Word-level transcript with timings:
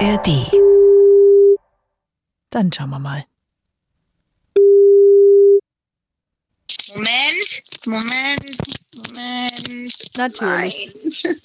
ARD. 0.00 0.50
Dann 2.50 2.72
schauen 2.72 2.90
wir 2.90 2.98
mal. 2.98 3.24
Moment, 6.94 7.62
Moment, 7.86 8.58
Moment. 9.08 10.16
Natürlich. 10.16 10.92
Nein. 11.22 11.36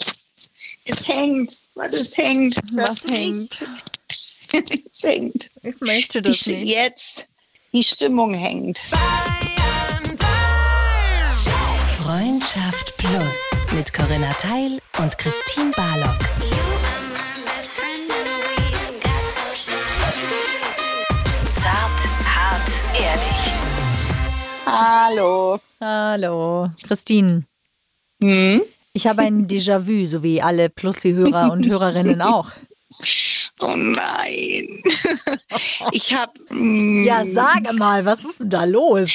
Es 0.85 1.07
hängt. 1.07 1.57
Was 1.75 1.93
es 1.93 2.17
hängt. 2.17 2.55
Was 2.73 3.03
hängt? 3.05 3.65
es 4.53 5.03
hängt. 5.03 5.49
Ich 5.63 5.79
möchte 5.81 6.21
Die, 6.21 6.29
das 6.31 6.37
Sti- 6.39 6.57
nicht. 6.59 6.71
jetzt. 6.71 7.27
Die 7.73 7.83
Stimmung 7.83 8.33
hängt. 8.33 8.79
Freundschaft 12.01 12.95
Plus 12.97 13.37
mit 13.73 13.93
Corinna 13.93 14.31
Teil 14.33 14.79
und 14.99 15.17
Christine 15.17 15.71
Barlock. 15.75 16.19
Hallo. 24.65 25.59
Hallo, 25.79 26.69
Christine. 26.87 27.43
Hm? 28.21 28.61
Ich 28.93 29.07
habe 29.07 29.21
ein 29.23 29.47
Déjà-vu, 29.47 30.05
so 30.05 30.23
wie 30.23 30.41
alle 30.41 30.69
Plussi-Hörer 30.69 31.51
und 31.51 31.67
Hörerinnen 31.67 32.21
auch. 32.21 32.51
Oh 33.59 33.75
nein. 33.75 34.83
Ich 35.91 36.13
habe. 36.13 36.33
hm, 36.49 37.03
Ja, 37.05 37.23
sage 37.23 37.73
mal, 37.73 38.05
was 38.05 38.25
ist 38.25 38.39
denn 38.41 38.49
da 38.49 38.63
los? 38.65 39.09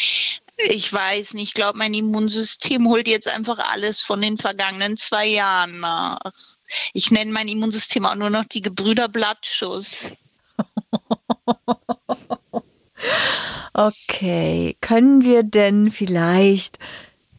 Ich 0.56 0.90
weiß 0.92 1.34
nicht. 1.34 1.48
Ich 1.48 1.54
glaube, 1.54 1.76
mein 1.78 1.92
Immunsystem 1.94 2.88
holt 2.88 3.06
jetzt 3.08 3.28
einfach 3.28 3.58
alles 3.58 4.00
von 4.00 4.20
den 4.22 4.38
vergangenen 4.38 4.96
zwei 4.96 5.26
Jahren 5.26 5.80
nach. 5.80 6.18
Ich 6.94 7.10
nenne 7.10 7.32
mein 7.32 7.48
Immunsystem 7.48 8.06
auch 8.06 8.14
nur 8.14 8.30
noch 8.30 8.44
die 8.46 8.62
Gebrüder 8.62 9.08
Blattschuss. 9.08 10.12
Okay, 13.72 14.76
können 14.80 15.24
wir 15.24 15.42
denn 15.42 15.90
vielleicht 15.90 16.78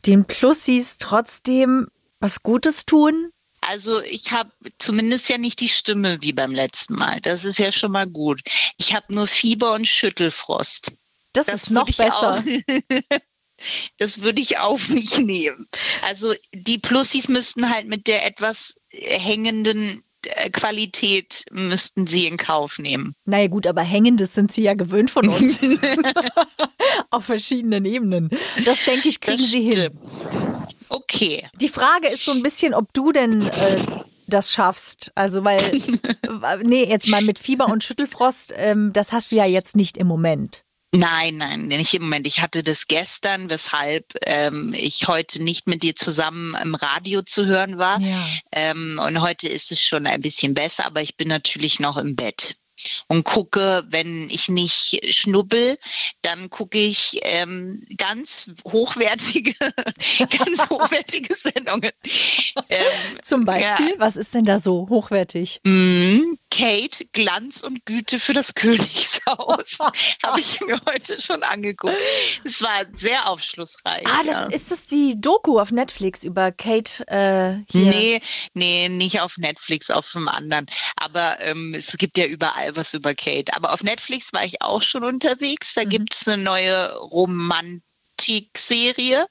den 0.06 0.26
Plussis 0.26 0.98
trotzdem 0.98 1.88
was 2.20 2.44
Gutes 2.44 2.86
tun? 2.86 3.32
Also 3.62 4.02
ich 4.02 4.32
habe 4.32 4.52
zumindest 4.80 5.30
ja 5.30 5.38
nicht 5.38 5.60
die 5.60 5.70
Stimme 5.70 6.22
wie 6.22 6.34
beim 6.34 6.52
letzten 6.52 6.96
Mal. 6.96 7.20
Das 7.22 7.46
ist 7.46 7.60
ja 7.60 7.72
schon 7.72 7.92
mal 7.92 8.08
gut. 8.08 8.42
Ich 8.78 8.96
habe 8.96 9.14
nur 9.14 9.28
Fieber 9.28 9.74
und 9.74 9.88
Schüttelfrost. 9.88 10.92
Das, 11.34 11.46
Das 11.46 11.64
ist 11.64 11.70
noch 11.72 11.86
besser. 11.86 12.44
Das 13.98 14.22
würde 14.22 14.42
ich 14.42 14.58
auf 14.58 14.90
mich 14.90 15.20
nehmen. 15.20 15.68
Also 16.04 16.34
die 16.52 16.80
Plussis 16.80 17.28
müssten 17.28 17.70
halt 17.70 17.88
mit 17.88 18.08
der 18.08 18.26
etwas 18.26 18.76
hängenden 18.90 20.04
Qualität 20.52 21.46
müssten 21.52 22.06
sie 22.08 22.28
in 22.28 22.38
Kauf 22.38 22.78
nehmen. 22.80 23.14
Naja 23.26 23.48
gut, 23.48 23.68
aber 23.68 23.82
hängendes 23.82 24.34
sind 24.34 24.52
sie 24.52 24.64
ja 24.64 24.74
gewöhnt 24.74 25.12
von 25.12 25.28
uns. 25.30 25.62
Auf 27.10 27.26
verschiedenen 27.26 27.86
Ebenen. 27.86 28.30
Das 28.66 28.84
denke 28.84 29.10
ich, 29.10 29.20
kriegen 29.22 29.44
sie 29.44 29.62
hin. 29.72 29.90
Okay. 30.90 31.48
Die 31.60 31.70
Frage 31.70 32.08
ist 32.08 32.26
so 32.26 32.32
ein 32.32 32.44
bisschen, 32.44 32.74
ob 32.74 32.94
du 32.94 33.12
denn 33.12 33.42
äh, 33.48 33.86
das 34.28 34.52
schaffst. 34.52 35.12
Also, 35.16 35.44
weil, 35.44 35.60
w- 35.82 36.64
nee, 36.64 36.84
jetzt 36.86 37.08
mal 37.08 37.24
mit 37.24 37.40
Fieber 37.40 37.68
und 37.68 37.84
Schüttelfrost, 37.84 38.54
ähm, 38.58 38.92
das 38.94 39.14
hast 39.14 39.32
du 39.32 39.36
ja 39.36 39.46
jetzt 39.46 39.76
nicht 39.76 39.98
im 39.98 40.08
Moment. 40.08 40.64
Nein, 40.94 41.38
nein, 41.38 41.68
nicht 41.68 41.94
im 41.94 42.04
Moment. 42.04 42.28
Ich 42.28 42.42
hatte 42.42 42.64
das 42.64 42.88
gestern, 42.88 43.50
weshalb 43.50 44.14
ähm, 44.26 44.74
ich 44.74 45.08
heute 45.08 45.42
nicht 45.42 45.66
mit 45.66 45.84
dir 45.84 45.96
zusammen 45.96 46.54
im 46.62 46.76
Radio 46.76 47.22
zu 47.22 47.46
hören 47.46 47.78
war. 47.78 48.02
Ja. 48.02 48.28
Ähm, 48.52 49.00
und 49.02 49.22
heute 49.22 49.48
ist 49.48 49.72
es 49.72 49.82
schon 49.82 50.06
ein 50.06 50.22
bisschen 50.22 50.54
besser, 50.54 50.86
aber 50.86 51.02
ich 51.02 51.16
bin 51.16 51.30
natürlich 51.30 51.80
noch 51.80 51.96
im 51.96 52.18
Bett 52.18 52.58
und 53.08 53.24
gucke, 53.24 53.84
wenn 53.88 54.30
ich 54.30 54.50
nicht 54.50 55.14
schnubbel, 55.14 55.78
dann 56.22 56.50
gucke 56.50 56.78
ich 56.78 57.20
ähm, 57.24 57.86
ganz 57.98 58.50
hochwertige, 58.66 59.54
ganz 60.20 60.70
hochwertige 60.70 61.36
Sendungen. 61.36 61.92
Ähm, 62.70 62.86
Zum 63.22 63.46
Beispiel, 63.46 63.96
was 63.98 64.16
ist 64.16 64.34
denn 64.34 64.46
da 64.46 64.60
so 64.60 64.88
hochwertig? 64.90 65.62
mh, 65.64 66.38
Kate, 66.52 67.06
Glanz 67.14 67.64
und 67.64 67.84
Güte 67.86 68.20
für 68.20 68.34
das 68.34 68.54
Königshaus. 68.54 69.80
Habe 70.24 70.42
ich 70.42 70.62
mir 70.62 70.80
heute 70.86 71.20
schon 71.20 71.42
angeguckt. 71.44 71.98
Es 72.44 72.62
war 72.62 72.86
sehr 72.94 73.28
aufschlussreich. 73.30 74.06
Ah, 74.06 74.22
ja. 74.26 74.46
das 74.46 74.54
ist 74.54 74.70
das 74.70 74.86
die 74.86 75.20
Doku 75.20 75.60
auf 75.60 75.72
Netflix 75.72 76.24
über 76.24 76.52
Kate 76.52 77.08
äh, 77.08 77.64
hier. 77.72 77.90
Nee, 77.92 78.22
nee, 78.54 78.88
nicht 78.90 79.22
auf 79.22 79.38
Netflix, 79.38 79.90
auf 79.90 80.16
einem 80.16 80.28
anderen. 80.28 80.68
Aber 80.98 81.40
ähm, 81.40 81.74
es 81.74 81.98
gibt 81.98 82.18
ja 82.18 82.26
überall 82.26 82.76
was 82.76 82.94
über 82.94 83.16
Kate. 83.16 83.56
Aber 83.56 83.72
auf 83.74 83.82
Netflix 83.82 84.34
war 84.34 84.44
ich 84.44 84.62
auch 84.62 84.82
schon 84.82 85.06
unterwegs. 85.06 85.74
Da 85.74 85.86
gibt's 85.86 86.28
eine 86.28 86.44
neue 86.44 86.94
Romantik-Serie. 86.98 89.26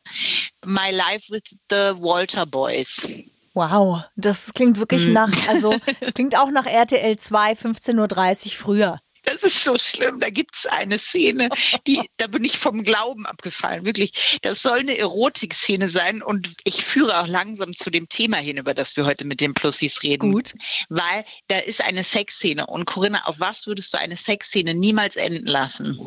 My 0.64 0.91
Life 0.91 1.30
with 1.30 1.42
the 1.69 1.92
Walter 2.00 2.47
Boys. 2.47 3.06
Wow, 3.54 4.04
das 4.16 4.52
klingt 4.54 4.78
wirklich 4.78 5.06
Mhm. 5.06 5.12
nach, 5.14 5.48
also 5.48 5.74
es 6.00 6.14
klingt 6.14 6.38
auch 6.38 6.50
nach 6.50 6.66
RTL 6.66 7.16
2, 7.18 7.52
15.30 7.54 8.46
Uhr 8.46 8.52
früher. 8.52 9.00
Das 9.24 9.42
ist 9.42 9.64
so 9.64 9.76
schlimm. 9.76 10.18
Da 10.18 10.30
gibt's 10.30 10.64
eine 10.64 10.96
Szene, 10.96 11.50
die, 11.86 12.00
da 12.16 12.26
bin 12.26 12.42
ich 12.42 12.56
vom 12.56 12.82
Glauben 12.84 13.26
abgefallen. 13.26 13.84
Wirklich. 13.84 14.38
Das 14.40 14.62
soll 14.62 14.78
eine 14.78 14.96
Erotik-Szene 14.96 15.90
sein. 15.90 16.22
Und 16.22 16.54
ich 16.64 16.82
führe 16.82 17.20
auch 17.20 17.26
langsam 17.26 17.74
zu 17.74 17.90
dem 17.90 18.08
Thema 18.08 18.38
hin, 18.38 18.56
über 18.56 18.72
das 18.72 18.96
wir 18.96 19.04
heute 19.04 19.26
mit 19.26 19.42
den 19.42 19.52
Plussis 19.52 20.02
reden. 20.02 20.32
Gut. 20.32 20.54
Weil 20.88 21.26
da 21.48 21.58
ist 21.58 21.82
eine 21.82 22.02
Sexszene. 22.02 22.66
Und 22.66 22.86
Corinna, 22.86 23.26
auf 23.26 23.40
was 23.40 23.66
würdest 23.66 23.92
du 23.92 23.98
eine 23.98 24.16
Sexszene 24.16 24.72
niemals 24.74 25.16
enden 25.16 25.46
lassen? 25.46 25.98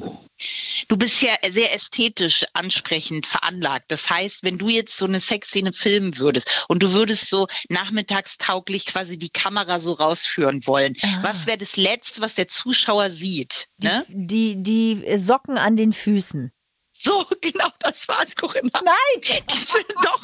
Du 0.87 0.97
bist 0.97 1.21
ja 1.21 1.33
sehr 1.49 1.73
ästhetisch 1.73 2.43
ansprechend 2.53 3.25
veranlagt. 3.25 3.85
Das 3.89 4.09
heißt, 4.09 4.43
wenn 4.43 4.57
du 4.57 4.67
jetzt 4.69 4.97
so 4.97 5.05
eine 5.05 5.19
Sexszene 5.19 5.71
filmen 5.73 6.17
würdest 6.17 6.65
und 6.67 6.83
du 6.83 6.91
würdest 6.91 7.29
so 7.29 7.47
nachmittagstauglich 7.69 8.85
quasi 8.85 9.17
die 9.17 9.29
Kamera 9.29 9.79
so 9.79 9.93
rausführen 9.93 10.65
wollen, 10.67 10.95
Ah. 11.01 11.19
was 11.21 11.45
wäre 11.47 11.57
das 11.57 11.77
Letzte, 11.77 12.21
was 12.21 12.35
der 12.35 12.47
Zuschauer 12.47 13.11
sieht? 13.11 13.67
Die, 13.77 13.87
Ne? 13.87 14.05
die, 14.09 14.61
die 14.63 15.17
Socken 15.17 15.57
an 15.57 15.75
den 15.75 15.93
Füßen. 15.93 16.51
So, 17.03 17.25
genau 17.41 17.69
das 17.79 18.07
war's, 18.07 18.35
Corinna. 18.35 18.81
Nein! 18.81 19.43
Doch, 20.03 20.21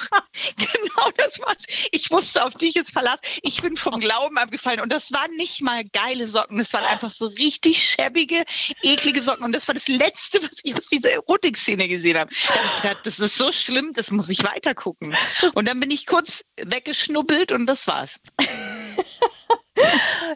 genau 0.55 1.11
das 1.17 1.39
war's. 1.39 1.63
Ich 1.91 2.09
wusste 2.09 2.43
auf 2.45 2.53
dich 2.53 2.75
jetzt 2.75 2.93
verlassen. 2.93 3.21
Ich 3.41 3.61
bin 3.61 3.75
vom 3.75 3.99
Glauben 3.99 4.37
abgefallen 4.37 4.79
und 4.79 4.91
das 4.91 5.11
waren 5.11 5.35
nicht 5.35 5.61
mal 5.61 5.83
geile 5.91 6.27
Socken. 6.27 6.57
Das 6.57 6.71
waren 6.73 6.85
einfach 6.85 7.11
so 7.11 7.27
richtig 7.27 7.83
schäbige, 7.83 8.45
eklige 8.81 9.21
Socken. 9.21 9.43
Und 9.43 9.51
das 9.53 9.67
war 9.67 9.75
das 9.75 9.87
Letzte, 9.87 10.41
was 10.41 10.59
ich 10.63 10.75
aus 10.75 10.87
dieser 10.87 11.11
Erotik-Szene 11.11 11.87
gesehen 11.87 12.17
habe. 12.17 12.33
Da 12.47 12.55
habe 12.55 12.65
ich 12.65 12.81
gedacht, 12.81 13.05
das 13.05 13.19
ist 13.19 13.37
so 13.37 13.51
schlimm, 13.51 13.91
das 13.93 14.11
muss 14.11 14.29
ich 14.29 14.43
weitergucken. 14.43 15.15
Und 15.55 15.67
dann 15.67 15.79
bin 15.79 15.91
ich 15.91 16.05
kurz 16.05 16.43
weggeschnubbelt 16.61 17.51
und 17.51 17.65
das 17.65 17.87
war's. 17.87 18.19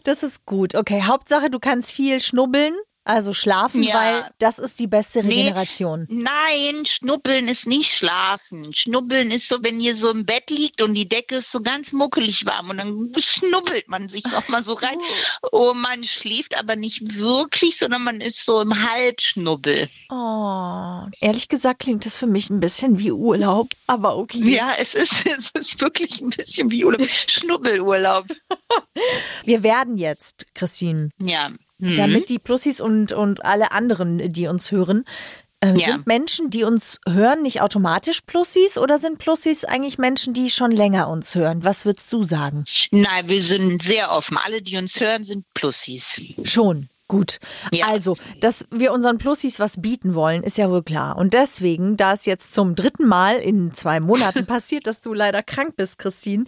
Das 0.05 0.23
ist 0.23 0.45
gut. 0.45 0.73
Okay, 0.73 1.03
Hauptsache, 1.03 1.49
du 1.49 1.59
kannst 1.59 1.91
viel 1.91 2.21
schnubbeln, 2.21 2.73
also 3.05 3.33
schlafen, 3.33 3.83
Ja. 3.83 3.95
weil 3.95 4.31
das 4.39 4.59
ist 4.59 4.79
die 4.79 4.87
beste 4.87 5.23
Nee. 5.23 5.41
Regeneration. 5.41 6.07
Nein, 6.09 6.85
schnuppeln 6.85 7.47
ist 7.47 7.67
nicht 7.67 7.91
schlafen. 7.93 8.73
Schnubbeln 8.73 9.31
ist 9.31 9.49
so, 9.49 9.57
wenn 9.61 9.79
ihr 9.79 9.95
so 9.95 10.09
im 10.09 10.25
Bett 10.25 10.49
liegt 10.49 10.81
und 10.81 10.93
die 10.93 11.07
Decke 11.07 11.35
ist 11.37 11.51
so 11.51 11.61
ganz 11.61 11.91
muckelig 11.91 12.45
warm 12.45 12.69
und 12.69 12.77
dann 12.77 13.11
schnubbelt 13.17 13.87
man 13.89 14.07
sich 14.09 14.23
noch 14.25 14.47
mal 14.49 14.63
so 14.63 14.73
rein. 14.73 14.97
Oh, 15.51 15.73
man 15.73 16.03
schläft 16.03 16.57
aber 16.57 16.75
nicht 16.75 17.17
wirklich, 17.17 17.77
sondern 17.77 18.03
man 18.03 18.21
ist 18.21 18.45
so 18.45 18.61
im 18.61 18.73
Halbschnubbel. 18.89 19.89
Oh, 20.09 21.01
ehrlich 21.19 21.49
gesagt 21.49 21.81
klingt 21.81 22.05
das 22.05 22.15
für 22.15 22.27
mich 22.27 22.49
ein 22.49 22.59
bisschen 22.59 22.99
wie 22.99 23.11
Urlaub, 23.11 23.69
aber 23.87 24.15
okay. 24.17 24.37
Ja, 24.55 24.73
es 24.77 24.93
ist, 24.95 25.25
es 25.37 25.49
ist 25.53 25.81
wirklich 25.81 26.21
ein 26.21 26.29
bisschen 26.29 26.71
wie 26.71 26.85
Urlaub. 26.85 27.07
Schnubbelurlaub. 27.27 28.27
Wir 29.43 29.63
werden 29.63 29.97
jetzt, 29.97 30.45
Christine, 30.55 31.09
Ja. 31.21 31.51
Mhm. 31.79 31.95
damit 31.95 32.29
die 32.29 32.39
Plussis 32.39 32.79
und, 32.81 33.11
und 33.11 33.45
alle 33.45 33.71
anderen, 33.71 34.31
die 34.31 34.47
uns 34.47 34.71
hören, 34.71 35.05
äh, 35.59 35.73
Ja. 35.77 35.93
sind 35.93 36.07
Menschen, 36.07 36.49
die 36.49 36.63
uns 36.63 36.99
hören, 37.07 37.41
nicht 37.41 37.61
automatisch 37.61 38.21
Plussis 38.21 38.77
oder 38.77 38.97
sind 38.99 39.17
Plussis 39.17 39.63
eigentlich 39.65 39.97
Menschen, 39.97 40.33
die 40.33 40.49
schon 40.49 40.71
länger 40.71 41.09
uns 41.09 41.35
hören? 41.35 41.63
Was 41.63 41.85
würdest 41.85 42.11
du 42.13 42.21
sagen? 42.23 42.65
Nein, 42.91 43.27
wir 43.27 43.41
sind 43.41 43.81
sehr 43.81 44.11
offen. 44.11 44.37
Alle, 44.37 44.61
die 44.61 44.77
uns 44.77 44.99
hören, 44.99 45.23
sind 45.23 45.45
Plussis. 45.53 46.21
Schon. 46.43 46.89
Gut. 47.09 47.39
Ja. 47.71 47.87
Also, 47.87 48.17
dass 48.39 48.65
wir 48.71 48.91
unseren 48.93 49.17
Plussis 49.19 49.59
was 49.59 49.79
bieten 49.81 50.15
wollen, 50.15 50.41
ist 50.41 50.57
ja 50.57 50.69
wohl 50.71 50.83
klar. 50.83 51.17
Und 51.17 51.33
deswegen, 51.33 51.95
da 51.97 52.13
es 52.13 52.25
jetzt 52.25 52.53
zum 52.53 52.75
dritten 52.75 53.05
Mal 53.07 53.35
in 53.35 53.73
zwei 53.73 53.99
Monaten 53.99 54.45
passiert, 54.47 54.87
dass 54.87 55.01
du 55.01 55.13
leider 55.13 55.43
krank 55.43 55.75
bist, 55.75 55.99
Christine, 55.99 56.45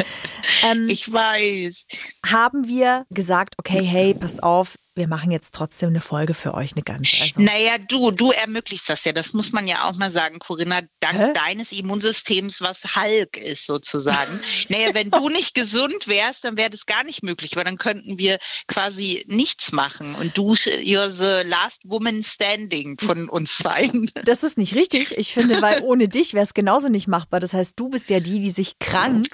ähm, 0.63 0.87
Ich 0.89 1.11
weiß. 1.11 1.85
haben 2.25 2.67
wir 2.67 3.05
gesagt, 3.11 3.55
okay, 3.59 3.83
hey, 3.83 4.13
passt 4.13 4.41
auf, 4.43 4.75
wir 4.95 5.07
machen 5.07 5.31
jetzt 5.31 5.53
trotzdem 5.53 5.89
eine 5.89 5.99
Folge 5.99 6.33
für 6.33 6.53
euch, 6.53 6.71
eine 6.73 6.81
ganz. 6.81 7.13
Also. 7.21 7.41
Naja, 7.41 7.77
du, 7.77 8.11
du 8.11 8.31
ermöglichst 8.31 8.89
das 8.89 9.03
ja. 9.03 9.11
Das 9.11 9.33
muss 9.33 9.51
man 9.51 9.67
ja 9.67 9.89
auch 9.89 9.95
mal 9.95 10.09
sagen, 10.09 10.39
Corinna, 10.39 10.81
dank 11.01 11.19
Hä? 11.19 11.33
deines 11.33 11.73
Immunsystems, 11.73 12.61
was 12.61 12.95
Hulk 12.95 13.37
ist 13.37 13.65
sozusagen. 13.65 14.39
naja, 14.69 14.93
wenn 14.93 15.11
du 15.11 15.27
nicht 15.29 15.53
gesund 15.53 16.07
wärst, 16.07 16.45
dann 16.45 16.55
wäre 16.55 16.69
das 16.69 16.85
gar 16.85 17.03
nicht 17.03 17.23
möglich, 17.23 17.55
weil 17.57 17.65
dann 17.65 17.77
könnten 17.77 18.17
wir 18.17 18.39
quasi 18.67 19.25
nichts 19.27 19.73
machen. 19.73 20.15
Und 20.15 20.37
du, 20.37 20.53
you're 20.53 21.09
the 21.09 21.47
last 21.47 21.81
woman 21.85 22.23
standing 22.23 22.97
von 22.97 23.27
uns 23.27 23.57
zweien. 23.57 24.09
Das 24.23 24.43
ist 24.43 24.57
nicht 24.57 24.75
richtig. 24.75 25.17
Ich 25.17 25.33
finde, 25.33 25.61
weil 25.61 25.81
ohne 25.83 26.07
dich 26.07 26.33
wäre 26.33 26.43
es 26.43 26.53
genauso 26.53 26.87
nicht 26.87 27.07
machbar. 27.07 27.41
Das 27.41 27.53
heißt, 27.53 27.77
du 27.77 27.89
bist 27.89 28.09
ja 28.09 28.21
die, 28.21 28.39
die 28.39 28.51
sich 28.51 28.79
krank 28.79 29.27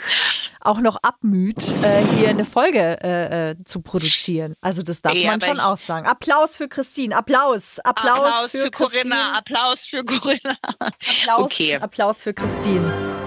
auch 0.60 0.80
noch 0.80 0.98
abmüht, 1.02 1.76
äh, 1.82 2.06
hier 2.16 2.30
eine 2.30 2.46
Folge 2.46 2.98
äh, 3.04 3.52
äh, 3.52 3.56
zu 3.66 3.82
produzieren. 3.82 4.56
Also 4.62 4.84
das 4.84 5.02
darf 5.02 5.14
Ja, 5.14 5.32
man 5.32 5.42
aber 5.42 5.51
schon 5.52 5.60
auch 5.60 5.78
sagen. 5.78 6.08
Applaus 6.08 6.58
für 6.58 6.68
Christine. 6.68 7.16
Applaus. 7.16 7.80
Applaus, 7.80 8.18
Applaus 8.20 8.52
für, 8.52 8.60
für 8.62 8.72
Corinna, 8.72 9.16
Christine. 9.16 9.38
Applaus 9.38 9.86
für 9.86 10.04
Corinna. 10.04 10.58
Applaus, 10.80 11.52
Okay. 11.52 11.76
Applaus 11.78 12.24
für 12.24 12.34
Christine. 12.34 13.18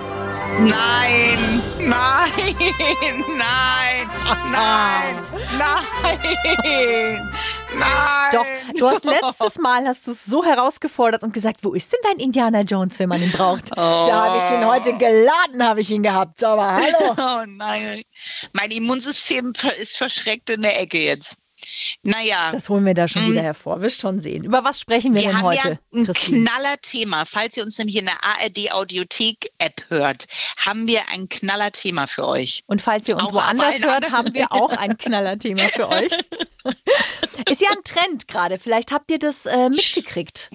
Nein, 0.60 1.62
nein, 1.80 2.32
nein, 3.36 4.08
nein, 4.52 5.26
nein, 5.58 7.32
nein. 7.76 8.30
Doch, 8.32 8.46
du 8.78 8.88
hast 8.88 9.04
letztes 9.04 9.58
Mal 9.58 9.84
hast 9.84 10.06
du 10.06 10.12
es 10.12 10.24
so 10.24 10.44
herausgefordert 10.44 11.24
und 11.24 11.32
gesagt, 11.32 11.64
wo 11.64 11.74
ist 11.74 11.92
denn 11.92 11.98
dein 12.04 12.18
Indiana 12.18 12.60
Jones, 12.60 13.00
wenn 13.00 13.08
man 13.08 13.22
ihn 13.22 13.32
braucht? 13.32 13.70
Da 13.76 14.26
habe 14.26 14.38
ich 14.38 14.50
ihn 14.50 14.64
heute 14.64 14.96
geladen, 14.96 15.66
habe 15.66 15.80
ich 15.80 15.90
ihn 15.90 16.02
gehabt. 16.04 16.42
Aber 16.44 16.72
hallo. 16.74 17.14
Oh 17.18 17.44
nein, 17.46 18.02
mein 18.52 18.70
Immunsystem 18.70 19.52
ist 19.80 19.96
verschreckt 19.96 20.50
in 20.50 20.62
der 20.62 20.80
Ecke 20.80 21.02
jetzt. 21.02 21.36
Naja, 22.02 22.50
Das 22.50 22.68
holen 22.68 22.84
wir 22.84 22.94
da 22.94 23.08
schon 23.08 23.30
wieder 23.30 23.42
hervor. 23.42 23.80
Wirst 23.80 24.00
schon 24.00 24.20
sehen. 24.20 24.44
Über 24.44 24.64
was 24.64 24.80
sprechen 24.80 25.14
wir, 25.14 25.22
wir 25.22 25.28
denn 25.32 25.42
heute, 25.42 25.68
ja 25.68 25.78
ein 25.98 26.04
Christine? 26.06 26.44
knaller 26.48 26.80
Thema. 26.80 27.24
Falls 27.24 27.56
ihr 27.56 27.62
uns 27.64 27.78
nämlich 27.78 27.96
in 27.96 28.06
der 28.06 28.22
ARD 28.24 28.72
Audiothek 28.72 29.50
App 29.58 29.84
hört, 29.88 30.26
haben 30.58 30.86
wir 30.86 31.08
ein 31.08 31.28
knaller 31.28 31.72
Thema 31.72 32.06
für 32.06 32.26
euch. 32.26 32.62
Und 32.66 32.82
falls 32.82 33.08
ihr 33.08 33.16
uns 33.16 33.30
Auch 33.30 33.34
woanders 33.34 33.82
hört, 33.82 34.10
haben 34.10 34.34
wir 34.34 34.52
auch 34.52 34.72
ein 34.72 34.96
Knallerthema 34.98 35.62
für 35.68 35.88
euch. 35.88 36.12
Ist 37.48 37.60
ja 37.60 37.68
ein 37.70 37.82
Trend 37.84 38.28
gerade. 38.28 38.58
Vielleicht 38.58 38.92
habt 38.92 39.10
ihr 39.10 39.18
das 39.18 39.46
äh, 39.46 39.68
mitgekriegt. 39.68 40.50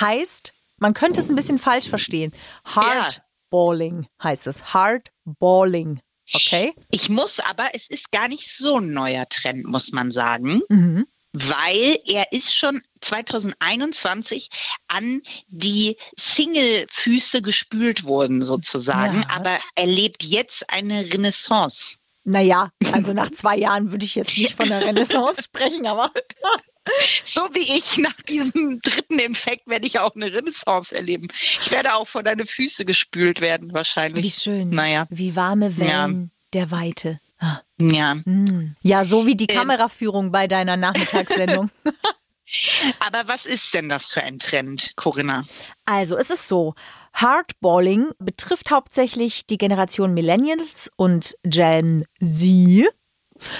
Heißt, 0.00 0.52
man 0.78 0.94
könnte 0.94 1.20
es 1.20 1.28
ein 1.28 1.36
bisschen 1.36 1.58
falsch 1.58 1.88
verstehen. 1.88 2.32
Hardballing 2.64 4.06
heißt 4.22 4.46
es. 4.46 4.74
Hardballing. 4.74 6.00
Okay? 6.34 6.74
Ich 6.90 7.08
muss 7.08 7.40
aber, 7.40 7.70
es 7.74 7.88
ist 7.88 8.10
gar 8.12 8.28
nicht 8.28 8.50
so 8.54 8.78
ein 8.78 8.90
neuer 8.90 9.28
Trend, 9.28 9.64
muss 9.66 9.92
man 9.92 10.10
sagen. 10.10 10.60
Mhm. 10.68 11.06
weil 11.34 11.98
er 12.06 12.32
ist 12.32 12.54
schon 12.56 12.82
2021 13.02 14.48
an 14.88 15.20
die 15.48 15.96
Single-Füße 16.16 17.42
gespült 17.42 18.04
worden 18.04 18.42
sozusagen, 18.42 19.20
Ja. 19.22 19.28
aber 19.36 19.58
er 19.74 19.86
lebt 19.86 20.24
jetzt 20.24 20.68
eine 20.70 21.04
Renaissance. 21.12 21.98
Naja, 22.24 22.70
also 22.92 23.12
nach 23.12 23.30
zwei 23.30 23.56
Jahren 23.56 23.90
würde 23.92 24.04
ich 24.04 24.14
jetzt 24.14 24.36
nicht 24.38 24.54
von 24.54 24.68
der 24.68 24.80
Renaissance 24.86 25.42
sprechen, 25.42 25.86
aber 25.86 26.10
So 27.24 27.42
wie 27.52 27.78
ich 27.78 27.98
nach 27.98 28.20
diesem 28.22 28.80
dritten 28.80 29.18
Infekt 29.18 29.66
werde 29.66 29.86
ich 29.86 29.98
auch 29.98 30.14
eine 30.14 30.32
Renaissance 30.32 30.94
erleben. 30.94 31.28
Ich 31.60 31.70
werde 31.70 31.94
auch 31.94 32.06
vor 32.08 32.22
deine 32.22 32.46
Füße 32.46 32.84
gespült 32.84 33.40
werden 33.40 33.72
wahrscheinlich. 33.72 34.24
wie 34.24 34.30
schön. 34.30 34.70
Naja. 34.70 35.06
Wie 35.10 35.36
warme 35.36 35.78
Wellen 35.78 36.30
der 36.52 36.70
Weite. 36.70 37.20
Ah. 37.40 37.60
Ja, 37.80 38.16
Mm. 38.16 38.74
Ja, 38.82 39.04
so 39.04 39.26
wie 39.26 39.36
die 39.36 39.46
Ähm. 39.48 39.56
Kameraführung 39.56 40.32
bei 40.32 40.48
deiner 40.48 40.76
Nachmittagssendung. 40.76 41.70
aber 43.00 43.28
was 43.28 43.46
ist 43.46 43.74
denn 43.74 43.88
das 43.88 44.10
für 44.10 44.22
ein 44.22 44.38
Trend, 44.38 44.92
Corinna? 44.96 45.44
Also, 45.84 46.16
es 46.16 46.30
ist 46.30 46.48
so. 46.48 46.74
Hardballing 47.12 48.10
betrifft 48.18 48.70
hauptsächlich 48.70 49.46
die 49.46 49.58
Generation 49.58 50.14
Millennials 50.14 50.90
und 50.96 51.36
Gen 51.44 52.04
Z. 52.20 52.88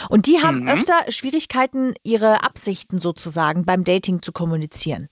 Und 0.09 0.27
die 0.27 0.43
haben 0.43 0.61
Mhm. 0.61 0.69
öfter 0.69 0.95
Schwierigkeiten, 1.09 1.95
ihre 2.03 2.43
Absichten 2.45 3.01
sozusagen 3.01 3.65
beim 3.65 3.85
Dating 3.85 4.23
zu 4.23 4.33
kommunizieren. 4.33 5.09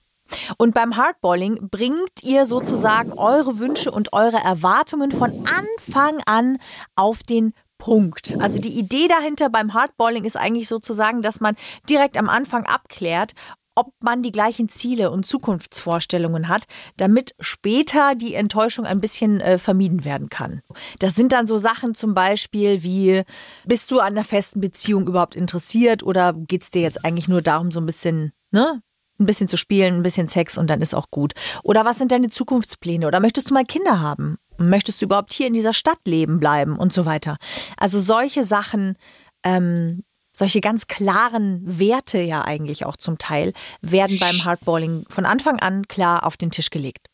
Und 0.57 0.73
beim 0.73 0.97
Hardballing 0.97 1.69
bringt 1.69 2.21
ihr 2.21 2.45
sozusagen 2.45 3.13
eure 3.13 3.59
Wünsche 3.59 3.91
und 3.91 4.11
eure 4.11 4.37
Erwartungen 4.37 5.11
von 5.11 5.47
Anfang 5.47 6.19
an 6.25 6.57
auf 6.95 7.23
den 7.23 7.53
Punkt. 7.77 8.35
Also 8.39 8.59
die 8.59 8.77
Idee 8.77 9.07
dahinter 9.07 9.49
beim 9.49 9.73
Hardballing 9.73 10.25
ist 10.25 10.35
eigentlich 10.35 10.67
sozusagen, 10.67 11.21
dass 11.21 11.39
man 11.39 11.55
direkt 11.89 12.17
am 12.17 12.27
Anfang 12.27 12.65
abklärt, 12.65 13.33
ob 13.77 13.93
man 14.01 14.23
die 14.23 14.31
gleichen 14.31 14.67
Ziele 14.67 15.11
und 15.11 15.25
Zukunftsvorstellungen 15.25 16.47
hat, 16.47 16.65
damit 16.97 17.35
später 17.39 18.15
die 18.15 18.33
Enttäuschung 18.33 18.85
ein 18.85 18.99
bisschen 18.99 19.39
äh, 19.39 19.59
vermieden 19.59 20.03
werden 20.03 20.29
kann. 20.29 20.63
Das 20.97 21.13
sind 21.13 21.31
dann 21.31 21.45
so 21.45 21.57
Sachen 21.57 21.93
zum 21.93 22.15
Beispiel 22.15 22.81
wie, 22.81 23.23
bist 23.65 23.91
du 23.91 23.99
an 23.99 24.13
einer 24.13 24.23
festen 24.23 24.61
Beziehung 24.61 25.07
überhaupt 25.07 25.35
interessiert 25.35 26.01
oder 26.01 26.33
geht's 26.33 26.71
dir 26.71 26.81
jetzt 26.81 27.05
eigentlich 27.05 27.27
nur 27.27 27.43
darum, 27.43 27.71
so 27.71 27.79
ein 27.79 27.85
bisschen, 27.85 28.33
ne? 28.51 28.81
Ein 29.19 29.25
bisschen 29.25 29.47
zu 29.47 29.57
spielen, 29.57 29.95
ein 29.95 30.03
bisschen 30.03 30.27
Sex 30.27 30.57
und 30.57 30.67
dann 30.67 30.81
ist 30.81 30.93
auch 30.93 31.09
gut. 31.09 31.33
Oder 31.63 31.85
was 31.85 31.97
sind 31.97 32.11
deine 32.11 32.29
Zukunftspläne? 32.29 33.07
Oder 33.07 33.19
möchtest 33.19 33.49
du 33.49 33.53
mal 33.53 33.65
Kinder 33.65 33.99
haben? 33.99 34.37
Möchtest 34.57 35.01
du 35.01 35.05
überhaupt 35.05 35.33
hier 35.33 35.47
in 35.47 35.53
dieser 35.53 35.73
Stadt 35.73 35.99
leben 36.05 36.39
bleiben 36.39 36.77
und 36.77 36.93
so 36.93 37.05
weiter? 37.05 37.37
Also 37.77 37.99
solche 37.99 38.43
Sachen 38.43 38.95
ähm, 39.43 40.03
solche 40.37 40.61
ganz 40.61 40.87
klaren 40.87 41.61
Werte 41.65 42.19
ja 42.19 42.43
eigentlich 42.43 42.85
auch 42.85 42.95
zum 42.95 43.17
Teil, 43.17 43.53
werden 43.81 44.19
beim 44.19 44.45
Hardballing 44.45 45.05
von 45.09 45.25
Anfang 45.25 45.59
an 45.59 45.87
klar 45.87 46.25
auf 46.25 46.37
den 46.37 46.51
Tisch 46.51 46.69
gelegt. 46.69 47.07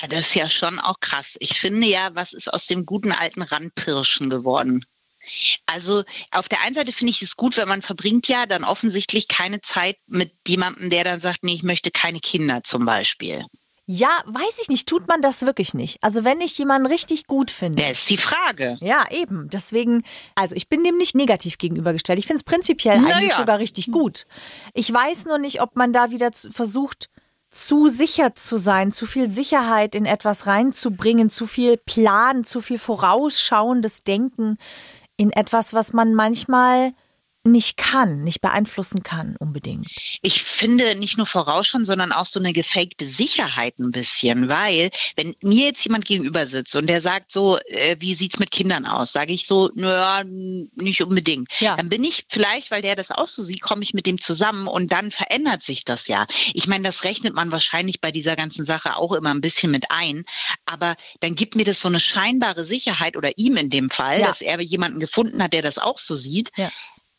Ja, 0.00 0.08
das 0.08 0.20
ist 0.20 0.34
ja 0.34 0.48
schon 0.48 0.80
auch 0.80 0.98
krass. 1.00 1.36
Ich 1.40 1.60
finde 1.60 1.86
ja, 1.86 2.14
was 2.14 2.32
ist 2.32 2.52
aus 2.52 2.66
dem 2.66 2.86
guten 2.86 3.12
alten 3.12 3.42
Randpirschen 3.42 4.30
geworden? 4.30 4.84
Also 5.66 6.02
auf 6.32 6.48
der 6.48 6.62
einen 6.62 6.74
Seite 6.74 6.92
finde 6.92 7.10
ich 7.10 7.22
es 7.22 7.36
gut, 7.36 7.56
wenn 7.56 7.68
man 7.68 7.82
verbringt 7.82 8.26
ja 8.26 8.46
dann 8.46 8.64
offensichtlich 8.64 9.28
keine 9.28 9.60
Zeit 9.60 9.98
mit 10.06 10.32
jemandem, 10.48 10.90
der 10.90 11.04
dann 11.04 11.20
sagt, 11.20 11.44
nee, 11.44 11.54
ich 11.54 11.62
möchte 11.62 11.90
keine 11.92 12.18
Kinder 12.18 12.62
zum 12.64 12.84
Beispiel. 12.84 13.44
Ja, 13.86 14.22
weiß 14.26 14.60
ich 14.62 14.68
nicht, 14.68 14.88
tut 14.88 15.08
man 15.08 15.22
das 15.22 15.42
wirklich 15.42 15.74
nicht. 15.74 15.98
Also 16.02 16.22
wenn 16.24 16.40
ich 16.40 16.56
jemanden 16.56 16.86
richtig 16.86 17.26
gut 17.26 17.50
finde. 17.50 17.82
Der 17.82 17.90
ist 17.90 18.08
die 18.08 18.16
Frage. 18.16 18.76
Ja, 18.80 19.06
eben. 19.10 19.50
Deswegen, 19.50 20.04
also 20.36 20.54
ich 20.54 20.68
bin 20.68 20.84
dem 20.84 20.96
nicht 20.98 21.16
negativ 21.16 21.58
gegenübergestellt. 21.58 22.18
Ich 22.18 22.26
finde 22.26 22.38
es 22.38 22.44
prinzipiell 22.44 23.00
Na 23.00 23.16
eigentlich 23.16 23.34
sogar 23.34 23.58
richtig 23.58 23.90
gut. 23.90 24.26
Ich 24.72 24.92
weiß 24.92 25.26
nur 25.26 25.38
nicht, 25.38 25.60
ob 25.60 25.76
man 25.76 25.92
da 25.92 26.12
wieder 26.12 26.30
versucht, 26.32 27.10
zu 27.50 27.88
sicher 27.88 28.34
zu 28.34 28.56
sein, 28.56 28.92
zu 28.92 29.06
viel 29.06 29.28
Sicherheit 29.28 29.94
in 29.94 30.06
etwas 30.06 30.46
reinzubringen, 30.46 31.28
zu 31.28 31.46
viel 31.46 31.76
Plan, 31.76 32.44
zu 32.44 32.60
viel 32.60 32.78
vorausschauendes 32.78 34.04
Denken 34.04 34.56
in 35.16 35.30
etwas, 35.32 35.74
was 35.74 35.92
man 35.92 36.14
manchmal 36.14 36.94
nicht 37.44 37.76
kann, 37.76 38.22
nicht 38.22 38.40
beeinflussen 38.40 39.02
kann 39.02 39.36
unbedingt. 39.38 39.88
Ich 40.22 40.42
finde 40.42 40.94
nicht 40.94 41.16
nur 41.16 41.26
vorausschauen, 41.26 41.84
sondern 41.84 42.12
auch 42.12 42.24
so 42.24 42.38
eine 42.38 42.52
gefakte 42.52 43.06
Sicherheit 43.06 43.78
ein 43.80 43.90
bisschen, 43.90 44.48
weil 44.48 44.90
wenn 45.16 45.34
mir 45.42 45.66
jetzt 45.66 45.82
jemand 45.84 46.04
gegenüber 46.04 46.46
sitzt 46.46 46.76
und 46.76 46.86
der 46.86 47.00
sagt 47.00 47.32
so, 47.32 47.58
äh, 47.66 47.96
wie 47.98 48.14
sieht's 48.14 48.38
mit 48.38 48.52
Kindern 48.52 48.86
aus, 48.86 49.12
sage 49.12 49.32
ich 49.32 49.46
so, 49.46 49.70
naja, 49.74 50.22
nicht 50.24 51.02
unbedingt. 51.02 51.48
Ja. 51.60 51.76
Dann 51.76 51.88
bin 51.88 52.04
ich 52.04 52.26
vielleicht, 52.28 52.70
weil 52.70 52.82
der 52.82 52.94
das 52.94 53.10
auch 53.10 53.26
so 53.26 53.42
sieht, 53.42 53.60
komme 53.60 53.82
ich 53.82 53.92
mit 53.92 54.06
dem 54.06 54.20
zusammen 54.20 54.68
und 54.68 54.92
dann 54.92 55.10
verändert 55.10 55.62
sich 55.62 55.84
das 55.84 56.06
ja. 56.06 56.26
Ich 56.54 56.68
meine, 56.68 56.84
das 56.84 57.02
rechnet 57.02 57.34
man 57.34 57.50
wahrscheinlich 57.50 58.00
bei 58.00 58.12
dieser 58.12 58.36
ganzen 58.36 58.64
Sache 58.64 58.96
auch 58.96 59.12
immer 59.12 59.30
ein 59.34 59.40
bisschen 59.40 59.72
mit 59.72 59.90
ein, 59.90 60.24
aber 60.64 60.94
dann 61.20 61.34
gibt 61.34 61.56
mir 61.56 61.64
das 61.64 61.80
so 61.80 61.88
eine 61.88 61.98
scheinbare 62.00 62.62
Sicherheit 62.62 63.16
oder 63.16 63.36
ihm 63.36 63.56
in 63.56 63.68
dem 63.68 63.90
Fall, 63.90 64.20
Ja. 64.20 64.28
dass 64.28 64.42
er 64.42 64.60
jemanden 64.60 65.00
gefunden 65.00 65.42
hat, 65.42 65.52
der 65.52 65.62
das 65.62 65.78
auch 65.78 65.98
so 65.98 66.14
sieht. 66.14 66.50
Ja. 66.56 66.70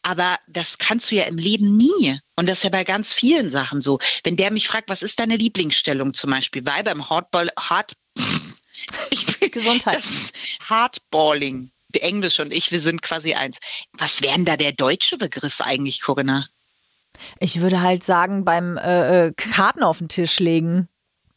Aber 0.04 0.38
das 0.48 0.78
kannst 0.78 1.10
du 1.10 1.16
ja 1.16 1.24
im 1.24 1.38
Leben 1.38 1.78
nie. 1.78 2.20
Und 2.36 2.48
das 2.48 2.60
ist 2.60 2.64
ja 2.66 2.70
bei 2.70 2.84
ganz 2.84 3.14
vielen 3.14 3.50
Sachen 3.50 3.82
so. 3.82 4.00
Wenn 4.24 4.36
der 4.36 4.52
mich 4.52 4.68
fragt, 4.68 4.90
was 4.90 5.02
ist 5.02 5.20
deine 5.20 5.38
Lieblingsstellung 5.38 6.14
zum 6.14 6.32
Beispiel? 6.32 6.66
Weil 6.66 6.84
beim 6.84 7.10
Hardball, 7.10 7.50
Hard, 7.58 7.94
ich 9.10 9.40
bin, 9.40 9.50
Gesundheit. 9.52 9.96
Das 9.96 10.32
Hardballing, 10.68 11.72
Englisch 11.94 12.40
und 12.40 12.52
ich, 12.52 12.72
wir 12.72 12.80
sind 12.80 13.02
quasi 13.02 13.34
eins. 13.34 13.58
Was 13.94 14.22
wäre 14.22 14.36
denn 14.36 14.46
da 14.46 14.58
der 14.58 14.74
deutsche 14.74 15.18
Begriff 15.18 15.62
eigentlich, 15.62 16.02
Corinna? 16.02 16.48
Ich 17.40 17.62
würde 17.62 17.82
halt 17.82 18.04
sagen, 18.04 18.44
beim 18.44 18.78
äh, 18.78 19.28
äh, 19.28 19.34
Karten 19.34 19.84
auf 19.84 20.00
den 20.00 20.10
Tisch 20.10 20.40
legen. 20.40 20.90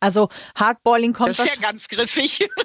Also 0.07 0.29
Hardballing 0.55 1.13
kommt 1.13 1.31
Das 1.31 1.41
ist 1.41 1.47
ja 1.57 1.61
ganz 1.61 1.89
griffig. 1.89 2.49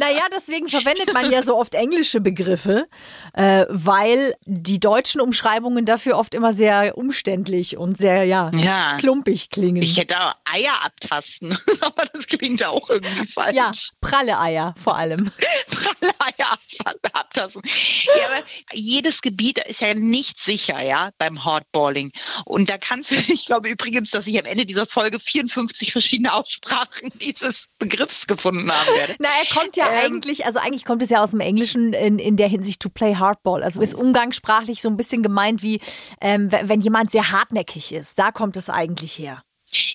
Naja, 0.00 0.22
deswegen 0.34 0.68
verwendet 0.68 1.12
man 1.12 1.30
ja 1.30 1.42
so 1.42 1.56
oft 1.56 1.74
englische 1.74 2.20
Begriffe, 2.20 2.86
äh, 3.32 3.64
weil 3.68 4.34
die 4.44 4.80
deutschen 4.80 5.20
Umschreibungen 5.20 5.84
dafür 5.86 6.18
oft 6.18 6.34
immer 6.34 6.52
sehr 6.52 6.98
umständlich 6.98 7.76
und 7.76 7.96
sehr, 7.96 8.24
ja, 8.24 8.50
Ja. 8.54 8.96
klumpig 8.98 9.50
klingen. 9.50 9.82
Ich 9.82 9.96
hätte 9.96 10.18
auch 10.20 10.34
Eier 10.52 10.84
abtasten, 10.84 11.56
aber 11.80 12.06
das 12.12 12.26
klingt 12.26 12.64
auch 12.64 12.90
irgendwie 12.90 13.26
falsch. 13.26 13.54
ja, 13.56 13.70
pralle 14.00 14.38
Eier 14.40 14.74
vor 14.82 14.96
allem. 14.96 15.30
Pralle 15.70 16.12
Eier 16.18 16.52
ab- 16.52 17.00
abtasten. 17.12 17.62
Ja, 18.06 18.26
aber 18.26 18.44
jedes 18.72 19.20
Gebiet 19.20 19.58
ist 19.66 19.80
ja 19.80 19.94
nicht 19.94 20.40
sicher, 20.40 20.82
ja, 20.82 21.10
beim 21.18 21.44
Hardballing. 21.44 22.10
Und 22.46 22.68
da 22.68 22.78
kannst 22.78 23.10
du, 23.12 23.16
ich 23.16 23.46
glaube 23.46 23.68
übrigens, 23.68 24.10
dass 24.10 24.26
ich 24.26 24.38
am 24.38 24.46
Ende 24.46 24.66
dieser 24.66 24.86
Folge 24.86 25.20
54 25.20 25.92
verschiedene 25.92 26.32
Aussprachen 26.48 27.10
dieses 27.20 27.68
Begriffs 27.78 28.26
gefunden 28.26 28.70
haben 28.72 28.88
werde. 28.96 29.16
Na, 29.18 29.28
er 29.28 29.54
kommt 29.54 29.76
ja 29.76 29.90
Ähm. 29.90 30.04
eigentlich, 30.04 30.46
also 30.46 30.58
eigentlich 30.58 30.84
kommt 30.84 31.02
es 31.02 31.10
ja 31.10 31.22
aus 31.22 31.32
dem 31.32 31.40
Englischen 31.40 31.92
in, 31.92 32.18
in 32.18 32.36
der 32.36 32.48
Hinsicht 32.48 32.80
to 32.80 32.88
play 32.88 33.16
hardball. 33.16 33.62
Also 33.62 33.82
ist 33.82 33.94
umgangssprachlich 33.94 34.80
so 34.80 34.88
ein 34.88 34.96
bisschen 34.96 35.22
gemeint 35.22 35.62
wie, 35.62 35.80
ähm, 36.20 36.50
wenn 36.50 36.80
jemand 36.80 37.10
sehr 37.10 37.30
hartnäckig 37.30 37.92
ist. 37.92 38.18
Da 38.18 38.32
kommt 38.32 38.56
es 38.56 38.70
eigentlich 38.70 39.18
her. 39.18 39.42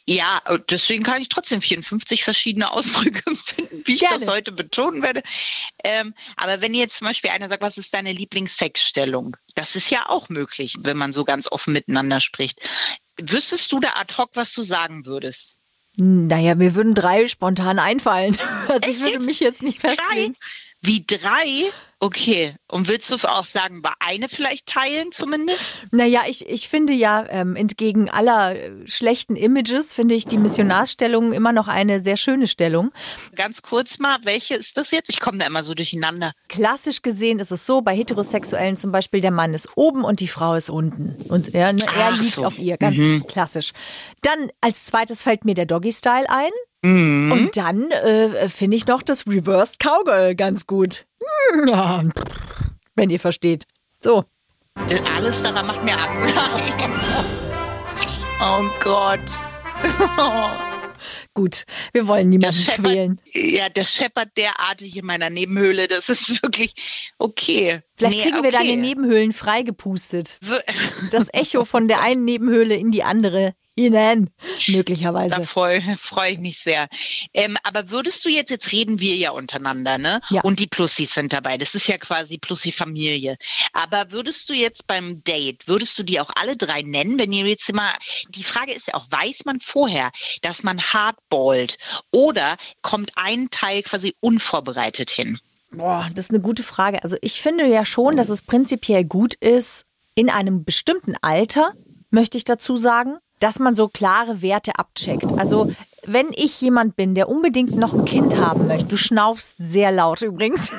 Ja, 0.06 0.40
deswegen 0.70 1.04
kann 1.04 1.20
ich 1.20 1.30
trotzdem 1.30 1.60
54 1.60 2.24
verschiedene 2.24 2.72
Ausdrücke 2.72 3.36
finden, 3.36 3.82
wie 3.86 3.96
ich 3.96 4.02
Gerne. 4.02 4.20
das 4.20 4.28
heute 4.28 4.52
betonen 4.52 5.02
werde. 5.02 5.24
Ähm, 5.84 6.14
aber 6.36 6.62
wenn 6.62 6.76
jetzt 6.76 6.98
zum 6.98 7.08
Beispiel 7.08 7.32
einer 7.32 7.50
sagt, 7.50 7.64
was 7.64 7.80
ist 7.80 7.92
deine 7.92 8.12
Lieblingssexstellung? 8.12 9.36
Das 9.56 9.76
ist 9.76 9.90
ja 9.90 10.08
auch 10.10 10.30
möglich, 10.30 10.76
wenn 10.82 10.98
man 10.98 11.12
so 11.12 11.26
ganz 11.26 11.52
offen 11.52 11.74
miteinander 11.74 12.20
spricht. 12.20 12.62
Wüsstest 13.20 13.72
du 13.72 13.80
da 13.80 13.94
ad 13.96 14.14
hoc, 14.16 14.30
was 14.36 14.54
du 14.54 14.62
sagen 14.62 15.08
würdest? 15.08 15.58
Naja, 15.98 16.56
mir 16.56 16.76
würden 16.76 16.96
drei 16.96 17.28
spontan 17.28 17.80
einfallen. 17.80 18.36
Also 18.68 18.90
ich 18.90 18.96
Echt 18.96 19.00
würde 19.02 19.14
jetzt? 19.16 19.26
mich 19.26 19.40
jetzt 19.42 19.62
nicht 19.62 19.84
Drei? 19.84 20.32
Wie 20.86 21.06
drei? 21.08 21.72
Okay. 22.00 22.58
Und 22.70 22.90
willst 22.90 23.10
du 23.10 23.16
auch 23.16 23.46
sagen, 23.46 23.82
bei 23.82 23.94
eine 24.00 24.28
vielleicht 24.28 24.66
teilen 24.66 25.14
zumindest? 25.14 25.84
Naja, 25.92 26.24
ich, 26.28 26.50
ich 26.50 26.68
finde 26.68 26.92
ja, 26.92 27.26
ähm, 27.30 27.56
entgegen 27.56 28.10
aller 28.10 28.58
äh, 28.58 28.72
schlechten 28.86 29.38
Images, 29.38 29.94
finde 29.94 30.14
ich 30.14 30.26
die 30.26 30.38
Missionarsstellung 30.38 31.32
immer 31.32 31.54
noch 31.54 31.70
eine 31.70 32.02
sehr 32.02 32.18
schöne 32.18 32.48
Stellung. 32.48 32.92
Ganz 33.38 33.62
kurz 33.62 34.00
mal, 34.00 34.18
welche 34.24 34.56
ist 34.56 34.76
das 34.76 34.92
jetzt? 34.92 35.12
Ich 35.12 35.22
komme 35.22 35.38
da 35.38 35.46
immer 35.46 35.64
so 35.64 35.74
durcheinander. 35.74 36.34
Klassisch 36.50 37.02
gesehen 37.02 37.40
ist 37.40 37.54
es 37.54 37.66
so, 37.66 37.82
bei 37.82 37.96
Heterosexuellen 37.96 38.76
zum 38.76 38.92
Beispiel, 38.92 39.22
der 39.22 39.32
Mann 39.32 39.54
ist 39.54 39.70
oben 39.78 40.04
und 40.04 40.20
die 40.20 40.28
Frau 40.28 40.56
ist 40.56 40.70
unten. 40.70 41.16
Und 41.30 41.56
er, 41.56 41.72
ne, 41.72 41.86
er 41.96 42.12
liegt 42.12 42.34
so. 42.34 42.46
auf 42.46 42.60
ihr, 42.60 42.76
ganz 42.76 43.26
klassisch. 43.28 43.72
Dann 44.22 44.50
als 44.60 44.84
zweites 44.84 45.24
fällt 45.24 45.46
mir 45.46 45.54
der 45.54 45.68
Doggy-Style 45.68 46.30
ein. 46.30 46.52
Mhm. 46.84 47.32
Und 47.32 47.58
dann 47.58 47.90
äh, 47.92 48.48
finde 48.50 48.78
ich 48.78 48.86
noch 48.88 49.02
das 49.02 49.26
Reversed 49.28 49.80
Cowgirl 49.80 50.36
ganz 50.36 50.68
gut. 50.68 51.06
Ja, 51.68 52.04
wenn 52.96 53.10
ihr 53.10 53.20
versteht. 53.20 53.66
So. 54.02 54.26
Alles 55.16 55.42
daran 55.44 55.68
macht 55.68 55.84
mir 55.84 55.98
Angst. 55.98 56.36
Oh 58.42 58.64
Gott. 58.84 59.20
Gut, 61.34 61.64
wir 61.94 62.08
wollen 62.08 62.30
niemanden 62.30 62.66
Das 62.66 62.76
quälen. 62.76 63.20
scheppert, 63.34 63.52
ja, 63.54 63.70
das 63.70 63.92
scheppert 63.94 64.30
derartig 64.38 64.96
in 64.98 65.06
meiner 65.06 65.30
Nebenhöhle. 65.30 65.88
Das 65.88 66.08
ist 66.10 66.42
wirklich 66.44 66.74
okay. 67.18 67.82
Vielleicht 67.96 68.18
Nee, 68.18 68.24
kriegen 68.24 68.44
wir 68.44 68.50
okay. 68.50 68.58
deine 68.68 68.78
Nebenhöhlen 68.78 69.34
freigepustet. 69.34 70.38
Wir- 70.42 70.64
Das 71.12 71.28
Echo 71.34 71.66
von 71.66 71.88
der 71.88 72.02
einen 72.02 72.24
Nebenhöhle 72.26 72.76
in 72.76 72.92
die 72.92 73.04
andere 73.04 73.54
hinein, 73.76 74.30
möglicherweise. 74.68 75.36
Da 75.36 75.44
freue 75.44 75.82
freu 75.98 76.30
ich 76.30 76.40
mich 76.40 76.60
sehr. 76.60 76.88
Ähm, 77.34 77.58
aber 77.64 77.90
würdest 77.90 78.24
du 78.26 78.30
jetzt, 78.30 78.50
jetzt 78.50 78.72
reden 78.72 79.00
wir 79.00 79.16
ja 79.16 79.32
untereinander, 79.32 79.98
ne? 79.98 80.22
Ja. 80.30 80.42
Und 80.42 80.60
die 80.60 80.68
Plussis 80.68 81.14
sind 81.14 81.34
dabei. 81.34 81.58
Das 81.58 81.76
ist 81.76 81.88
ja 81.88 81.98
quasi 81.98 82.38
Plussi-Familie. 82.38 83.38
Aber 83.74 84.12
würdest 84.12 84.50
du 84.50 84.54
jetzt 84.54 84.88
beim 84.88 85.24
Date, 85.24 85.68
würdest 85.68 85.98
du 85.98 86.04
die 86.04 86.20
auch 86.20 86.30
alle 86.36 86.56
drei 86.56 86.82
nennen, 86.82 87.18
wenn 87.18 87.34
ihr 87.34 87.46
jetzt 87.46 87.70
immer, 87.70 87.94
die 88.30 88.44
Frage 88.44 88.74
ist 88.74 88.88
ja 88.88 88.94
auch, 88.94 89.10
weiß 89.10 89.46
man 89.46 89.60
vorher, 89.60 90.12
dass 90.42 90.64
man 90.64 90.80
hardballt 90.80 91.78
oder 92.12 92.58
kommt 92.82 93.12
ein 93.16 93.50
Teil 93.50 93.84
quasi 93.84 94.16
unvorbereitet 94.20 95.10
hin? 95.10 95.40
Boah, 95.72 96.08
das 96.14 96.26
ist 96.26 96.32
eine 96.32 96.42
gute 96.42 96.62
Frage. 96.62 97.04
Also 97.04 97.18
ich 97.22 97.42
finde 97.42 97.66
ja 97.66 97.84
schon, 97.86 98.16
dass 98.16 98.30
es 98.30 98.44
prinzipiell 98.44 99.04
gut 99.04 99.34
ist, 99.36 99.86
in 100.16 100.30
einem 100.30 100.64
bestimmten 100.64 101.16
Alter, 101.22 101.74
möchte 102.12 102.38
ich 102.38 102.44
dazu 102.44 102.78
sagen, 102.78 103.18
dass 103.44 103.60
man 103.60 103.76
so 103.76 103.90
klare 103.90 104.42
Werte 104.42 104.80
abcheckt. 104.80 105.26
Also 105.38 105.74
wenn 106.06 106.28
ich 106.34 106.62
jemand 106.62 106.96
bin, 106.96 107.14
der 107.14 107.28
unbedingt 107.28 107.76
noch 107.76 107.94
ein 107.94 108.06
Kind 108.06 108.38
haben 108.38 108.68
möchte, 108.68 108.88
du 108.88 108.98
schnaufst 108.98 109.56
sehr 109.60 109.92
laut 109.92 110.22
übrigens. 110.22 110.72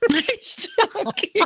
Echt? 0.26 0.68
Okay. 1.04 1.42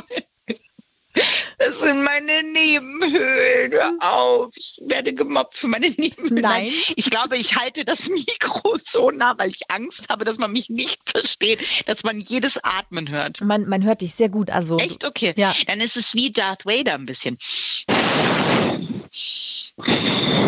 Das 1.59 1.79
sind 1.79 2.03
meine 2.03 2.41
Nebenhöhlen. 2.41 3.71
Hör 3.71 3.93
auf. 3.99 4.49
Ich 4.55 4.79
werde 4.85 5.13
gemobbt 5.13 5.55
für 5.55 5.67
meine 5.67 5.91
Nebenhöhlen. 5.91 6.41
Nein. 6.41 6.71
Ich 6.95 7.11
glaube, 7.11 7.37
ich 7.37 7.55
halte 7.55 7.85
das 7.85 8.09
Mikro 8.09 8.75
so 8.83 9.11
nah, 9.11 9.37
weil 9.37 9.51
ich 9.51 9.69
Angst 9.69 10.09
habe, 10.09 10.25
dass 10.25 10.39
man 10.39 10.51
mich 10.51 10.71
nicht 10.71 11.07
versteht, 11.07 11.59
dass 11.85 12.03
man 12.03 12.19
jedes 12.19 12.57
Atmen 12.63 13.09
hört. 13.09 13.41
Man, 13.41 13.69
man 13.69 13.83
hört 13.83 14.01
dich 14.01 14.15
sehr 14.15 14.29
gut. 14.29 14.49
Also 14.49 14.77
Echt? 14.77 15.05
Okay. 15.05 15.35
Ja. 15.37 15.53
Dann 15.67 15.81
ist 15.81 15.97
es 15.97 16.15
wie 16.15 16.31
Darth 16.31 16.65
Vader 16.65 16.95
ein 16.95 17.05
bisschen. 17.05 17.37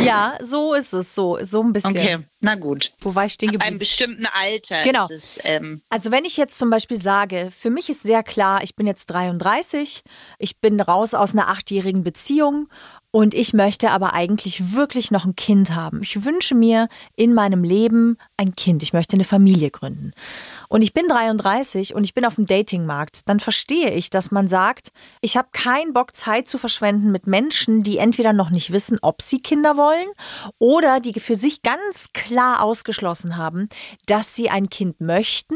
Ja, 0.01 0.37
so 0.41 0.73
ist 0.73 0.93
es, 0.93 1.15
so 1.15 1.37
so 1.41 1.61
ein 1.61 1.73
bisschen. 1.73 1.91
Okay, 1.91 2.19
na 2.39 2.55
gut. 2.55 2.91
Wo 2.99 3.15
war 3.15 3.25
ich 3.25 3.33
stehen 3.33 3.49
Ab 3.49 3.55
einem 3.55 3.59
geblieben? 3.61 3.79
bestimmten 3.79 4.25
Alter 4.27 4.83
Genau. 4.83 5.05
ist 5.07 5.37
es. 5.37 5.39
Ähm, 5.43 5.81
Also 5.89 6.11
wenn 6.11 6.25
ich 6.25 6.37
jetzt 6.37 6.57
zum 6.57 6.69
Beispiel 6.69 7.01
sage, 7.01 7.49
für 7.55 7.69
mich 7.69 7.89
ist 7.89 8.03
sehr 8.03 8.23
klar, 8.23 8.63
ich 8.63 8.75
bin 8.75 8.87
jetzt 8.87 9.07
33, 9.07 10.01
ich 10.39 10.59
bin 10.59 10.79
raus 10.81 11.13
aus 11.13 11.33
einer 11.33 11.47
achtjährigen 11.49 12.03
Beziehung 12.03 12.67
und 13.15 13.33
ich 13.33 13.53
möchte 13.53 13.91
aber 13.91 14.13
eigentlich 14.13 14.73
wirklich 14.73 15.09
noch 15.09 15.23
ein 15.23 15.37
Kind 15.37 15.73
haben. 15.73 16.01
Ich 16.03 16.25
wünsche 16.25 16.53
mir 16.53 16.89
in 17.15 17.33
meinem 17.33 17.63
Leben 17.63 18.17
ein 18.35 18.57
Kind. 18.57 18.83
Ich 18.83 18.91
möchte 18.91 19.13
eine 19.13 19.23
Familie 19.23 19.71
gründen. 19.71 20.11
Und 20.67 20.81
ich 20.81 20.93
bin 20.93 21.07
33 21.07 21.95
und 21.95 22.03
ich 22.03 22.13
bin 22.13 22.25
auf 22.25 22.35
dem 22.35 22.45
Datingmarkt. 22.45 23.21
Dann 23.29 23.39
verstehe 23.39 23.91
ich, 23.91 24.09
dass 24.09 24.31
man 24.31 24.49
sagt, 24.49 24.89
ich 25.21 25.37
habe 25.37 25.47
keinen 25.53 25.93
Bock, 25.93 26.13
Zeit 26.13 26.49
zu 26.49 26.57
verschwenden 26.57 27.09
mit 27.09 27.25
Menschen, 27.25 27.83
die 27.83 27.99
entweder 27.99 28.33
noch 28.33 28.49
nicht 28.49 28.73
wissen, 28.73 28.99
ob 29.01 29.21
sie 29.21 29.39
Kinder 29.39 29.77
wollen 29.77 30.09
oder 30.59 30.99
die 30.99 31.17
für 31.21 31.35
sich 31.35 31.61
ganz 31.61 32.09
klar 32.11 32.61
ausgeschlossen 32.61 33.37
haben, 33.37 33.69
dass 34.07 34.35
sie 34.35 34.49
ein 34.49 34.69
Kind 34.69 34.99
möchten, 34.99 35.55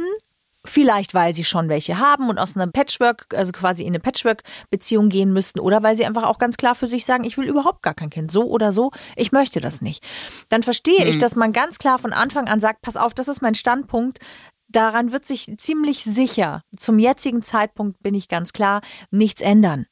Vielleicht, 0.69 1.15
weil 1.15 1.33
sie 1.33 1.45
schon 1.45 1.67
welche 1.67 1.97
haben 1.97 2.29
und 2.29 2.37
aus 2.37 2.55
einer 2.55 2.67
Patchwork, 2.67 3.33
also 3.33 3.51
quasi 3.51 3.81
in 3.81 3.89
eine 3.89 3.99
Patchwork-Beziehung 3.99 5.09
gehen 5.09 5.33
müssten 5.33 5.59
oder 5.59 5.81
weil 5.81 5.97
sie 5.97 6.05
einfach 6.05 6.25
auch 6.25 6.37
ganz 6.37 6.57
klar 6.57 6.75
für 6.75 6.85
sich 6.85 7.05
sagen, 7.05 7.23
ich 7.23 7.39
will 7.39 7.47
überhaupt 7.47 7.81
gar 7.81 7.95
kein 7.95 8.11
Kind. 8.11 8.31
So 8.31 8.43
oder 8.43 8.71
so, 8.71 8.91
ich 9.15 9.31
möchte 9.31 9.61
das 9.61 9.81
nicht. 9.81 10.05
Dann 10.49 10.61
verstehe 10.61 11.05
ich, 11.05 11.17
dass 11.17 11.35
man 11.35 11.53
ganz 11.53 11.79
klar 11.79 11.97
von 11.97 12.13
Anfang 12.13 12.47
an 12.47 12.59
sagt, 12.59 12.83
pass 12.83 12.97
auf, 12.97 13.15
das 13.15 13.27
ist 13.27 13.41
mein 13.41 13.55
Standpunkt. 13.55 14.19
Daran 14.67 15.11
wird 15.11 15.25
sich 15.25 15.51
ziemlich 15.57 16.03
sicher, 16.03 16.61
zum 16.77 16.99
jetzigen 16.99 17.41
Zeitpunkt 17.41 18.03
bin 18.03 18.13
ich 18.13 18.27
ganz 18.27 18.53
klar, 18.53 18.81
nichts 19.09 19.41
ändern. 19.41 19.87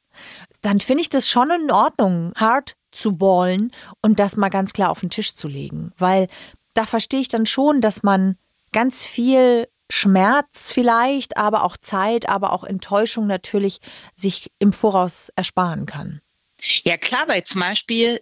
Dann 0.62 0.78
finde 0.78 1.00
ich 1.00 1.08
das 1.08 1.28
schon 1.28 1.50
in 1.50 1.72
Ordnung, 1.72 2.32
hart 2.36 2.76
zu 2.92 3.16
ballen 3.16 3.72
und 4.00 4.20
das 4.20 4.36
mal 4.36 4.48
ganz 4.48 4.72
klar 4.72 4.90
auf 4.90 5.00
den 5.00 5.10
Tisch 5.10 5.34
zu 5.34 5.48
legen. 5.48 5.92
Weil 5.98 6.28
da 6.74 6.86
verstehe 6.86 7.18
ich 7.18 7.28
dann 7.28 7.46
schon, 7.46 7.80
dass 7.80 8.04
man 8.04 8.36
ganz 8.70 9.02
viel 9.02 9.66
Schmerz 9.90 10.70
vielleicht, 10.70 11.36
aber 11.36 11.64
auch 11.64 11.76
Zeit, 11.76 12.28
aber 12.28 12.52
auch 12.52 12.64
Enttäuschung 12.64 13.26
natürlich 13.26 13.78
sich 14.14 14.52
im 14.58 14.72
Voraus 14.72 15.30
ersparen 15.34 15.86
kann. 15.86 16.20
Ja, 16.84 16.96
klar, 16.96 17.28
weil 17.28 17.44
zum 17.44 17.60
Beispiel, 17.60 18.20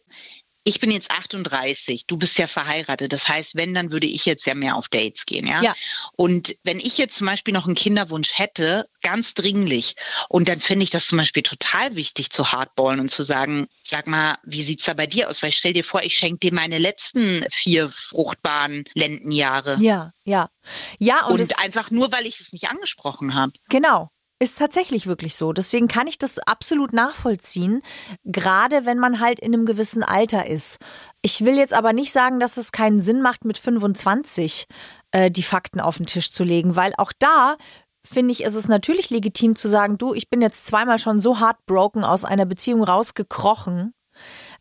ich 0.67 0.81
bin 0.81 0.91
jetzt 0.91 1.13
38, 1.13 2.09
du 2.09 2.17
bist 2.17 2.39
ja 2.39 2.49
verheiratet. 2.49 3.13
Das 3.13 3.29
heißt, 3.29 3.55
wenn, 3.55 3.73
dann 3.73 3.93
würde 3.93 4.09
ich 4.09 4.27
jetzt 4.27 4.47
ja 4.47 4.55
mehr 4.57 4.75
auf 4.75 4.89
Dates 4.89 5.25
gehen, 5.25 5.47
ja? 5.47 5.63
Ja. 5.63 5.77
Und 6.17 6.57
wenn 6.65 6.81
ich 6.81 6.99
jetzt 6.99 7.17
zum 7.17 7.29
Beispiel 7.29 7.55
noch 7.55 7.67
einen 7.67 7.77
Kinderwunsch 7.77 8.37
hätte, 8.37 8.89
ganz 9.01 9.35
dringlich, 9.35 9.95
und 10.29 10.49
dann 10.49 10.61
finde 10.61 10.83
ich 10.83 10.91
das 10.91 11.07
zum 11.07 11.19
Beispiel 11.19 11.45
total 11.45 11.95
wichtig 11.95 12.31
zu 12.31 12.51
hardballen 12.51 12.99
und 12.99 13.13
zu 13.13 13.23
sagen, 13.23 13.69
sag 13.85 14.09
mal, 14.09 14.39
wie 14.43 14.65
sieht's 14.65 14.87
da 14.87 14.95
bei 14.95 15.07
dir 15.07 15.29
aus? 15.29 15.41
Weil 15.41 15.53
stell 15.53 15.73
dir 15.73 15.85
vor, 15.85 16.03
ich 16.03 16.17
schenke 16.17 16.41
dir 16.41 16.53
meine 16.53 16.79
letzten 16.79 17.47
vier 17.53 17.89
fruchtbaren 17.89 18.87
Lendenjahre. 18.95 19.79
Ja, 19.81 20.13
ja. 20.25 20.51
Ja, 20.99 21.27
und, 21.27 21.35
Und 21.35 21.41
es, 21.43 21.53
einfach 21.53 21.93
nur, 21.93 22.11
weil 22.11 22.27
ich 22.27 22.41
es 22.41 22.53
nicht 22.53 22.69
angesprochen 22.69 23.35
habe. 23.35 23.53
genau. 23.69 24.11
Ist 24.39 24.59
tatsächlich 24.59 25.07
wirklich 25.07 25.35
so. 25.35 25.55
Deswegen 25.55 25.89
kann 25.89 26.07
ich 26.07 26.19
das 26.19 26.39
absolut 26.39 26.93
nachvollziehen, 26.93 27.81
gerade 28.25 28.85
wenn 28.85 28.99
man 28.99 29.19
halt 29.19 29.41
in 29.41 29.55
einem 29.55 29.65
gewissen 29.65 30.03
Alter 30.03 30.47
ist. 30.47 30.79
Ich 31.23 31.45
will 31.45 31.57
jetzt 31.57 31.73
aber 31.73 31.95
nicht 31.95 32.13
sagen, 32.13 32.39
dass 32.39 32.59
es 32.59 32.71
keinen 32.71 33.01
Sinn 33.01 33.23
macht, 33.23 33.47
mit 33.47 33.57
25 33.57 34.67
äh, 35.13 35.31
die 35.31 35.43
Fakten 35.43 35.81
auf 35.81 35.97
den 35.97 36.05
Tisch 36.05 36.33
zu 36.33 36.45
legen, 36.45 36.77
weil 36.77 36.93
auch 36.99 37.13
da 37.19 37.57
finde 38.05 38.33
ich, 38.33 38.43
ist 38.43 38.55
es 38.55 38.69
natürlich 38.69 39.09
legitim 39.09 39.57
zu 39.57 39.69
sagen, 39.69 39.97
du, 39.97 40.13
ich 40.13 40.29
bin 40.29 40.43
jetzt 40.43 40.67
zweimal 40.67 40.99
schon 40.99 41.19
so 41.19 41.41
heartbroken 41.41 42.05
aus 42.05 42.25
einer 42.25 42.47
Beziehung 42.47 42.85
rausgekrochen. 42.85 43.95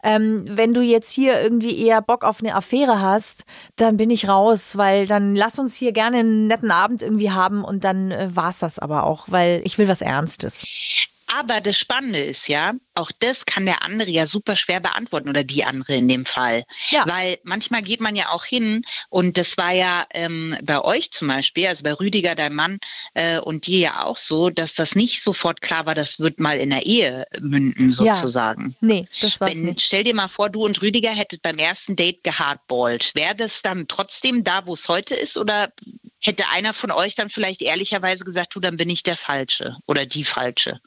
Ähm, 0.05 0.43
wenn 0.45 0.75
du 0.75 0.81
jetzt 0.81 1.09
hier 1.09 1.41
irgendwie 1.41 1.83
eher 1.83 1.99
Bock 1.99 2.23
auf 2.23 2.39
eine 2.39 2.53
Affäre 2.53 3.01
hast, 3.01 3.43
dann 3.75 3.97
bin 3.97 4.11
ich 4.11 4.29
raus, 4.29 4.77
weil 4.77 5.07
dann 5.07 5.35
lass 5.35 5.57
uns 5.57 5.75
hier 5.75 5.93
gerne 5.93 6.19
einen 6.19 6.45
netten 6.45 6.69
Abend 6.69 7.01
irgendwie 7.01 7.31
haben 7.31 7.63
und 7.63 7.83
dann 7.83 8.11
äh, 8.11 8.29
war's 8.31 8.59
das 8.59 8.77
aber 8.77 9.05
auch, 9.05 9.25
weil 9.29 9.61
ich 9.65 9.79
will 9.79 9.87
was 9.87 10.01
Ernstes. 10.01 10.63
Aber 11.27 11.59
das 11.61 11.77
Spannende 11.77 12.19
ist 12.19 12.47
ja, 12.47 12.73
auch 12.93 13.11
das 13.19 13.45
kann 13.45 13.65
der 13.65 13.83
andere 13.83 14.09
ja 14.09 14.25
super 14.25 14.55
schwer 14.55 14.79
beantworten 14.79 15.29
oder 15.29 15.43
die 15.43 15.63
andere 15.63 15.95
in 15.95 16.07
dem 16.07 16.25
Fall. 16.25 16.63
Ja. 16.89 17.05
Weil 17.07 17.39
manchmal 17.43 17.81
geht 17.81 17.99
man 17.99 18.15
ja 18.15 18.29
auch 18.29 18.45
hin 18.45 18.83
und 19.09 19.37
das 19.37 19.57
war 19.57 19.71
ja 19.71 20.05
ähm, 20.13 20.57
bei 20.63 20.81
euch 20.81 21.11
zum 21.11 21.27
Beispiel, 21.27 21.67
also 21.67 21.83
bei 21.83 21.93
Rüdiger, 21.93 22.35
dein 22.35 22.53
Mann 22.53 22.79
äh, 23.13 23.39
und 23.39 23.67
dir 23.67 23.79
ja 23.79 24.03
auch 24.03 24.17
so, 24.17 24.49
dass 24.49 24.75
das 24.75 24.95
nicht 24.95 25.23
sofort 25.23 25.61
klar 25.61 25.85
war, 25.85 25.95
das 25.95 26.19
wird 26.19 26.39
mal 26.39 26.59
in 26.59 26.69
der 26.69 26.85
Ehe 26.85 27.25
münden 27.39 27.91
sozusagen. 27.91 28.75
Ja. 28.81 28.87
Nee, 28.87 29.07
das 29.21 29.39
war's 29.41 29.51
Wenn, 29.51 29.63
nicht. 29.63 29.81
Stell 29.81 30.03
dir 30.03 30.13
mal 30.15 30.27
vor, 30.27 30.49
du 30.49 30.63
und 30.63 30.81
Rüdiger 30.81 31.11
hättet 31.11 31.41
beim 31.41 31.57
ersten 31.57 31.95
Date 31.95 32.23
gehardballt. 32.23 33.15
Wäre 33.15 33.35
das 33.35 33.61
dann 33.61 33.87
trotzdem 33.87 34.43
da, 34.43 34.65
wo 34.65 34.73
es 34.73 34.87
heute 34.87 35.15
ist 35.15 35.37
oder 35.37 35.71
hätte 36.21 36.49
einer 36.49 36.73
von 36.73 36.91
euch 36.91 37.15
dann 37.15 37.29
vielleicht 37.29 37.61
ehrlicherweise 37.61 38.23
gesagt, 38.23 38.55
du, 38.55 38.59
dann 38.59 38.77
bin 38.77 38.89
ich 38.89 39.03
der 39.03 39.17
Falsche 39.17 39.77
oder 39.85 40.05
die 40.05 40.23
Falsche? 40.23 40.79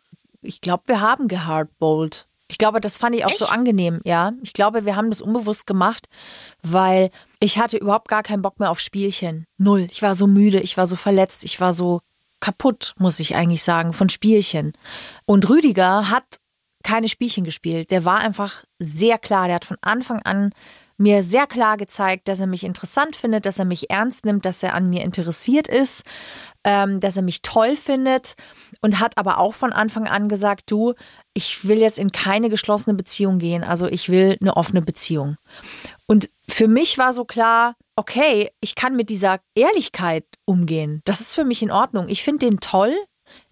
Ich 0.43 0.61
glaube, 0.61 0.85
wir 0.87 1.01
haben 1.01 1.29
gehardbowlt. 1.29 2.27
Ich 2.51 2.57
glaube, 2.57 2.81
das 2.81 2.97
fand 2.97 3.15
ich 3.15 3.25
auch 3.25 3.31
Echt? 3.31 3.39
so 3.39 3.47
angenehm, 3.47 4.01
ja. 4.05 4.33
Ich 4.43 4.55
glaube, 4.55 4.87
wir 4.87 4.97
haben 4.97 5.11
das 5.11 5.21
unbewusst 5.21 5.67
gemacht, 5.67 6.07
weil 6.63 7.11
ich 7.41 7.59
hatte 7.59 7.77
überhaupt 7.77 8.09
gar 8.09 8.23
keinen 8.23 8.41
Bock 8.43 8.59
mehr 8.59 8.71
auf 8.71 8.81
Spielchen. 8.81 9.45
Null. 9.59 9.87
Ich 9.91 10.01
war 10.01 10.15
so 10.15 10.27
müde, 10.27 10.61
ich 10.61 10.77
war 10.79 10.87
so 10.87 10.97
verletzt, 10.97 11.45
ich 11.45 11.61
war 11.61 11.75
so 11.75 12.01
kaputt, 12.41 12.95
muss 12.99 13.21
ich 13.21 13.35
eigentlich 13.35 13.63
sagen, 13.63 13.93
von 13.93 14.09
Spielchen. 14.09 14.73
Und 15.27 15.49
Rüdiger 15.49 16.09
hat 16.09 16.39
keine 16.83 17.09
Spielchen 17.09 17.45
gespielt. 17.45 17.91
Der 17.91 18.05
war 18.07 18.19
einfach 18.21 18.65
sehr 18.79 19.19
klar. 19.19 19.47
Der 19.47 19.57
hat 19.57 19.65
von 19.65 19.79
Anfang 19.83 20.23
an 20.23 20.53
mir 20.99 21.23
sehr 21.23 21.47
klar 21.47 21.77
gezeigt, 21.77 22.29
dass 22.29 22.41
er 22.41 22.47
mich 22.47 22.65
interessant 22.65 23.17
findet, 23.17 23.47
dass 23.47 23.59
er 23.59 23.65
mich 23.65 23.89
ernst 23.89 24.25
nimmt, 24.25 24.45
dass 24.45 24.63
er 24.63 24.75
an 24.75 24.91
mir 24.91 25.03
interessiert 25.03 25.69
ist, 25.69 26.05
ähm, 26.65 27.01
dass 27.01 27.17
er 27.17 27.23
mich 27.23 27.41
toll 27.43 27.77
findet 27.77 28.35
und 28.83 29.01
hat 29.01 29.17
aber 29.17 29.39
auch 29.39 29.55
von 29.55 29.73
Anfang 29.73 30.07
an 30.07 30.29
gesagt, 30.29 30.71
du, 30.71 30.95
ich 31.35 31.67
will 31.67 31.79
jetzt 31.79 31.99
in 31.99 32.13
keine 32.13 32.51
geschlossene 32.51 32.95
Beziehung 32.95 33.39
gehen, 33.39 33.63
also 33.63 33.87
ich 33.87 34.09
will 34.09 34.37
eine 34.41 34.57
offene 34.57 34.83
Beziehung. 34.83 35.37
Und 36.07 36.29
für 36.49 36.67
mich 36.67 36.99
war 36.99 37.13
so 37.13 37.25
klar, 37.25 37.77
okay, 37.97 38.51
ich 38.61 38.75
kann 38.75 38.97
mit 38.97 39.09
dieser 39.09 39.41
Ehrlichkeit 39.55 40.25
umgehen. 40.45 41.03
Das 41.05 41.21
ist 41.21 41.35
für 41.35 41.45
mich 41.45 41.63
in 41.63 41.71
Ordnung. 41.71 42.09
Ich 42.09 42.23
finde 42.23 42.47
den 42.47 42.61
toll. 42.61 42.95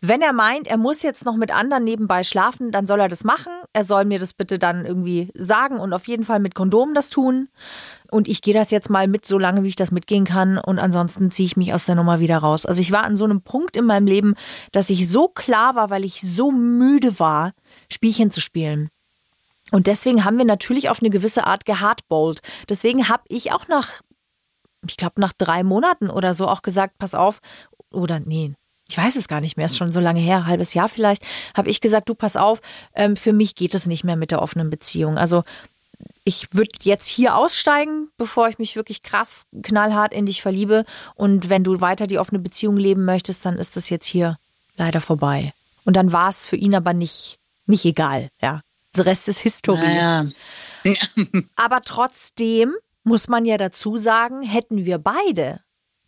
Wenn 0.00 0.22
er 0.22 0.32
meint, 0.32 0.68
er 0.68 0.76
muss 0.76 1.02
jetzt 1.02 1.24
noch 1.24 1.36
mit 1.36 1.52
anderen 1.52 1.84
nebenbei 1.84 2.24
schlafen, 2.24 2.72
dann 2.72 2.86
soll 2.86 3.00
er 3.00 3.08
das 3.08 3.24
machen. 3.24 3.52
Er 3.72 3.84
soll 3.84 4.04
mir 4.04 4.18
das 4.18 4.34
bitte 4.34 4.58
dann 4.58 4.84
irgendwie 4.84 5.30
sagen 5.34 5.78
und 5.78 5.92
auf 5.92 6.06
jeden 6.08 6.24
Fall 6.24 6.40
mit 6.40 6.54
Kondom 6.54 6.94
das 6.94 7.10
tun. 7.10 7.48
Und 8.10 8.28
ich 8.28 8.42
gehe 8.42 8.54
das 8.54 8.70
jetzt 8.70 8.90
mal 8.90 9.08
mit, 9.08 9.26
so 9.26 9.38
lange 9.38 9.64
wie 9.64 9.68
ich 9.68 9.76
das 9.76 9.90
mitgehen 9.90 10.24
kann. 10.24 10.58
Und 10.58 10.78
ansonsten 10.78 11.30
ziehe 11.30 11.46
ich 11.46 11.56
mich 11.56 11.74
aus 11.74 11.86
der 11.86 11.94
Nummer 11.94 12.20
wieder 12.20 12.38
raus. 12.38 12.66
Also 12.66 12.80
ich 12.80 12.92
war 12.92 13.04
an 13.04 13.16
so 13.16 13.24
einem 13.24 13.42
Punkt 13.42 13.76
in 13.76 13.84
meinem 13.84 14.06
Leben, 14.06 14.34
dass 14.72 14.90
ich 14.90 15.08
so 15.08 15.28
klar 15.28 15.74
war, 15.74 15.90
weil 15.90 16.04
ich 16.04 16.20
so 16.20 16.52
müde 16.52 17.18
war, 17.18 17.52
Spielchen 17.90 18.30
zu 18.30 18.40
spielen. 18.40 18.90
Und 19.72 19.86
deswegen 19.88 20.24
haben 20.24 20.38
wir 20.38 20.44
natürlich 20.44 20.90
auf 20.90 21.00
eine 21.00 21.10
gewisse 21.10 21.46
Art 21.46 21.64
gehardbowlt. 21.64 22.40
Deswegen 22.68 23.08
habe 23.08 23.24
ich 23.28 23.52
auch 23.52 23.66
nach, 23.68 24.00
ich 24.88 24.96
glaube, 24.96 25.20
nach 25.20 25.32
drei 25.32 25.64
Monaten 25.64 26.08
oder 26.08 26.34
so 26.34 26.46
auch 26.46 26.62
gesagt, 26.62 26.98
pass 26.98 27.14
auf, 27.14 27.40
oder 27.90 28.20
nee, 28.20 28.54
ich 28.88 28.96
weiß 28.96 29.16
es 29.16 29.28
gar 29.28 29.40
nicht 29.40 29.56
mehr, 29.56 29.66
ist 29.66 29.76
schon 29.76 29.92
so 29.92 30.00
lange 30.00 30.20
her, 30.20 30.46
halbes 30.46 30.74
Jahr 30.74 30.88
vielleicht, 30.88 31.22
habe 31.56 31.70
ich 31.70 31.80
gesagt, 31.80 32.08
du 32.08 32.14
pass 32.14 32.36
auf, 32.36 32.60
ähm, 32.94 33.16
für 33.16 33.32
mich 33.32 33.54
geht 33.54 33.74
es 33.74 33.86
nicht 33.86 34.04
mehr 34.04 34.16
mit 34.16 34.30
der 34.30 34.42
offenen 34.42 34.70
Beziehung. 34.70 35.18
Also 35.18 35.44
ich 36.24 36.52
würde 36.52 36.70
jetzt 36.82 37.06
hier 37.06 37.36
aussteigen, 37.36 38.08
bevor 38.18 38.48
ich 38.48 38.58
mich 38.58 38.76
wirklich 38.76 39.02
krass 39.02 39.46
knallhart 39.62 40.12
in 40.12 40.26
dich 40.26 40.42
verliebe. 40.42 40.84
Und 41.14 41.48
wenn 41.48 41.64
du 41.64 41.80
weiter 41.80 42.06
die 42.06 42.18
offene 42.18 42.38
Beziehung 42.38 42.76
leben 42.76 43.04
möchtest, 43.04 43.46
dann 43.46 43.56
ist 43.56 43.76
das 43.76 43.90
jetzt 43.90 44.06
hier 44.06 44.38
leider 44.76 45.00
vorbei. 45.00 45.52
Und 45.84 45.96
dann 45.96 46.12
war 46.12 46.28
es 46.28 46.44
für 46.44 46.56
ihn 46.56 46.74
aber 46.74 46.92
nicht, 46.92 47.38
nicht 47.66 47.84
egal, 47.84 48.28
ja. 48.42 48.60
Der 48.96 49.06
Rest 49.06 49.28
ist 49.28 49.40
Historie. 49.40 49.80
Naja. 49.80 50.26
aber 51.56 51.80
trotzdem 51.82 52.74
muss 53.04 53.28
man 53.28 53.44
ja 53.44 53.56
dazu 53.56 53.96
sagen, 53.96 54.42
hätten 54.42 54.84
wir 54.84 54.98
beide 54.98 55.60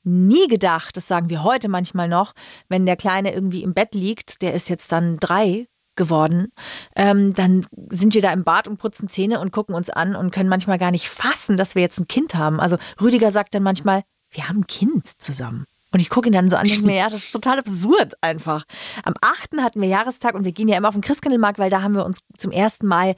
nie 0.05 0.49
gedacht, 0.49 0.97
das 0.97 1.09
sagen 1.09 1.31
wir 1.31 1.43
heute 1.45 1.69
manchmal 1.69 2.09
noch, 2.09 2.33
wenn 2.69 2.87
der 2.87 2.97
Kleine 2.97 3.33
irgendwie 3.33 3.63
im 3.63 3.75
Bett 3.75 3.95
liegt, 3.95 4.43
der 4.43 4.55
ist 4.55 4.69
jetzt 4.69 4.93
dann 4.93 5.19
drei 5.19 5.67
geworden, 5.97 6.53
ähm, 6.97 7.35
dann 7.35 7.67
sind 7.91 8.15
wir 8.15 8.23
da 8.23 8.33
im 8.33 8.45
Bad 8.45 8.69
und 8.69 8.79
putzen 8.79 9.09
Zähne 9.09 9.41
und 9.41 9.51
gucken 9.51 9.75
uns 9.75 9.91
an 9.91 10.17
und 10.17 10.31
können 10.31 10.49
manchmal 10.49 10.79
gar 10.79 10.91
nicht 10.91 11.09
fassen, 11.09 11.57
dass 11.57 11.75
wir 11.75 11.83
jetzt 11.83 11.99
ein 11.99 12.09
Kind 12.09 12.35
haben. 12.35 12.61
Also 12.61 12.79
Rüdiger 13.01 13.31
sagt 13.31 13.55
dann 13.55 13.63
manchmal, 13.63 14.05
wir 14.31 14.49
haben 14.49 14.61
ein 14.61 14.67
Kind 14.67 15.21
zusammen. 15.21 15.67
Und 15.91 16.01
ich 16.01 16.11
gucke 16.11 16.29
ihn 16.29 16.35
dann 16.35 16.51
so 16.51 16.57
an 16.57 16.63
und 16.63 16.71
denke 16.71 16.87
mir, 16.87 16.97
ja, 16.97 17.09
das 17.09 17.25
ist 17.25 17.33
total 17.33 17.59
absurd 17.59 18.15
einfach. 18.21 18.65
Am 19.05 19.15
8. 19.23 19.59
hatten 19.63 19.81
wir 19.81 19.89
Jahrestag 19.89 20.35
und 20.35 20.45
wir 20.45 20.53
gehen 20.53 20.69
ja 20.69 20.77
immer 20.77 20.89
auf 20.89 20.95
den 20.95 21.01
Christkindlmarkt, 21.01 21.59
weil 21.59 21.71
da 21.71 21.83
haben 21.83 21.95
wir 21.95 22.05
uns 22.05 22.21
zum 22.37 22.53
ersten 22.53 22.87
Mal 22.87 23.17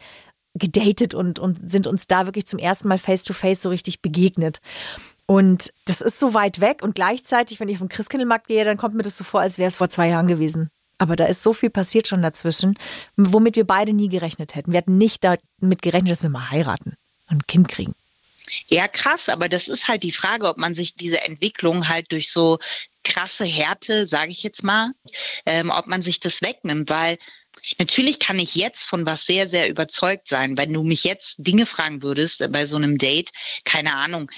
gedatet 0.55 1.15
und, 1.15 1.39
und 1.39 1.71
sind 1.71 1.87
uns 1.87 2.07
da 2.07 2.27
wirklich 2.27 2.47
zum 2.47 2.59
ersten 2.59 2.89
Mal 2.89 2.99
face 2.99 3.25
to 3.25 3.33
face 3.33 3.63
so 3.63 3.69
richtig 3.69 4.03
begegnet. 4.03 4.59
Und 5.31 5.73
das 5.85 6.01
ist 6.01 6.19
so 6.19 6.35
weit 6.35 6.61
weg 6.61 6.83
und 6.83 6.97
gleichzeitig, 6.97 7.61
wenn 7.61 7.69
ich 7.69 7.77
auf 7.77 7.83
den 7.83 7.89
Christkindlmarkt 7.89 8.49
gehe, 8.49 8.65
dann 8.65 8.77
kommt 8.77 8.97
mir 8.97 9.05
das 9.05 9.17
so 9.17 9.23
vor, 9.23 9.41
als 9.41 9.59
wäre 9.59 9.69
es 9.69 9.77
vor 9.77 9.89
zwei 9.89 10.09
Jahren 10.09 10.27
gewesen. 10.27 10.71
Aber 10.99 11.15
da 11.15 11.27
ist 11.27 11.45
so 11.45 11.53
viel 11.53 11.71
passiert 11.71 12.09
schon 12.09 12.21
dazwischen, 12.21 12.77
womit 13.15 13.55
wir 13.55 13.65
beide 13.65 13.93
nie 13.93 14.09
gerechnet 14.09 14.57
hätten. 14.57 14.73
Wir 14.73 14.79
hätten 14.79 14.99
nicht 14.99 15.23
damit 15.23 15.83
gerechnet, 15.83 16.11
dass 16.11 16.25
wir 16.25 16.31
mal 16.31 16.51
heiraten 16.51 16.97
und 17.29 17.37
ein 17.37 17.47
Kind 17.47 17.69
kriegen. 17.69 17.95
Ja, 18.67 18.89
krass, 18.89 19.29
aber 19.29 19.49
das 19.49 19.69
ist 19.69 19.87
halt 19.87 20.03
die 20.03 20.11
Frage, 20.11 20.49
ob 20.49 20.57
man 20.57 20.75
sich 20.75 20.97
diese 20.97 21.21
Entwicklung 21.21 21.87
halt 21.87 22.11
durch 22.11 22.33
so 22.33 22.59
krasse 23.05 23.45
Härte, 23.45 24.09
sage 24.09 24.33
ich 24.33 24.43
jetzt 24.43 24.65
mal, 24.65 24.91
ähm, 25.47 25.71
ob 25.71 25.87
man 25.87 26.03
sich 26.03 26.19
das 26.19 26.43
wegnimmt, 26.43 26.91
weil 26.91 27.19
Natürlich 27.79 28.19
kann 28.19 28.39
ich 28.39 28.55
jetzt 28.55 28.85
von 28.85 29.07
was 29.07 29.27
sehr, 29.27 29.49
sehr 29.49 29.69
überzeugt 29.69 30.29
sein. 30.29 30.57
Wenn 30.57 30.73
du 30.73 30.83
mich 30.83 31.05
jetzt 31.05 31.37
Dinge 31.39 31.67
fragen 31.67 32.03
würdest 32.03 32.41
äh, 32.41 32.49
bei 32.49 32.67
so 32.67 32.77
einem 32.77 32.97
Date, 32.99 33.31
keine 33.65 33.95
Ahnung, 33.95 34.31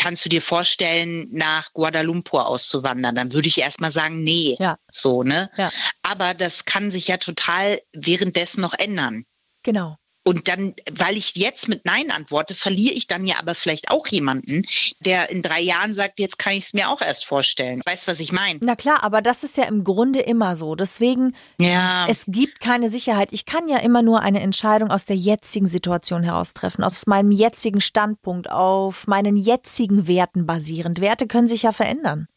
kannst 0.00 0.24
du 0.24 0.30
dir 0.30 0.40
vorstellen, 0.40 1.28
nach 1.30 1.74
Guadalumpur 1.74 2.46
auszuwandern? 2.46 3.14
Dann 3.14 3.34
würde 3.34 3.48
ich 3.48 3.58
erstmal 3.58 3.90
sagen, 3.90 4.22
nee. 4.22 4.56
Ja. 4.58 4.78
So, 4.90 5.22
ne? 5.22 5.50
Ja. 5.58 5.70
Aber 6.00 6.32
das 6.32 6.64
kann 6.64 6.90
sich 6.90 7.08
ja 7.08 7.18
total 7.18 7.82
währenddessen 7.92 8.62
noch 8.62 8.72
ändern. 8.72 9.26
Genau. 9.62 9.98
Und 10.22 10.48
dann, 10.48 10.74
weil 10.90 11.16
ich 11.16 11.34
jetzt 11.36 11.66
mit 11.68 11.86
Nein 11.86 12.10
antworte, 12.10 12.54
verliere 12.54 12.94
ich 12.94 13.06
dann 13.06 13.26
ja 13.26 13.36
aber 13.38 13.54
vielleicht 13.54 13.90
auch 13.90 14.06
jemanden, 14.08 14.66
der 15.00 15.30
in 15.30 15.40
drei 15.40 15.60
Jahren 15.60 15.94
sagt, 15.94 16.18
jetzt 16.18 16.38
kann 16.38 16.52
ich 16.52 16.64
es 16.66 16.74
mir 16.74 16.90
auch 16.90 17.00
erst 17.00 17.24
vorstellen. 17.24 17.80
Weißt 17.86 18.06
du, 18.06 18.10
was 18.10 18.20
ich 18.20 18.30
meine? 18.30 18.58
Na 18.62 18.76
klar, 18.76 19.02
aber 19.02 19.22
das 19.22 19.44
ist 19.44 19.56
ja 19.56 19.64
im 19.64 19.82
Grunde 19.82 20.20
immer 20.20 20.56
so. 20.56 20.74
Deswegen, 20.74 21.34
ja. 21.58 22.06
es 22.06 22.24
gibt 22.28 22.60
keine 22.60 22.90
Sicherheit. 22.90 23.30
Ich 23.32 23.46
kann 23.46 23.66
ja 23.68 23.78
immer 23.78 24.02
nur 24.02 24.20
eine 24.20 24.40
Entscheidung 24.40 24.90
aus 24.90 25.06
der 25.06 25.16
jetzigen 25.16 25.66
Situation 25.66 26.22
heraus 26.22 26.52
treffen, 26.52 26.84
aus 26.84 27.06
meinem 27.06 27.30
jetzigen 27.30 27.80
Standpunkt, 27.80 28.50
auf 28.50 29.06
meinen 29.06 29.36
jetzigen 29.36 30.06
Werten 30.06 30.44
basierend. 30.44 31.00
Werte 31.00 31.28
können 31.28 31.48
sich 31.48 31.62
ja 31.62 31.72
verändern. 31.72 32.28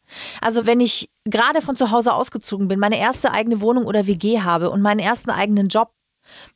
Also 0.42 0.66
wenn 0.66 0.80
ich 0.80 1.10
gerade 1.26 1.62
von 1.62 1.76
zu 1.76 1.92
Hause 1.92 2.14
ausgezogen 2.14 2.68
bin, 2.68 2.80
meine 2.80 3.00
erste 3.00 3.32
eigene 3.32 3.62
Wohnung 3.62 3.86
oder 3.86 4.08
WG 4.08 4.42
habe 4.42 4.70
und 4.70 4.82
meinen 4.82 5.00
ersten 5.00 5.32
eigenen 5.32 5.68
Job, 5.68 5.92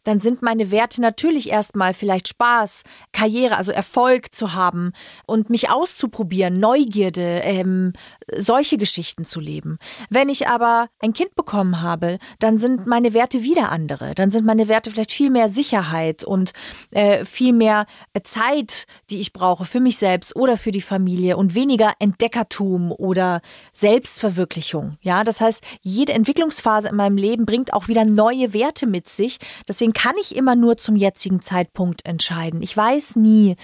dann 0.03 0.19
sind 0.19 0.41
meine 0.41 0.71
Werte 0.71 1.01
natürlich 1.01 1.49
erstmal 1.49 1.93
vielleicht 1.93 2.27
Spaß, 2.27 2.83
Karriere, 3.11 3.57
also 3.57 3.71
Erfolg 3.71 4.33
zu 4.33 4.53
haben 4.53 4.93
und 5.25 5.49
mich 5.49 5.69
auszuprobieren, 5.69 6.59
Neugierde, 6.59 7.41
ähm, 7.43 7.93
solche 8.35 8.77
Geschichten 8.77 9.25
zu 9.25 9.39
leben. 9.39 9.77
Wenn 10.09 10.29
ich 10.29 10.47
aber 10.47 10.89
ein 10.99 11.13
Kind 11.13 11.35
bekommen 11.35 11.81
habe, 11.81 12.19
dann 12.39 12.57
sind 12.57 12.87
meine 12.87 13.13
Werte 13.13 13.43
wieder 13.43 13.71
andere. 13.71 14.15
Dann 14.15 14.31
sind 14.31 14.45
meine 14.45 14.67
Werte 14.67 14.91
vielleicht 14.91 15.11
viel 15.11 15.29
mehr 15.29 15.49
Sicherheit 15.49 16.23
und 16.23 16.53
äh, 16.91 17.25
viel 17.25 17.53
mehr 17.53 17.85
Zeit, 18.23 18.85
die 19.09 19.19
ich 19.19 19.33
brauche 19.33 19.65
für 19.65 19.79
mich 19.79 19.97
selbst 19.97 20.35
oder 20.35 20.57
für 20.57 20.71
die 20.71 20.81
Familie 20.81 21.37
und 21.37 21.55
weniger 21.55 21.93
Entdeckertum 21.99 22.91
oder 22.91 23.41
Selbstverwirklichung. 23.73 24.97
Ja, 25.01 25.23
das 25.23 25.41
heißt, 25.41 25.63
jede 25.81 26.13
Entwicklungsphase 26.13 26.89
in 26.89 26.95
meinem 26.95 27.17
Leben 27.17 27.45
bringt 27.45 27.73
auch 27.73 27.87
wieder 27.87 28.05
neue 28.05 28.53
Werte 28.53 28.87
mit 28.87 29.09
sich, 29.09 29.39
Deswegen 29.67 29.93
kann 29.93 30.15
ich 30.19 30.35
immer 30.35 30.55
nur 30.55 30.77
zum 30.77 30.95
jetzigen 30.95 31.41
Zeitpunkt 31.41 32.05
entscheiden. 32.05 32.61
Ich 32.61 32.75
weiß 32.75 33.15
nie 33.17 33.55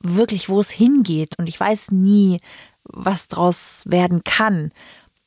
wirklich, 0.00 0.48
wo 0.48 0.58
es 0.58 0.70
hingeht 0.70 1.38
und 1.38 1.48
ich 1.48 1.58
weiß 1.58 1.92
nie, 1.92 2.40
was 2.92 3.28
draus 3.28 3.82
werden 3.86 4.22
kann. 4.24 4.72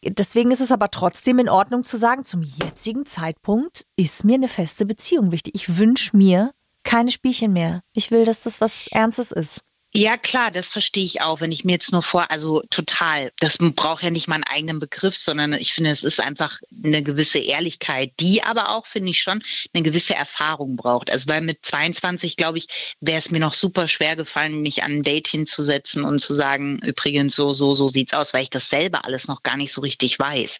Deswegen 0.03 0.51
ist 0.51 0.61
es 0.61 0.71
aber 0.71 0.91
trotzdem 0.91 1.39
in 1.39 1.49
Ordnung 1.49 1.83
zu 1.83 1.97
sagen, 1.97 2.23
zum 2.23 2.43
jetzigen 2.43 3.05
Zeitpunkt 3.05 3.83
ist 3.95 4.23
mir 4.23 4.35
eine 4.35 4.47
feste 4.47 4.85
Beziehung 4.85 5.31
wichtig. 5.31 5.55
Ich 5.55 5.77
wünsche 5.77 6.15
mir 6.15 6.51
keine 6.83 7.11
Spielchen 7.11 7.53
mehr. 7.53 7.81
Ich 7.93 8.11
will, 8.11 8.23
dass 8.23 8.43
das 8.43 8.61
was 8.61 8.87
Ernstes 8.87 9.31
ist. 9.31 9.61
Ja, 9.97 10.17
klar, 10.17 10.51
das 10.51 10.67
verstehe 10.67 11.05
ich 11.05 11.21
auch. 11.21 11.39
Wenn 11.39 11.53
ich 11.53 11.63
mir 11.63 11.71
jetzt 11.71 11.93
nur 11.93 12.01
vor, 12.01 12.29
also 12.29 12.61
total, 12.69 13.31
das 13.39 13.57
braucht 13.59 14.03
ja 14.03 14.09
nicht 14.09 14.27
mal 14.27 14.35
einen 14.35 14.43
eigenen 14.43 14.79
Begriff, 14.79 15.15
sondern 15.15 15.53
ich 15.53 15.71
finde, 15.71 15.89
es 15.89 16.03
ist 16.03 16.19
einfach 16.19 16.59
eine 16.83 17.01
gewisse 17.01 17.39
Ehrlichkeit, 17.39 18.11
die 18.19 18.43
aber 18.43 18.71
auch, 18.75 18.87
finde 18.87 19.11
ich 19.11 19.21
schon, 19.21 19.41
eine 19.73 19.83
gewisse 19.83 20.13
Erfahrung 20.13 20.75
braucht. 20.75 21.09
Also 21.09 21.29
weil 21.29 21.39
mit 21.39 21.65
22, 21.65 22.35
glaube 22.35 22.57
ich, 22.57 22.95
wäre 22.99 23.19
es 23.19 23.31
mir 23.31 23.39
noch 23.39 23.53
super 23.53 23.87
schwer 23.87 24.17
gefallen, 24.17 24.61
mich 24.61 24.83
an 24.83 24.97
ein 24.97 25.03
Date 25.03 25.29
hinzusetzen 25.29 26.03
und 26.03 26.19
zu 26.19 26.33
sagen, 26.33 26.79
übrigens, 26.79 27.33
so, 27.33 27.53
so, 27.53 27.73
so 27.73 27.87
sieht's 27.87 28.13
aus, 28.13 28.33
weil 28.33 28.43
ich 28.43 28.49
das 28.49 28.67
selber 28.67 29.05
alles 29.05 29.29
noch 29.29 29.43
gar 29.43 29.55
nicht 29.55 29.71
so 29.71 29.79
richtig 29.79 30.19
weiß. 30.19 30.59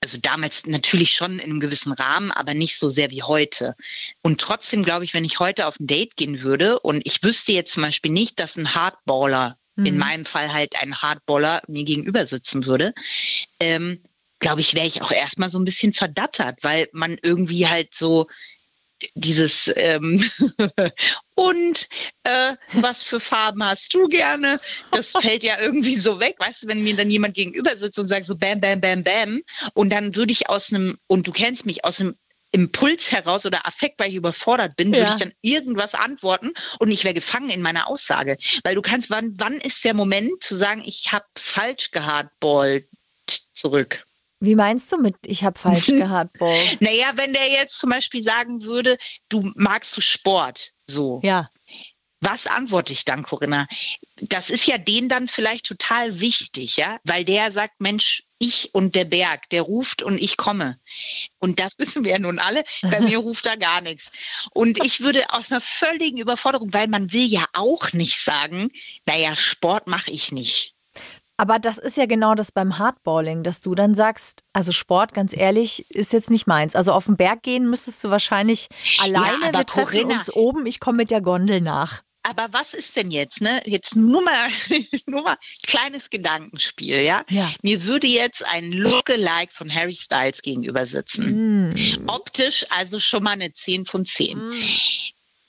Also 0.00 0.16
damals 0.16 0.64
natürlich 0.64 1.10
schon 1.10 1.40
in 1.40 1.50
einem 1.50 1.60
gewissen 1.60 1.92
Rahmen, 1.92 2.30
aber 2.30 2.54
nicht 2.54 2.78
so 2.78 2.88
sehr 2.88 3.10
wie 3.10 3.22
heute. 3.22 3.76
Und 4.22 4.40
trotzdem 4.40 4.82
glaube 4.82 5.04
ich, 5.04 5.12
wenn 5.12 5.26
ich 5.26 5.40
heute 5.40 5.66
auf 5.66 5.78
ein 5.78 5.86
Date 5.86 6.16
gehen 6.16 6.40
würde 6.40 6.80
und 6.80 7.02
ich 7.04 7.22
wüsste 7.22 7.52
jetzt 7.52 7.74
zum 7.74 7.82
Beispiel 7.82 8.10
nicht, 8.10 8.40
dass 8.40 8.56
ein 8.56 8.61
Hardballer, 8.66 9.56
mhm. 9.76 9.86
in 9.86 9.98
meinem 9.98 10.24
Fall 10.24 10.52
halt 10.52 10.74
ein 10.80 11.00
Hardballer, 11.00 11.62
mir 11.68 11.84
gegenüber 11.84 12.26
sitzen 12.26 12.66
würde, 12.66 12.94
ähm, 13.60 14.02
glaube 14.38 14.60
ich, 14.60 14.74
wäre 14.74 14.86
ich 14.86 15.00
auch 15.00 15.12
erstmal 15.12 15.48
so 15.48 15.58
ein 15.58 15.64
bisschen 15.64 15.92
verdattert, 15.92 16.58
weil 16.62 16.88
man 16.92 17.16
irgendwie 17.22 17.68
halt 17.68 17.94
so 17.94 18.26
dieses 19.14 19.72
ähm, 19.76 20.24
und 21.34 21.88
äh, 22.24 22.54
was 22.72 23.02
für 23.02 23.20
Farben 23.20 23.64
hast 23.64 23.92
du 23.94 24.08
gerne? 24.08 24.60
Das 24.90 25.12
fällt 25.12 25.42
ja 25.42 25.60
irgendwie 25.60 25.96
so 25.96 26.20
weg, 26.20 26.36
weißt 26.38 26.62
du, 26.64 26.68
wenn 26.68 26.82
mir 26.82 26.96
dann 26.96 27.10
jemand 27.10 27.34
gegenüber 27.34 27.76
sitzt 27.76 27.98
und 27.98 28.08
sagt 28.08 28.26
so 28.26 28.36
bam, 28.36 28.60
bam, 28.60 28.80
bam, 28.80 29.02
bam 29.02 29.42
und 29.74 29.90
dann 29.90 30.14
würde 30.14 30.32
ich 30.32 30.48
aus 30.48 30.72
einem, 30.72 30.98
und 31.06 31.26
du 31.26 31.32
kennst 31.32 31.66
mich, 31.66 31.84
aus 31.84 32.00
einem 32.00 32.16
Impuls 32.52 33.10
heraus 33.10 33.46
oder 33.46 33.66
Affekt, 33.66 33.98
weil 33.98 34.10
ich 34.10 34.16
überfordert 34.16 34.76
bin, 34.76 34.92
ja. 34.92 35.00
würde 35.00 35.10
ich 35.10 35.16
dann 35.16 35.32
irgendwas 35.40 35.94
antworten 35.94 36.52
und 36.78 36.90
ich 36.90 37.02
wäre 37.04 37.14
gefangen 37.14 37.48
in 37.48 37.62
meiner 37.62 37.88
Aussage. 37.88 38.36
Weil 38.62 38.74
du 38.74 38.82
kannst, 38.82 39.10
wann, 39.10 39.34
wann 39.38 39.54
ist 39.54 39.84
der 39.84 39.94
Moment 39.94 40.42
zu 40.42 40.54
sagen, 40.54 40.82
ich 40.84 41.12
habe 41.12 41.24
falsch 41.36 41.90
gehardballt 41.90 42.86
zurück? 43.54 44.06
Wie 44.40 44.56
meinst 44.56 44.90
du 44.92 44.98
mit, 44.98 45.14
ich 45.24 45.44
habe 45.44 45.58
falsch 45.58 45.86
gehardballt? 45.86 46.80
naja, 46.80 47.12
wenn 47.14 47.32
der 47.32 47.48
jetzt 47.48 47.78
zum 47.78 47.90
Beispiel 47.90 48.22
sagen 48.22 48.62
würde, 48.62 48.98
du 49.28 49.50
magst 49.54 49.96
du 49.96 50.00
Sport, 50.00 50.72
so. 50.86 51.20
Ja. 51.22 51.48
Was 52.24 52.46
antworte 52.46 52.92
ich 52.92 53.04
dann, 53.04 53.24
Corinna? 53.24 53.66
Das 54.20 54.48
ist 54.48 54.68
ja 54.68 54.78
den 54.78 55.08
dann 55.08 55.26
vielleicht 55.26 55.66
total 55.66 56.20
wichtig, 56.20 56.76
ja, 56.76 56.98
weil 57.02 57.24
der 57.24 57.50
sagt, 57.50 57.80
Mensch, 57.80 58.22
ich 58.38 58.72
und 58.74 58.94
der 58.94 59.04
Berg, 59.04 59.50
der 59.50 59.62
ruft 59.62 60.02
und 60.02 60.18
ich 60.18 60.36
komme. 60.36 60.78
Und 61.40 61.58
das 61.58 61.72
wissen 61.78 62.04
wir 62.04 62.12
ja 62.12 62.18
nun 62.20 62.38
alle, 62.38 62.62
bei 62.82 63.00
mir 63.00 63.18
ruft 63.26 63.44
da 63.44 63.56
gar 63.56 63.80
nichts. 63.80 64.12
Und 64.52 64.84
ich 64.84 65.00
würde 65.00 65.30
aus 65.30 65.50
einer 65.50 65.60
völligen 65.60 66.18
Überforderung, 66.18 66.72
weil 66.72 66.86
man 66.86 67.12
will 67.12 67.26
ja 67.26 67.44
auch 67.54 67.92
nicht 67.92 68.20
sagen, 68.20 68.70
naja, 69.04 69.34
Sport 69.34 69.88
mache 69.88 70.12
ich 70.12 70.30
nicht. 70.30 70.74
Aber 71.36 71.58
das 71.58 71.78
ist 71.78 71.96
ja 71.96 72.06
genau 72.06 72.36
das 72.36 72.52
beim 72.52 72.78
Hardballing, 72.78 73.42
dass 73.42 73.60
du 73.62 73.74
dann 73.74 73.96
sagst, 73.96 74.44
also 74.52 74.70
Sport, 74.70 75.12
ganz 75.12 75.36
ehrlich, 75.36 75.90
ist 75.90 76.12
jetzt 76.12 76.30
nicht 76.30 76.46
meins. 76.46 76.76
Also 76.76 76.92
auf 76.92 77.06
den 77.06 77.16
Berg 77.16 77.42
gehen 77.42 77.68
müsstest 77.68 78.04
du 78.04 78.10
wahrscheinlich 78.10 78.68
alleine. 79.00 79.46
Ja, 79.46 79.52
wir 79.52 79.66
treffen 79.66 79.86
Corinna, 79.86 80.14
uns 80.14 80.32
oben, 80.32 80.66
ich 80.66 80.78
komme 80.78 80.98
mit 80.98 81.10
der 81.10 81.20
Gondel 81.20 81.60
nach 81.60 82.04
aber 82.22 82.52
was 82.52 82.74
ist 82.74 82.96
denn 82.96 83.10
jetzt, 83.10 83.40
ne? 83.40 83.62
Jetzt 83.66 83.96
nur 83.96 84.22
mal, 84.22 84.48
nur 85.06 85.22
mal 85.22 85.38
kleines 85.66 86.08
Gedankenspiel, 86.10 87.00
ja? 87.00 87.24
ja? 87.28 87.52
Mir 87.62 87.84
würde 87.84 88.06
jetzt 88.06 88.44
ein 88.46 88.72
Lookalike 88.72 89.52
von 89.52 89.72
Harry 89.72 89.94
Styles 89.94 90.42
gegenüber 90.42 90.86
sitzen. 90.86 91.70
Mm. 91.70 92.08
Optisch 92.08 92.64
also 92.70 93.00
schon 93.00 93.24
mal 93.24 93.32
eine 93.32 93.52
10 93.52 93.86
von 93.86 94.04
10. 94.04 94.38
Mm. 94.38 94.52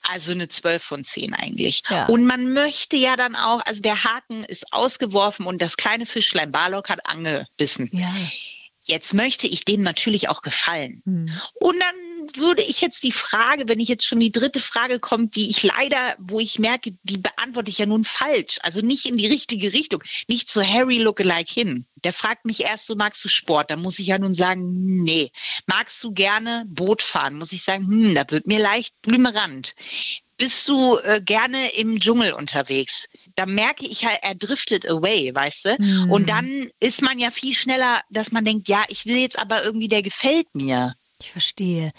Also 0.09 0.31
eine 0.33 0.47
12 0.47 0.83
von 0.83 1.03
10 1.03 1.33
eigentlich. 1.33 1.83
Ja. 1.89 2.07
Und 2.07 2.25
man 2.25 2.51
möchte 2.53 2.97
ja 2.97 3.15
dann 3.15 3.35
auch, 3.35 3.61
also 3.65 3.81
der 3.81 4.03
Haken 4.03 4.43
ist 4.43 4.73
ausgeworfen 4.73 5.45
und 5.45 5.61
das 5.61 5.77
kleine 5.77 6.05
Fischlein 6.05 6.51
Barlock 6.51 6.89
hat 6.89 7.05
angebissen. 7.05 7.89
Ja. 7.93 8.13
Jetzt 8.85 9.13
möchte 9.13 9.47
ich 9.47 9.65
dem 9.65 9.81
natürlich 9.81 10.29
auch 10.29 10.41
gefallen. 10.41 11.01
Mhm. 11.05 11.31
Und 11.55 11.79
dann 11.79 12.37
würde 12.37 12.63
ich 12.63 12.81
jetzt 12.81 13.03
die 13.03 13.11
Frage, 13.11 13.67
wenn 13.67 13.79
ich 13.79 13.87
jetzt 13.87 14.05
schon 14.05 14.19
die 14.19 14.31
dritte 14.31 14.59
Frage 14.59 14.99
kommt, 14.99 15.35
die 15.35 15.49
ich 15.49 15.63
leider, 15.63 16.15
wo 16.19 16.39
ich 16.39 16.59
merke, 16.59 16.93
die 17.03 17.17
beantworte 17.17 17.69
ich 17.69 17.77
ja 17.77 17.85
nun 17.85 18.03
falsch. 18.03 18.59
Also 18.61 18.81
nicht 18.81 19.05
in 19.05 19.17
die 19.17 19.27
richtige 19.27 19.73
Richtung. 19.73 20.03
Nicht 20.27 20.49
zu 20.49 20.63
Harry 20.63 20.97
Lookalike 20.97 21.51
hin. 21.51 21.85
Der 22.03 22.13
fragt 22.13 22.45
mich 22.45 22.61
erst 22.61 22.87
so, 22.87 22.95
magst 22.95 23.23
du 23.23 23.29
Sport? 23.29 23.71
Da 23.71 23.75
muss 23.77 23.99
ich 23.99 24.07
ja 24.07 24.17
nun 24.17 24.33
sagen, 24.33 25.03
nee. 25.03 25.31
Magst 25.65 26.03
du 26.03 26.11
gerne 26.11 26.65
Boot 26.67 27.01
fahren? 27.01 27.35
Muss 27.35 27.53
ich 27.53 27.63
sagen, 27.63 27.87
hm, 27.87 28.15
da 28.15 28.25
wird 28.29 28.47
mir 28.47 28.59
leicht 28.59 29.01
blümerant 29.01 29.75
bist 30.37 30.67
du 30.67 30.97
äh, 30.97 31.21
gerne 31.21 31.73
im 31.73 31.99
Dschungel 31.99 32.33
unterwegs. 32.33 33.07
Da 33.35 33.45
merke 33.45 33.85
ich 33.85 34.05
halt, 34.05 34.19
er 34.21 34.35
driftet 34.35 34.89
away, 34.89 35.33
weißt 35.33 35.65
du? 35.65 35.75
Mhm. 35.79 36.11
Und 36.11 36.29
dann 36.29 36.69
ist 36.79 37.01
man 37.01 37.19
ja 37.19 37.31
viel 37.31 37.53
schneller, 37.53 38.01
dass 38.09 38.31
man 38.31 38.45
denkt, 38.45 38.67
ja, 38.67 38.83
ich 38.87 39.05
will 39.05 39.17
jetzt 39.17 39.39
aber 39.39 39.63
irgendwie, 39.63 39.87
der 39.87 40.01
gefällt 40.01 40.47
mir. 40.53 40.95
Ich 41.19 41.31
verstehe. 41.31 41.91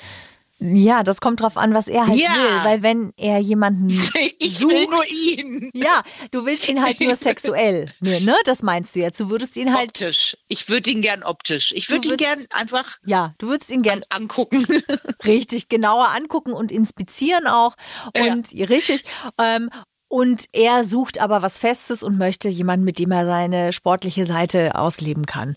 Ja, 0.66 1.02
das 1.02 1.20
kommt 1.20 1.40
drauf 1.40 1.58
an, 1.58 1.74
was 1.74 1.88
er 1.88 2.06
halt 2.06 2.18
ja. 2.18 2.34
will, 2.34 2.64
weil 2.64 2.82
wenn 2.82 3.12
er 3.18 3.38
jemanden 3.38 3.90
ich 4.38 4.58
sucht, 4.58 4.72
will 4.72 4.86
nur 4.86 5.04
ihn. 5.06 5.70
Ja, 5.74 6.02
du 6.30 6.46
willst 6.46 6.66
ihn 6.70 6.82
halt 6.82 7.00
nur 7.00 7.16
sexuell, 7.16 7.92
ne? 8.00 8.34
Das 8.44 8.62
meinst 8.62 8.96
du 8.96 9.00
jetzt? 9.00 9.20
Du 9.20 9.28
würdest 9.28 9.58
ihn 9.58 9.74
halt 9.74 9.90
optisch. 9.90 10.38
Ich 10.48 10.70
würde 10.70 10.90
ihn 10.90 11.02
gern 11.02 11.22
optisch. 11.22 11.72
Ich 11.76 11.90
würde 11.90 12.08
ihn 12.08 12.16
gern 12.16 12.46
einfach 12.50 12.96
Ja, 13.04 13.34
du 13.36 13.48
würdest 13.48 13.70
ihn 13.70 13.82
gern 13.82 14.04
angucken. 14.08 14.66
Richtig, 15.26 15.68
genauer 15.68 16.08
angucken 16.14 16.54
und 16.54 16.72
inspizieren 16.72 17.46
auch 17.46 17.74
und 18.14 18.52
ja. 18.52 18.66
richtig 18.66 19.04
ähm, 19.38 19.68
und 20.08 20.46
er 20.52 20.84
sucht 20.84 21.20
aber 21.20 21.42
was 21.42 21.58
Festes 21.58 22.02
und 22.02 22.16
möchte 22.16 22.48
jemanden, 22.48 22.84
mit 22.84 22.98
dem 22.98 23.10
er 23.10 23.26
seine 23.26 23.72
sportliche 23.72 24.24
Seite 24.24 24.76
ausleben 24.76 25.26
kann. 25.26 25.56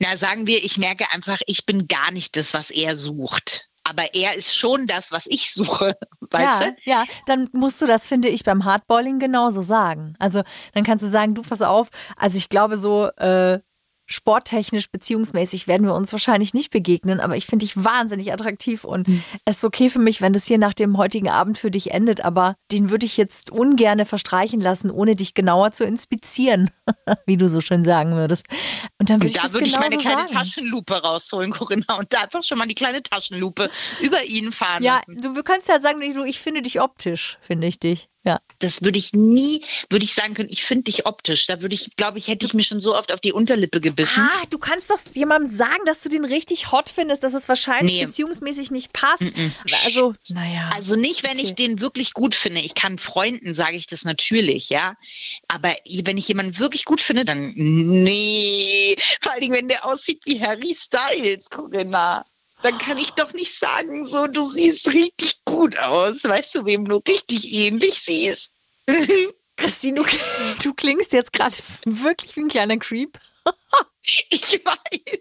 Na, 0.00 0.16
sagen 0.16 0.46
wir, 0.46 0.64
ich 0.64 0.78
merke 0.78 1.12
einfach, 1.12 1.40
ich 1.46 1.66
bin 1.66 1.86
gar 1.86 2.10
nicht 2.10 2.36
das, 2.36 2.54
was 2.54 2.70
er 2.70 2.96
sucht 2.96 3.69
aber 3.90 4.14
er 4.14 4.36
ist 4.36 4.56
schon 4.56 4.86
das, 4.86 5.12
was 5.12 5.26
ich 5.26 5.52
suche. 5.54 5.96
Weißt 6.30 6.62
ja, 6.62 6.70
du? 6.70 6.76
ja, 6.84 7.04
dann 7.26 7.48
musst 7.52 7.82
du 7.82 7.86
das, 7.86 8.06
finde 8.06 8.28
ich, 8.28 8.44
beim 8.44 8.64
Hardballing 8.64 9.18
genauso 9.18 9.62
sagen. 9.62 10.14
Also 10.18 10.42
dann 10.72 10.84
kannst 10.84 11.04
du 11.04 11.08
sagen, 11.08 11.34
du 11.34 11.42
pass 11.42 11.60
auf, 11.60 11.90
also 12.16 12.38
ich 12.38 12.48
glaube 12.48 12.76
so, 12.76 13.06
äh, 13.16 13.60
sporttechnisch, 14.10 14.90
beziehungsmäßig 14.90 15.68
werden 15.68 15.86
wir 15.86 15.94
uns 15.94 16.12
wahrscheinlich 16.12 16.52
nicht 16.52 16.70
begegnen, 16.70 17.20
aber 17.20 17.36
ich 17.36 17.46
finde 17.46 17.64
dich 17.64 17.82
wahnsinnig 17.82 18.32
attraktiv 18.32 18.84
und 18.84 19.06
mhm. 19.06 19.22
es 19.44 19.58
ist 19.58 19.64
okay 19.64 19.88
für 19.88 20.00
mich, 20.00 20.20
wenn 20.20 20.32
das 20.32 20.46
hier 20.46 20.58
nach 20.58 20.74
dem 20.74 20.98
heutigen 20.98 21.28
Abend 21.28 21.58
für 21.58 21.70
dich 21.70 21.92
endet, 21.92 22.24
aber 22.24 22.56
den 22.72 22.90
würde 22.90 23.06
ich 23.06 23.16
jetzt 23.16 23.50
ungerne 23.50 24.04
verstreichen 24.06 24.60
lassen, 24.60 24.90
ohne 24.90 25.14
dich 25.14 25.34
genauer 25.34 25.70
zu 25.70 25.84
inspizieren, 25.84 26.70
wie 27.26 27.36
du 27.36 27.48
so 27.48 27.60
schön 27.60 27.84
sagen 27.84 28.12
würdest. 28.12 28.46
Und 28.98 29.10
dann 29.10 29.20
würde 29.20 29.28
ich, 29.28 29.34
da 29.34 29.52
würde 29.52 29.66
ich 29.66 29.78
meine 29.78 29.96
kleine 29.96 30.22
sagen. 30.22 30.32
Taschenlupe 30.32 30.94
rausholen, 30.94 31.52
Corinna, 31.52 31.96
und 31.96 32.12
da 32.12 32.22
einfach 32.22 32.42
schon 32.42 32.58
mal 32.58 32.66
die 32.66 32.74
kleine 32.74 33.02
Taschenlupe 33.02 33.70
über 34.00 34.24
ihn 34.24 34.50
fahren 34.50 34.82
ja, 34.82 34.96
lassen. 34.96 35.22
Ja, 35.22 35.32
du 35.32 35.42
kannst 35.44 35.68
ja 35.68 35.78
sagen, 35.78 36.02
ich 36.02 36.40
finde 36.40 36.62
dich 36.62 36.80
optisch, 36.80 37.38
finde 37.40 37.68
ich 37.68 37.78
dich. 37.78 38.08
Ja. 38.22 38.40
Das 38.58 38.82
würde 38.82 38.98
ich 38.98 39.14
nie, 39.14 39.64
würde 39.88 40.04
ich 40.04 40.12
sagen 40.12 40.34
können, 40.34 40.50
ich 40.50 40.62
finde 40.62 40.84
dich 40.84 41.06
optisch. 41.06 41.46
Da 41.46 41.62
würde 41.62 41.74
ich, 41.74 41.96
glaube 41.96 42.18
ich, 42.18 42.28
hätte 42.28 42.44
ich 42.44 42.52
mir 42.52 42.62
schon 42.62 42.80
so 42.80 42.94
oft 42.94 43.12
auf 43.12 43.20
die 43.20 43.32
Unterlippe 43.32 43.80
gebissen. 43.80 44.20
Ah, 44.22 44.42
du 44.50 44.58
kannst 44.58 44.90
doch 44.90 44.98
jemandem 45.14 45.50
sagen, 45.50 45.82
dass 45.86 46.02
du 46.02 46.10
den 46.10 46.26
richtig 46.26 46.70
hot 46.70 46.90
findest, 46.90 47.22
dass 47.22 47.32
es 47.32 47.48
wahrscheinlich 47.48 47.94
nee. 47.94 48.04
beziehungsmäßig 48.04 48.70
nicht 48.70 48.92
passt. 48.92 49.22
Mm 49.22 49.28
-mm. 49.28 49.52
Also, 49.86 50.14
naja. 50.28 50.70
Also 50.74 50.96
nicht, 50.96 51.22
wenn 51.22 51.38
okay. 51.38 51.42
ich 51.44 51.54
den 51.54 51.80
wirklich 51.80 52.12
gut 52.12 52.34
finde. 52.34 52.60
Ich 52.60 52.74
kann 52.74 52.98
Freunden, 52.98 53.54
sage 53.54 53.76
ich 53.76 53.86
das 53.86 54.04
natürlich, 54.04 54.68
ja. 54.68 54.96
Aber 55.48 55.74
wenn 56.04 56.18
ich 56.18 56.28
jemanden 56.28 56.58
wirklich 56.58 56.84
gut 56.84 57.00
finde, 57.00 57.24
dann 57.24 57.54
nee. 57.54 58.96
Vor 59.22 59.32
allem, 59.32 59.52
wenn 59.52 59.68
der 59.68 59.86
aussieht 59.86 60.20
wie 60.26 60.40
Harry 60.40 60.76
Styles, 60.78 61.48
Corinna 61.48 62.24
dann 62.62 62.78
kann 62.78 62.98
ich 62.98 63.10
doch 63.12 63.32
nicht 63.32 63.58
sagen, 63.58 64.04
so, 64.04 64.26
du 64.26 64.48
siehst 64.50 64.88
richtig 64.88 65.44
gut 65.44 65.78
aus. 65.78 66.24
Weißt 66.24 66.54
du, 66.54 66.64
wem 66.64 66.86
du 66.86 66.96
richtig 67.06 67.52
ähnlich 67.52 68.00
siehst? 68.00 68.52
Christine, 69.56 70.02
du, 70.02 70.04
du 70.62 70.74
klingst 70.74 71.12
jetzt 71.12 71.32
gerade 71.32 71.54
wirklich 71.84 72.36
wie 72.36 72.40
ein 72.40 72.48
kleiner 72.48 72.78
Creep. 72.78 73.18
Ich 74.30 74.64
weiß, 74.64 75.20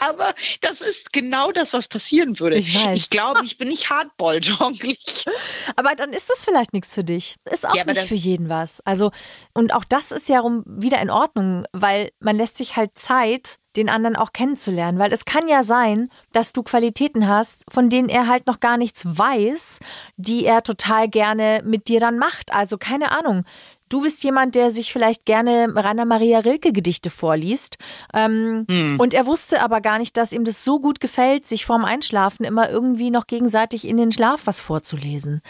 aber 0.00 0.34
das 0.60 0.80
ist 0.80 1.12
genau 1.12 1.52
das, 1.52 1.72
was 1.72 1.88
passieren 1.88 2.38
würde. 2.40 2.56
Ich 2.56 2.74
weiß. 2.74 2.98
Ich 2.98 3.10
glaube, 3.10 3.44
ich 3.44 3.58
bin 3.58 3.68
nicht 3.68 3.88
hardball-jonglich. 3.90 5.24
Aber 5.76 5.94
dann 5.94 6.12
ist 6.12 6.28
das 6.28 6.44
vielleicht 6.44 6.72
nichts 6.72 6.94
für 6.94 7.04
dich. 7.04 7.36
Ist 7.50 7.66
auch 7.66 7.74
ja, 7.76 7.84
nicht 7.84 8.00
für 8.00 8.14
jeden 8.14 8.48
was. 8.48 8.80
Also, 8.84 9.12
und 9.54 9.72
auch 9.72 9.84
das 9.84 10.10
ist 10.10 10.28
ja 10.28 10.42
wieder 10.66 11.00
in 11.00 11.10
Ordnung, 11.10 11.64
weil 11.72 12.10
man 12.18 12.36
lässt 12.36 12.56
sich 12.56 12.76
halt 12.76 12.98
Zeit, 12.98 13.58
den 13.76 13.88
anderen 13.88 14.16
auch 14.16 14.32
kennenzulernen. 14.32 14.98
Weil 14.98 15.12
es 15.12 15.24
kann 15.24 15.46
ja 15.46 15.62
sein, 15.62 16.10
dass 16.32 16.52
du 16.52 16.62
Qualitäten 16.62 17.28
hast, 17.28 17.64
von 17.70 17.88
denen 17.88 18.08
er 18.08 18.26
halt 18.26 18.46
noch 18.46 18.60
gar 18.60 18.76
nichts 18.76 19.04
weiß, 19.06 19.78
die 20.16 20.44
er 20.44 20.62
total 20.62 21.08
gerne 21.08 21.62
mit 21.64 21.88
dir 21.88 22.00
dann 22.00 22.18
macht. 22.18 22.52
Also 22.52 22.78
keine 22.78 23.12
Ahnung 23.12 23.44
Du 23.88 24.02
bist 24.02 24.22
jemand, 24.24 24.54
der 24.54 24.70
sich 24.70 24.92
vielleicht 24.92 25.24
gerne 25.24 25.72
Rainer 25.74 26.04
Maria 26.04 26.40
Rilke 26.40 26.72
Gedichte 26.72 27.10
vorliest. 27.10 27.78
Ähm, 28.14 28.66
hm. 28.68 29.00
Und 29.00 29.14
er 29.14 29.26
wusste 29.26 29.62
aber 29.62 29.80
gar 29.80 29.98
nicht, 29.98 30.16
dass 30.16 30.32
ihm 30.32 30.44
das 30.44 30.64
so 30.64 30.80
gut 30.80 31.00
gefällt, 31.00 31.46
sich 31.46 31.64
vorm 31.64 31.84
Einschlafen 31.84 32.44
immer 32.44 32.70
irgendwie 32.70 33.10
noch 33.10 33.26
gegenseitig 33.26 33.86
in 33.86 33.96
den 33.96 34.12
Schlaf 34.12 34.46
was 34.46 34.60
vorzulesen. 34.60 35.42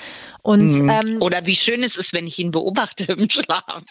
Und, 0.42 0.70
hm. 0.70 0.88
ähm, 0.88 1.22
Oder 1.22 1.46
wie 1.46 1.57
schön 1.57 1.83
es 1.83 1.96
ist, 1.96 2.12
wenn 2.12 2.27
ich 2.27 2.38
ihn 2.38 2.51
beobachte 2.51 3.12
im 3.12 3.29
Schlaf. 3.29 3.85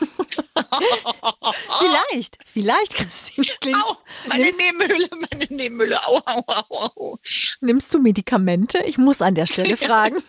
vielleicht, 1.78 2.38
vielleicht, 2.44 2.94
Christine. 2.94 3.46
Klingst, 3.60 3.90
au, 3.90 3.96
meine 4.28 4.44
nimmst, 4.44 4.60
Nebenhöhle, 4.60 5.08
meine 5.10 5.46
Nebenhöhle. 5.50 6.06
Au, 6.06 6.20
au, 6.24 6.42
au, 6.46 6.90
au. 6.96 7.18
Nimmst 7.60 7.92
du 7.94 7.98
Medikamente? 7.98 8.78
Ich 8.84 8.98
muss 8.98 9.22
an 9.22 9.34
der 9.34 9.46
Stelle 9.46 9.76
fragen. 9.76 10.22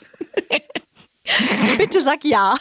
Bitte 1.78 2.02
sag 2.02 2.24
ja. 2.24 2.56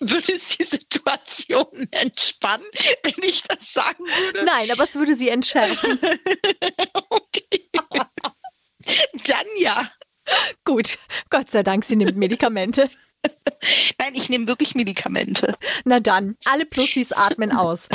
Würde 0.00 0.32
es 0.32 0.56
die 0.56 0.64
Situation 0.64 1.88
entspannen, 1.90 2.66
wenn 3.02 3.14
ich 3.22 3.42
das 3.42 3.72
sagen 3.72 4.04
würde? 4.04 4.44
Nein, 4.44 4.70
aber 4.70 4.84
es 4.84 4.94
würde 4.94 5.14
sie 5.14 5.28
entschärfen. 5.28 5.98
okay. 7.10 7.70
Dann 9.26 9.46
ja. 9.58 9.90
Gut, 10.64 10.98
Gott 11.30 11.50
sei 11.50 11.62
Dank, 11.62 11.84
sie 11.84 11.96
nimmt 11.96 12.16
Medikamente. 12.16 12.90
Nein, 13.98 14.14
ich 14.14 14.28
nehme 14.28 14.46
wirklich 14.46 14.74
Medikamente. 14.74 15.56
Na 15.84 16.00
dann, 16.00 16.36
alle 16.44 16.64
Plussis 16.66 17.12
atmen 17.12 17.50
aus. 17.52 17.88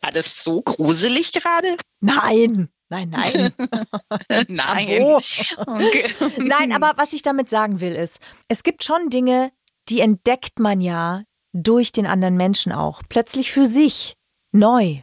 War 0.00 0.10
das 0.10 0.42
so 0.42 0.62
gruselig 0.62 1.32
gerade? 1.32 1.76
Nein. 2.00 2.68
Nein, 2.90 3.10
nein. 3.10 3.52
nein. 4.48 5.02
Okay. 5.66 6.04
Nein, 6.38 6.72
aber 6.72 6.92
was 6.96 7.12
ich 7.12 7.22
damit 7.22 7.50
sagen 7.50 7.80
will, 7.80 7.96
ist, 7.96 8.20
es 8.48 8.62
gibt 8.62 8.84
schon 8.84 9.10
Dinge, 9.10 9.50
die 9.88 10.00
entdeckt 10.00 10.60
man 10.60 10.80
ja 10.80 11.24
durch 11.52 11.90
den 11.90 12.06
anderen 12.06 12.36
Menschen 12.36 12.70
auch. 12.70 13.02
Plötzlich 13.08 13.50
für 13.50 13.66
sich. 13.66 14.14
Neu. 14.52 15.00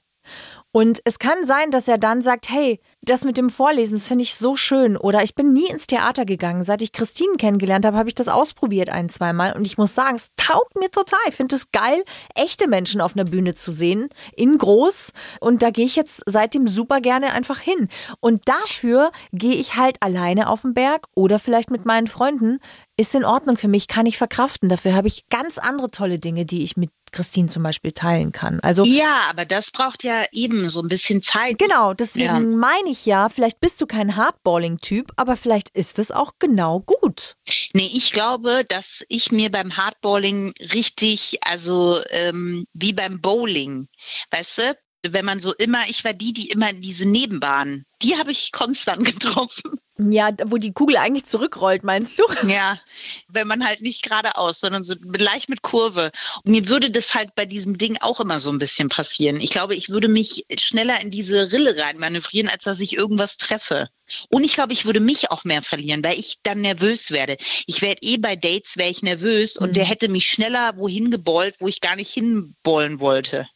Und 0.71 1.01
es 1.03 1.19
kann 1.19 1.45
sein, 1.45 1.71
dass 1.71 1.89
er 1.89 1.97
dann 1.97 2.21
sagt, 2.21 2.49
hey, 2.49 2.79
das 3.03 3.25
mit 3.25 3.37
dem 3.37 3.49
Vorlesen, 3.49 3.95
das 3.95 4.07
finde 4.07 4.23
ich 4.23 4.35
so 4.35 4.55
schön. 4.55 4.97
Oder 4.97 5.23
ich 5.23 5.35
bin 5.35 5.53
nie 5.53 5.67
ins 5.69 5.87
Theater 5.87 6.25
gegangen. 6.25 6.63
Seit 6.63 6.81
ich 6.81 6.91
Christine 6.91 7.35
kennengelernt 7.37 7.85
habe, 7.85 7.97
habe 7.97 8.09
ich 8.09 8.15
das 8.15 8.27
ausprobiert 8.27 8.89
ein, 8.89 9.09
zweimal. 9.09 9.53
Und 9.53 9.65
ich 9.65 9.77
muss 9.77 9.93
sagen, 9.93 10.15
es 10.15 10.29
taugt 10.37 10.77
mir 10.77 10.89
total. 10.89 11.19
Ich 11.27 11.35
finde 11.35 11.55
es 11.55 11.71
geil, 11.71 12.03
echte 12.35 12.67
Menschen 12.67 13.01
auf 13.01 13.15
einer 13.15 13.25
Bühne 13.25 13.55
zu 13.55 13.71
sehen, 13.71 14.09
in 14.35 14.57
groß. 14.57 15.11
Und 15.39 15.61
da 15.61 15.69
gehe 15.69 15.85
ich 15.85 15.95
jetzt 15.95 16.23
seitdem 16.25 16.67
super 16.67 16.99
gerne 16.99 17.33
einfach 17.33 17.59
hin. 17.59 17.89
Und 18.19 18.47
dafür 18.47 19.11
gehe 19.31 19.55
ich 19.55 19.75
halt 19.75 19.97
alleine 20.01 20.49
auf 20.49 20.61
den 20.61 20.73
Berg 20.73 21.07
oder 21.15 21.39
vielleicht 21.39 21.71
mit 21.71 21.85
meinen 21.85 22.07
Freunden 22.07 22.59
ist 22.95 23.15
in 23.15 23.25
Ordnung 23.25 23.57
für 23.57 23.67
mich, 23.67 23.87
kann 23.87 24.05
ich 24.05 24.17
verkraften. 24.17 24.69
Dafür 24.69 24.93
habe 24.93 25.07
ich 25.07 25.27
ganz 25.29 25.57
andere 25.57 25.89
tolle 25.89 26.19
Dinge, 26.19 26.45
die 26.45 26.63
ich 26.63 26.77
mit 26.77 26.91
Christine 27.11 27.47
zum 27.47 27.63
Beispiel 27.63 27.91
teilen 27.91 28.31
kann. 28.31 28.59
Also 28.59 28.83
ja, 28.83 29.21
aber 29.29 29.45
das 29.45 29.71
braucht 29.71 30.03
ja 30.03 30.25
eben 30.31 30.67
so 30.69 30.81
ein 30.81 30.89
bisschen 30.89 31.21
Zeit. 31.21 31.59
Genau, 31.59 31.93
deswegen 31.93 32.51
ja. 32.51 32.57
meine 32.57 32.89
ich 32.89 32.92
ja, 33.06 33.29
vielleicht 33.29 33.60
bist 33.60 33.82
du 33.82 33.86
kein 33.86 34.15
Hardballing-Typ, 34.15 35.12
aber 35.15 35.36
vielleicht 35.36 35.69
ist 35.69 35.99
es 35.99 36.12
auch 36.12 36.34
genau 36.39 36.79
gut. 36.79 37.36
Nee, 37.73 37.89
ich 37.93 38.12
glaube, 38.12 38.65
dass 38.67 39.03
ich 39.10 39.32
mir 39.32 39.51
beim 39.51 39.75
Hardballing 39.77 40.53
richtig, 40.60 41.39
also 41.41 41.99
ähm, 42.10 42.65
wie 42.73 42.93
beim 42.93 43.21
Bowling, 43.21 43.88
weißt 44.32 44.58
du, 44.60 44.77
wenn 45.10 45.25
man 45.25 45.39
so 45.39 45.53
immer, 45.53 45.89
ich 45.89 46.06
war 46.06 46.13
die, 46.13 46.34
die 46.34 46.49
immer 46.49 46.69
in 46.69 46.82
diese 46.82 47.08
Nebenbahn, 47.08 47.86
die 48.01 48.17
habe 48.17 48.32
ich 48.32 48.51
konstant 48.51 49.06
getroffen. 49.06 49.79
Ja, 49.97 50.32
wo 50.45 50.58
die 50.58 50.73
Kugel 50.73 50.97
eigentlich 50.97 51.25
zurückrollt, 51.25 51.84
meinst 51.84 52.17
du? 52.17 52.23
Ja, 52.47 52.79
wenn 53.27 53.47
man 53.47 53.63
halt 53.63 53.82
nicht 53.82 54.03
geradeaus, 54.03 54.60
sondern 54.60 54.84
so 54.84 54.95
leicht 55.03 55.49
mit 55.49 55.62
Kurve. 55.62 56.12
Und 56.43 56.51
mir 56.51 56.67
würde 56.67 56.89
das 56.89 57.13
halt 57.13 57.36
bei 57.36 57.45
diesem 57.45 57.77
Ding 57.77 57.97
auch 58.01 58.19
immer 58.19 58.39
so 58.39 58.51
ein 58.51 58.58
bisschen 58.58 58.89
passieren. 58.89 59.39
Ich 59.39 59.51
glaube, 59.51 59.75
ich 59.75 59.89
würde 59.89 60.08
mich 60.08 60.45
schneller 60.60 60.99
in 60.99 61.12
diese 61.12 61.51
Rille 61.51 61.77
rein 61.77 61.99
manövrieren, 61.99 62.49
als 62.49 62.63
dass 62.63 62.79
ich 62.79 62.97
irgendwas 62.97 63.38
treffe. 63.38 63.89
Und 64.29 64.43
ich 64.43 64.53
glaube, 64.53 64.73
ich 64.73 64.86
würde 64.86 64.99
mich 64.99 65.29
auch 65.29 65.43
mehr 65.43 65.62
verlieren, 65.62 66.03
weil 66.03 66.19
ich 66.19 66.39
dann 66.41 66.62
nervös 66.62 67.12
werde. 67.12 67.38
Ich 67.67 67.82
werde 67.82 68.01
eh 68.01 68.17
bei 68.17 68.36
Dates, 68.36 68.77
wäre 68.77 68.89
ich 68.89 69.03
nervös 69.03 69.60
mhm. 69.60 69.67
und 69.67 69.75
der 69.75 69.86
hätte 69.86 70.10
mich 70.10 70.25
schneller 70.25 70.75
wohin 70.75 71.12
geballt, 71.12 71.56
wo 71.60 71.67
ich 71.67 71.82
gar 71.82 71.95
nicht 71.95 72.12
hinballen 72.12 72.99
wollte. 72.99 73.47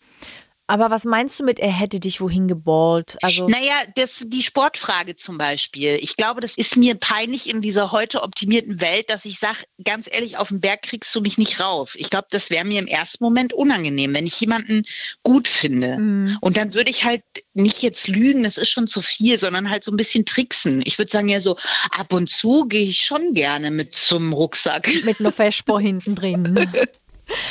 Aber 0.69 0.91
was 0.91 1.06
meinst 1.06 1.39
du 1.39 1.45
mit, 1.45 1.60
er 1.60 1.71
hätte 1.71 2.01
dich 2.01 2.19
wohin 2.19 2.49
geballt? 2.49 3.17
Also 3.21 3.47
naja, 3.47 3.84
das, 3.95 4.25
die 4.27 4.43
Sportfrage 4.43 5.15
zum 5.15 5.38
Beispiel. 5.38 5.97
Ich 6.01 6.17
glaube, 6.17 6.41
das 6.41 6.58
ist 6.58 6.75
mir 6.75 6.95
peinlich 6.95 7.49
in 7.49 7.62
dieser 7.62 7.93
heute 7.93 8.21
optimierten 8.21 8.82
Welt, 8.82 9.10
dass 9.10 9.23
ich 9.23 9.39
sage, 9.39 9.60
ganz 9.86 10.10
ehrlich, 10.12 10.36
auf 10.36 10.49
den 10.49 10.60
Berg 10.60 10.82
kriegst 10.82 11.15
du 11.15 11.21
mich 11.21 11.38
nicht 11.38 11.62
rauf. 11.62 11.95
Ich 11.95 12.10
glaube, 12.10 12.27
das 12.32 12.49
wäre 12.49 12.65
mir 12.65 12.80
im 12.80 12.88
ersten 12.88 13.23
Moment 13.23 13.53
unangenehm, 13.53 14.13
wenn 14.13 14.27
ich 14.27 14.41
jemanden 14.41 14.84
gut 15.23 15.47
finde. 15.47 15.97
Mhm. 15.97 16.38
Und 16.41 16.58
dann 16.58 16.73
würde 16.73 16.89
ich 16.89 17.06
halt 17.06 17.23
nicht 17.53 17.82
jetzt 17.82 18.10
lügen, 18.10 18.43
das 18.43 18.58
ist 18.58 18.69
schon 18.69 18.88
zu 18.88 19.01
viel, 19.01 19.39
sondern 19.39 19.69
halt 19.69 19.86
so 19.86 19.93
ein 19.93 19.97
bisschen 19.97 20.25
tricksen. 20.25 20.84
Ich 20.86 20.97
würde 20.97 21.10
sagen, 21.10 21.30
ja, 21.30 21.39
so 21.39 21.58
ab 21.91 22.12
und 22.12 22.30
zu 22.30 22.65
gehe 22.65 22.84
ich 22.84 22.99
schon 22.99 23.34
gerne 23.34 23.71
mit 23.71 23.93
zum 23.93 24.34
Rucksack. 24.34 24.89
Mit 25.06 25.21
einer 25.21 25.32
Feschbo 25.32 25.80
hinten 25.80 26.15
drin. 26.15 26.69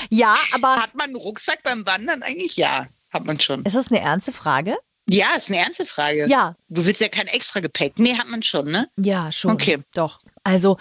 Ja, 0.09 0.35
aber. 0.55 0.76
Hat 0.76 0.94
man 0.94 1.09
einen 1.09 1.16
Rucksack 1.16 1.62
beim 1.62 1.85
Wandern 1.85 2.22
eigentlich? 2.22 2.57
Ja 2.57 2.88
hat 3.16 3.24
man 3.24 3.40
schon. 3.40 3.64
Ist 3.64 3.76
das 3.76 3.90
eine 3.90 4.00
ernste 4.00 4.33
Frage? 4.33 4.76
Ja, 5.09 5.35
ist 5.37 5.50
eine 5.50 5.59
ernste 5.59 5.87
Frage. 5.87 6.26
Ja. 6.29 6.57
Du 6.68 6.85
willst 6.85 7.00
ja 7.00 7.09
kein 7.09 7.29
extra 7.29 7.61
Gepäck. 7.61 7.98
Nee, 7.98 8.16
hat 8.16 8.26
man 8.26 8.42
schon, 8.42 8.70
ne? 8.70 8.88
Ja, 8.96 9.31
schon. 9.31 9.52
Okay. 9.52 9.79
Doch. 9.94 10.18
Also, 10.42 10.79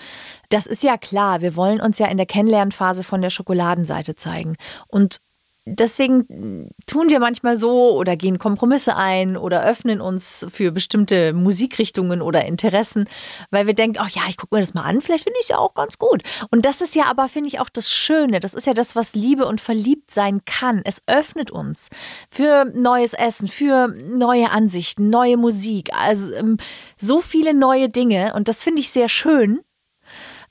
das 0.50 0.66
ist 0.66 0.84
ja 0.84 0.98
klar. 0.98 1.42
Wir 1.42 1.56
wollen 1.56 1.80
uns 1.80 2.00
ja 2.00 2.08
in 2.08 2.18
der 2.18 2.26
Kennenlernphase 2.26 3.04
von 3.04 3.22
der 3.22 3.30
Schokoladenseite 3.30 4.16
zeigen. 4.16 4.56
Und 4.88 5.18
deswegen 5.66 6.70
tun 6.86 7.10
wir 7.10 7.20
manchmal 7.20 7.58
so 7.58 7.96
oder 7.98 8.16
gehen 8.16 8.38
Kompromisse 8.40 8.96
ein 8.96 9.36
oder 9.36 9.64
öffnen 9.64 10.00
uns 10.00 10.46
für 10.52 10.72
bestimmte 10.72 11.34
Musikrichtungen 11.34 12.22
oder 12.22 12.46
Interessen, 12.46 13.10
weil 13.50 13.68
wir 13.68 13.74
denken, 13.74 13.98
ach 14.00 14.10
ja, 14.10 14.24
ich 14.30 14.38
gucke 14.38 14.56
mir 14.56 14.62
das 14.62 14.74
mal 14.74 14.84
an, 14.84 15.02
vielleicht 15.02 15.24
finde 15.24 15.40
ich 15.40 15.46
es 15.46 15.50
ja 15.50 15.58
auch 15.58 15.74
ganz 15.74 15.98
gut. 15.98 16.22
Und 16.52 16.66
das 16.66 16.82
ist 16.82 16.96
ja 16.96 17.06
aber, 17.06 17.28
finde 17.28 17.50
ich, 17.50 17.60
auch 17.60 17.70
das 17.70 17.92
Schöne. 17.92 18.40
Das 18.40 18.54
ist 18.54 18.68
ja 18.68 18.74
das, 18.74 18.96
was 18.96 19.16
Liebe 19.16 19.46
und 19.46 19.60
verliebt 19.60 20.12
sein 20.12 20.46
kann. 20.46 20.82
Es 20.86 21.02
öffnet 21.08 21.52
uns 21.52 21.90
für 22.30 22.66
neues 22.66 23.14
Essen, 23.14 23.48
für 23.48 23.88
neue 23.88 24.52
Ansichten, 24.52 25.10
neue 25.10 25.38
Musik, 25.38 25.92
also 26.00 26.34
ähm, 26.34 26.58
so 26.98 27.22
viele 27.22 27.54
neue 27.54 27.90
Dinge. 27.90 28.34
Und 28.36 28.48
das 28.48 28.64
finde 28.64 28.82
ich 28.82 28.92
sehr 28.92 29.10
schön. 29.10 29.62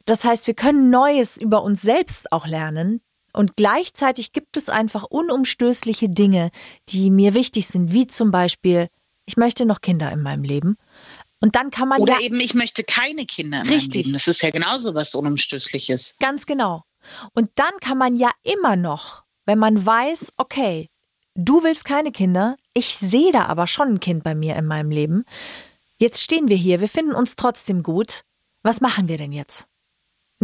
Das 0.07 0.25
heißt, 0.25 0.47
wir 0.47 0.55
können 0.55 0.91
Neues 0.91 1.41
über 1.41 1.63
uns 1.63 1.81
selbst 1.81 2.31
auch 2.31 2.47
lernen, 2.47 3.01
und 3.35 3.57
gleichzeitig 3.57 4.33
gibt 4.33 4.57
es 4.57 4.69
einfach 4.69 5.03
unumstößliche 5.03 6.09
Dinge, 6.09 6.51
die 6.89 7.11
mir 7.11 7.35
wichtig 7.35 7.67
sind, 7.67 7.93
wie 7.93 8.07
zum 8.07 8.31
Beispiel, 8.31 8.89
ich 9.27 9.37
möchte 9.37 9.67
noch 9.67 9.81
Kinder 9.81 10.11
in 10.13 10.23
meinem 10.23 10.45
Leben. 10.45 10.77
Und 11.41 11.57
dann 11.57 11.71
kann 11.71 11.89
man 11.89 12.01
Oder 12.01 12.15
ja 12.15 12.21
eben, 12.21 12.41
ich 12.41 12.55
möchte 12.55 12.85
keine 12.85 13.27
Kinder 13.27 13.63
in 13.63 13.69
richtig. 13.69 14.07
meinem 14.07 14.13
Leben. 14.13 14.13
Das 14.15 14.29
ist 14.29 14.43
ja 14.43 14.51
genauso 14.51 14.95
was 14.95 15.15
Unumstößliches. 15.15 16.15
Ganz 16.21 16.47
genau. 16.47 16.85
Und 17.35 17.51
dann 17.57 17.73
kann 17.81 17.99
man 17.99 18.17
ja 18.17 18.31
immer 18.45 18.77
noch, 18.77 19.25
wenn 19.45 19.59
man 19.59 19.85
weiß, 19.85 20.33
okay, 20.39 20.89
du 21.35 21.63
willst 21.65 21.85
keine 21.85 22.13
Kinder, 22.13 22.57
ich 22.73 22.97
sehe 22.97 23.33
da 23.33 23.47
aber 23.47 23.67
schon 23.67 23.89
ein 23.89 24.01
Kind 24.01 24.25
bei 24.25 24.35
mir 24.35 24.57
in 24.57 24.67
meinem 24.67 24.91
Leben. 24.91 25.25
Jetzt 25.99 26.23
stehen 26.23 26.49
wir 26.49 26.57
hier, 26.57 26.81
wir 26.81 26.89
finden 26.89 27.15
uns 27.15 27.37
trotzdem 27.37 27.83
gut. 27.83 28.23
Was 28.63 28.81
machen 28.81 29.09
wir 29.09 29.19
denn 29.19 29.33
jetzt? 29.33 29.67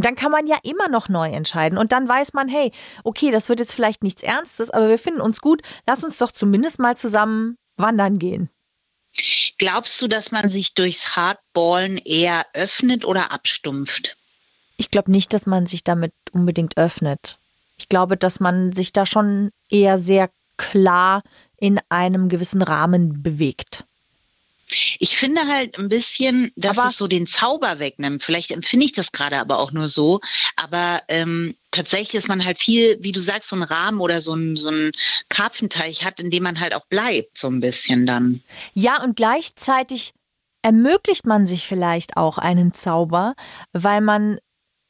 Und 0.01 0.07
dann 0.07 0.15
kann 0.15 0.33
man 0.33 0.47
ja 0.47 0.57
immer 0.63 0.89
noch 0.89 1.11
neu 1.11 1.29
entscheiden. 1.29 1.77
Und 1.77 1.93
dann 1.93 2.09
weiß 2.09 2.33
man, 2.33 2.49
hey, 2.49 2.73
okay, 3.05 3.31
das 3.31 3.51
wird 3.51 3.61
jetzt 3.61 3.75
vielleicht 3.75 4.03
nichts 4.03 4.23
Ernstes, 4.23 4.71
aber 4.71 4.89
wir 4.89 4.99
finden 4.99 5.21
uns 5.21 5.43
gut. 5.43 5.61
Lass 5.87 6.03
uns 6.03 6.17
doch 6.17 6.33
zumindest 6.33 6.79
mal 6.79 6.97
zusammen 6.97 7.59
wandern 7.77 8.19
gehen. 8.19 8.49
Glaubst 9.59 10.01
du, 10.01 10.09
dass 10.09 10.33
man 10.33 10.49
sich 10.49 10.73
durchs 10.73 11.17
Hardballen 11.17 11.99
eher 11.99 12.47
öffnet 12.55 13.05
oder 13.05 13.31
abstumpft? 13.31 14.17
Ich 14.79 14.91
glaube 14.91 15.11
nicht, 15.11 15.35
dass 15.35 15.45
man 15.45 15.67
sich 15.67 15.85
damit 15.85 16.15
unbedingt 16.33 16.79
öffnet. 16.79 17.39
Ich 17.77 17.91
glaube, 17.91 18.17
dass 18.17 18.41
man 18.41 18.73
sich 18.73 18.95
da 18.95 19.05
schon 19.05 19.51
eher 19.71 19.99
sehr 19.99 20.31
klar 20.57 21.23
in 21.59 21.79
einem 21.91 22.31
gewissen 22.31 22.63
Rahmen 22.63 23.23
bewegt. 23.23 23.85
Ich 24.99 25.17
finde 25.17 25.47
halt 25.47 25.79
ein 25.79 25.89
bisschen, 25.89 26.53
dass 26.57 26.79
aber 26.79 26.89
es 26.89 26.97
so 26.97 27.07
den 27.07 27.27
Zauber 27.27 27.79
wegnimmt. 27.79 28.23
Vielleicht 28.23 28.51
empfinde 28.51 28.87
ich 28.87 28.93
das 28.93 29.13
gerade 29.13 29.39
aber 29.39 29.59
auch 29.59 29.73
nur 29.73 29.89
so. 29.89 30.21
Aber 30.57 31.03
ähm, 31.09 31.57
tatsächlich 31.71 32.15
ist 32.15 32.29
man 32.29 32.45
halt 32.45 32.59
viel, 32.59 32.99
wie 33.01 33.13
du 33.13 33.21
sagst, 33.21 33.49
so 33.49 33.57
ein 33.57 33.63
Rahmen 33.63 34.01
oder 34.01 34.21
so 34.21 34.35
ein, 34.35 34.57
so 34.57 34.69
ein 34.69 34.93
Karpfenteich 35.29 36.05
hat, 36.05 36.21
in 36.21 36.31
dem 36.31 36.43
man 36.43 36.61
halt 36.61 36.75
auch 36.75 36.87
bleibt, 36.87 37.39
so 37.39 37.49
ein 37.49 37.61
bisschen 37.61 38.07
dann. 38.07 38.43
Ja, 38.75 39.03
und 39.03 39.17
gleichzeitig 39.17 40.13
ermöglicht 40.63 41.27
man 41.27 41.47
sich 41.47 41.67
vielleicht 41.67 42.17
auch 42.17 42.39
einen 42.39 42.75
Zauber, 42.75 43.35
weil 43.73 44.01
man 44.01 44.39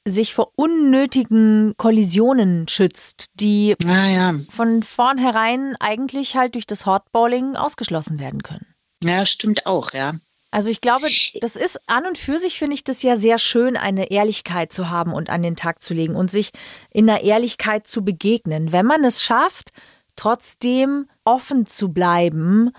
sich 0.08 0.34
vor 0.34 0.52
unnötigen 0.56 1.74
Kollisionen 1.76 2.66
schützt, 2.68 3.26
die 3.34 3.76
ah, 3.84 4.08
ja. 4.08 4.34
von 4.48 4.82
vornherein 4.82 5.76
eigentlich 5.78 6.36
halt 6.36 6.54
durch 6.54 6.66
das 6.66 6.86
Hotballing 6.86 7.54
ausgeschlossen 7.56 8.18
werden 8.18 8.42
können. 8.42 8.66
Ja, 9.02 9.24
stimmt 9.26 9.66
auch, 9.66 9.92
ja. 9.92 10.14
Also 10.52 10.68
ich 10.68 10.80
glaube, 10.80 11.06
das 11.40 11.54
ist 11.54 11.80
an 11.86 12.06
und 12.06 12.18
für 12.18 12.38
sich 12.38 12.58
finde 12.58 12.74
ich 12.74 12.82
das 12.82 13.02
ja 13.02 13.16
sehr 13.16 13.38
schön, 13.38 13.76
eine 13.76 14.10
Ehrlichkeit 14.10 14.72
zu 14.72 14.90
haben 14.90 15.12
und 15.12 15.30
an 15.30 15.42
den 15.42 15.54
Tag 15.54 15.80
zu 15.80 15.94
legen 15.94 16.16
und 16.16 16.30
sich 16.30 16.50
in 16.90 17.06
der 17.06 17.22
Ehrlichkeit 17.22 17.86
zu 17.86 18.04
begegnen. 18.04 18.72
Wenn 18.72 18.84
man 18.84 19.04
es 19.04 19.22
schafft, 19.22 19.70
trotzdem 20.16 21.06
offen 21.24 21.66
zu 21.66 21.92
bleiben, 21.92 22.70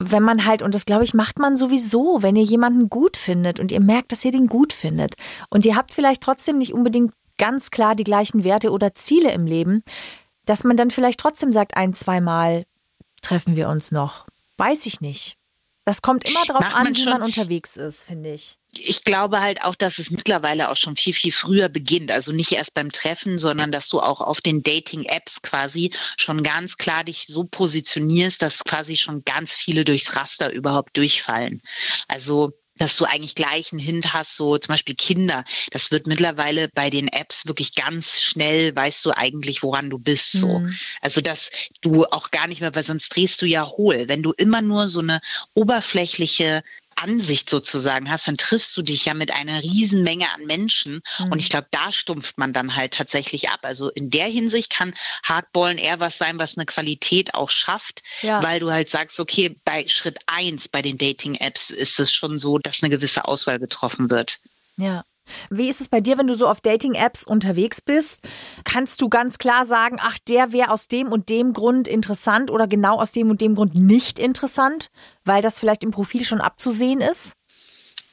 wenn 0.00 0.24
man 0.24 0.44
halt, 0.44 0.62
und 0.62 0.74
das 0.74 0.86
glaube 0.86 1.04
ich, 1.04 1.14
macht 1.14 1.38
man 1.38 1.56
sowieso, 1.56 2.22
wenn 2.22 2.34
ihr 2.34 2.42
jemanden 2.42 2.88
gut 2.88 3.16
findet 3.16 3.60
und 3.60 3.70
ihr 3.70 3.80
merkt, 3.80 4.10
dass 4.10 4.24
ihr 4.24 4.32
den 4.32 4.48
gut 4.48 4.72
findet 4.72 5.14
und 5.50 5.64
ihr 5.64 5.76
habt 5.76 5.94
vielleicht 5.94 6.22
trotzdem 6.22 6.58
nicht 6.58 6.74
unbedingt 6.74 7.12
ganz 7.38 7.70
klar 7.70 7.94
die 7.94 8.04
gleichen 8.04 8.42
Werte 8.42 8.70
oder 8.70 8.94
Ziele 8.94 9.32
im 9.32 9.46
Leben, 9.46 9.84
dass 10.46 10.64
man 10.64 10.76
dann 10.76 10.90
vielleicht 10.90 11.20
trotzdem 11.20 11.52
sagt, 11.52 11.76
ein, 11.76 11.94
zweimal 11.94 12.64
treffen 13.22 13.54
wir 13.54 13.68
uns 13.68 13.92
noch. 13.92 14.26
Weiß 14.56 14.86
ich 14.86 15.00
nicht. 15.00 15.36
Das 15.90 16.02
kommt 16.02 16.28
immer 16.28 16.44
darauf 16.46 16.72
an, 16.72 16.94
wie 16.94 17.04
man 17.04 17.20
unterwegs 17.20 17.76
ist, 17.76 18.04
finde 18.04 18.32
ich. 18.32 18.58
Ich 18.78 19.02
glaube 19.02 19.40
halt 19.40 19.64
auch, 19.64 19.74
dass 19.74 19.98
es 19.98 20.12
mittlerweile 20.12 20.70
auch 20.70 20.76
schon 20.76 20.94
viel, 20.94 21.12
viel 21.12 21.32
früher 21.32 21.68
beginnt. 21.68 22.12
Also 22.12 22.30
nicht 22.30 22.52
erst 22.52 22.74
beim 22.74 22.92
Treffen, 22.92 23.38
sondern 23.38 23.72
dass 23.72 23.88
du 23.88 23.98
auch 23.98 24.20
auf 24.20 24.40
den 24.40 24.62
Dating-Apps 24.62 25.42
quasi 25.42 25.90
schon 26.16 26.44
ganz 26.44 26.76
klar 26.76 27.02
dich 27.02 27.26
so 27.26 27.42
positionierst, 27.42 28.40
dass 28.40 28.62
quasi 28.62 28.94
schon 28.94 29.24
ganz 29.24 29.56
viele 29.56 29.84
durchs 29.84 30.14
Raster 30.14 30.52
überhaupt 30.52 30.96
durchfallen. 30.96 31.60
Also 32.06 32.52
dass 32.80 32.96
du 32.96 33.04
eigentlich 33.04 33.34
gleich 33.34 33.72
einen 33.72 33.78
Hint 33.78 34.14
hast, 34.14 34.36
so 34.36 34.56
zum 34.56 34.72
Beispiel 34.72 34.94
Kinder. 34.94 35.44
Das 35.70 35.90
wird 35.90 36.06
mittlerweile 36.06 36.68
bei 36.74 36.88
den 36.88 37.08
Apps 37.08 37.46
wirklich 37.46 37.74
ganz 37.74 38.22
schnell, 38.22 38.74
weißt 38.74 39.04
du 39.04 39.10
eigentlich, 39.12 39.62
woran 39.62 39.90
du 39.90 39.98
bist. 39.98 40.32
So. 40.32 40.60
Mhm. 40.60 40.74
Also, 41.02 41.20
dass 41.20 41.50
du 41.82 42.06
auch 42.06 42.30
gar 42.30 42.46
nicht 42.46 42.62
mehr, 42.62 42.74
weil 42.74 42.82
sonst 42.82 43.14
drehst 43.14 43.42
du 43.42 43.46
ja 43.46 43.68
hohl. 43.68 44.08
Wenn 44.08 44.22
du 44.22 44.32
immer 44.32 44.62
nur 44.62 44.88
so 44.88 45.00
eine 45.00 45.20
oberflächliche 45.54 46.62
Ansicht 47.00 47.50
sozusagen 47.50 48.10
hast, 48.10 48.28
dann 48.28 48.36
triffst 48.36 48.76
du 48.76 48.82
dich 48.82 49.04
ja 49.04 49.14
mit 49.14 49.32
einer 49.32 49.62
riesen 49.62 50.02
Menge 50.02 50.32
an 50.34 50.44
Menschen. 50.46 51.00
Mhm. 51.18 51.32
Und 51.32 51.38
ich 51.38 51.48
glaube, 51.48 51.68
da 51.70 51.92
stumpft 51.92 52.38
man 52.38 52.52
dann 52.52 52.76
halt 52.76 52.94
tatsächlich 52.94 53.48
ab. 53.48 53.60
Also 53.62 53.90
in 53.90 54.10
der 54.10 54.26
Hinsicht 54.26 54.70
kann 54.70 54.94
Hardballen 55.22 55.78
eher 55.78 56.00
was 56.00 56.18
sein, 56.18 56.38
was 56.38 56.56
eine 56.56 56.66
Qualität 56.66 57.34
auch 57.34 57.50
schafft, 57.50 58.02
ja. 58.22 58.42
weil 58.42 58.60
du 58.60 58.70
halt 58.70 58.88
sagst, 58.88 59.20
okay, 59.20 59.56
bei 59.64 59.86
Schritt 59.88 60.18
eins 60.26 60.68
bei 60.68 60.82
den 60.82 60.98
Dating-Apps 60.98 61.70
ist 61.70 62.00
es 62.00 62.12
schon 62.12 62.38
so, 62.38 62.58
dass 62.58 62.82
eine 62.82 62.90
gewisse 62.90 63.24
Auswahl 63.24 63.58
getroffen 63.58 64.10
wird. 64.10 64.38
Ja. 64.76 65.04
Wie 65.50 65.68
ist 65.68 65.80
es 65.80 65.88
bei 65.88 66.00
dir, 66.00 66.18
wenn 66.18 66.26
du 66.26 66.34
so 66.34 66.48
auf 66.48 66.60
Dating-Apps 66.60 67.24
unterwegs 67.24 67.80
bist? 67.80 68.20
Kannst 68.64 69.00
du 69.02 69.08
ganz 69.08 69.38
klar 69.38 69.64
sagen, 69.64 69.98
ach, 70.00 70.18
der 70.28 70.52
wäre 70.52 70.70
aus 70.70 70.88
dem 70.88 71.08
und 71.08 71.28
dem 71.28 71.52
Grund 71.52 71.88
interessant 71.88 72.50
oder 72.50 72.66
genau 72.66 72.98
aus 73.00 73.12
dem 73.12 73.30
und 73.30 73.40
dem 73.40 73.54
Grund 73.54 73.74
nicht 73.74 74.18
interessant, 74.18 74.88
weil 75.24 75.42
das 75.42 75.58
vielleicht 75.58 75.84
im 75.84 75.90
Profil 75.90 76.24
schon 76.24 76.40
abzusehen 76.40 77.00
ist? 77.00 77.39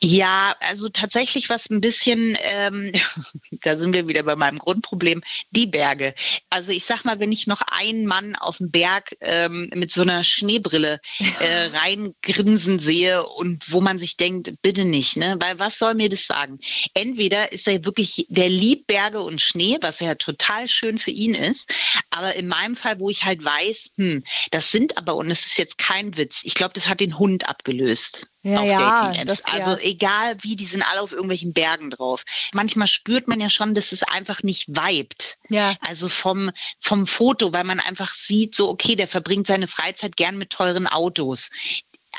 Ja, 0.03 0.55
also 0.60 0.89
tatsächlich 0.89 1.49
was 1.49 1.69
ein 1.69 1.81
bisschen, 1.81 2.38
ähm, 2.41 2.91
da 3.63 3.77
sind 3.77 3.93
wir 3.93 4.07
wieder 4.07 4.23
bei 4.23 4.36
meinem 4.36 4.60
Grundproblem, 4.60 5.23
die 5.51 5.65
Berge. 5.65 6.13
Also 6.49 6.71
ich 6.71 6.86
sag 6.86 7.03
mal, 7.03 7.19
wenn 7.19 7.31
ich 7.31 7.47
noch 7.47 7.62
einen 7.62 8.05
Mann 8.05 8.36
auf 8.36 8.57
dem 8.57 8.69
Berg 8.69 9.15
ähm, 9.21 9.71
mit 9.73 9.91
so 9.91 10.03
einer 10.03 10.23
Schneebrille 10.23 10.99
äh, 11.39 11.65
reingrinsen 11.77 12.77
sehe 12.77 13.25
und 13.25 13.71
wo 13.71 13.81
man 13.81 13.97
sich 13.97 14.17
denkt, 14.17 14.53
bitte 14.62 14.86
nicht, 14.86 15.17
ne? 15.17 15.36
Weil 15.39 15.57
was 15.60 15.79
soll 15.79 15.95
mir 15.95 16.10
das 16.10 16.27
sagen? 16.27 16.60
Entweder 16.93 17.51
ist 17.51 17.67
er 17.67 17.83
wirklich, 17.83 18.27
der 18.29 18.49
liebt 18.49 18.88
Berge 18.88 19.21
und 19.21 19.41
Schnee, 19.41 19.77
was 19.81 19.99
ja 19.99 20.13
total 20.15 20.67
schön 20.67 20.99
für 20.99 21.12
ihn 21.12 21.33
ist, 21.33 21.73
aber 22.12 22.36
in 22.36 22.47
meinem 22.47 22.75
Fall, 22.75 22.99
wo 22.99 23.10
ich 23.10 23.25
halt 23.25 23.43
weiß, 23.43 23.91
hm, 23.97 24.23
das 24.51 24.71
sind 24.71 24.97
aber, 24.97 25.15
und 25.15 25.31
es 25.31 25.45
ist 25.45 25.57
jetzt 25.57 25.79
kein 25.79 26.15
Witz, 26.17 26.41
ich 26.43 26.53
glaube, 26.53 26.73
das 26.73 26.88
hat 26.88 26.99
den 26.99 27.17
Hund 27.17 27.49
abgelöst 27.49 28.27
ja, 28.43 28.60
auf 28.60 28.67
ja, 28.67 28.80
Dating-Apps. 28.80 29.45
Also 29.45 29.71
ja. 29.71 29.78
egal 29.80 30.38
wie, 30.41 30.56
die 30.56 30.65
sind 30.65 30.84
alle 30.84 31.02
auf 31.02 31.12
irgendwelchen 31.12 31.54
Bergen 31.54 31.89
drauf. 31.89 32.23
Manchmal 32.54 32.88
spürt 32.88 33.28
man 33.28 33.39
ja 33.39 33.50
schon, 33.50 33.73
dass 33.73 33.91
es 33.91 34.04
einfach 34.04 34.43
nicht 34.43 34.69
vibet. 34.69 35.38
Ja. 35.50 35.73
Also 35.82 36.10
vom, 36.10 36.52
vom 36.80 37.08
Foto, 37.08 37.54
weil 37.54 37.63
man 37.63 37.80
einfach 37.80 38.13
sieht, 38.13 38.56
so, 38.56 38.69
okay, 38.69 38.95
der 38.95 39.08
verbringt 39.08 39.47
seine 39.47 39.67
Freizeit 39.67 40.15
gern 40.15 40.38
mit 40.38 40.52
teuren 40.52 40.88
Autos. 40.88 41.50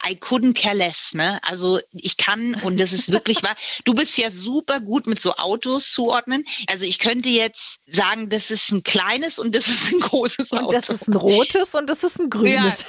I 0.07 0.14
couldn't 0.14 0.54
care 0.54 0.76
less, 0.76 1.12
ne? 1.14 1.40
Also 1.42 1.81
ich 1.92 2.16
kann, 2.16 2.54
und 2.62 2.78
das 2.78 2.92
ist 2.92 3.11
wirklich 3.11 3.42
wahr, 3.42 3.57
du 3.85 3.94
bist 3.94 4.16
ja 4.16 4.31
super 4.31 4.81
gut 4.81 5.07
mit 5.07 5.20
so 5.20 5.35
Autos 5.37 5.90
zuordnen. 5.90 6.44
Also 6.68 6.87
ich 6.87 6.98
könnte 6.98 7.31
jetzt 7.31 7.81
sagen, 7.87 8.28
das 8.28 8.50
ist 8.50 8.70
ein 8.70 8.83
kleines 8.83 9.38
und 9.38 9.54
das 9.54 9.66
ist 9.66 9.92
ein 9.92 10.00
großes 10.00 10.52
Auto. 10.52 10.66
Und 10.66 10.72
das 10.72 10.88
ist 10.88 11.09
ein 11.09 11.16
rotes 11.16 11.74
und 11.74 11.88
das 11.88 12.04
ist 12.04 12.20
ein 12.20 12.31
grünes. 12.31 12.83
Ja. 12.83 12.88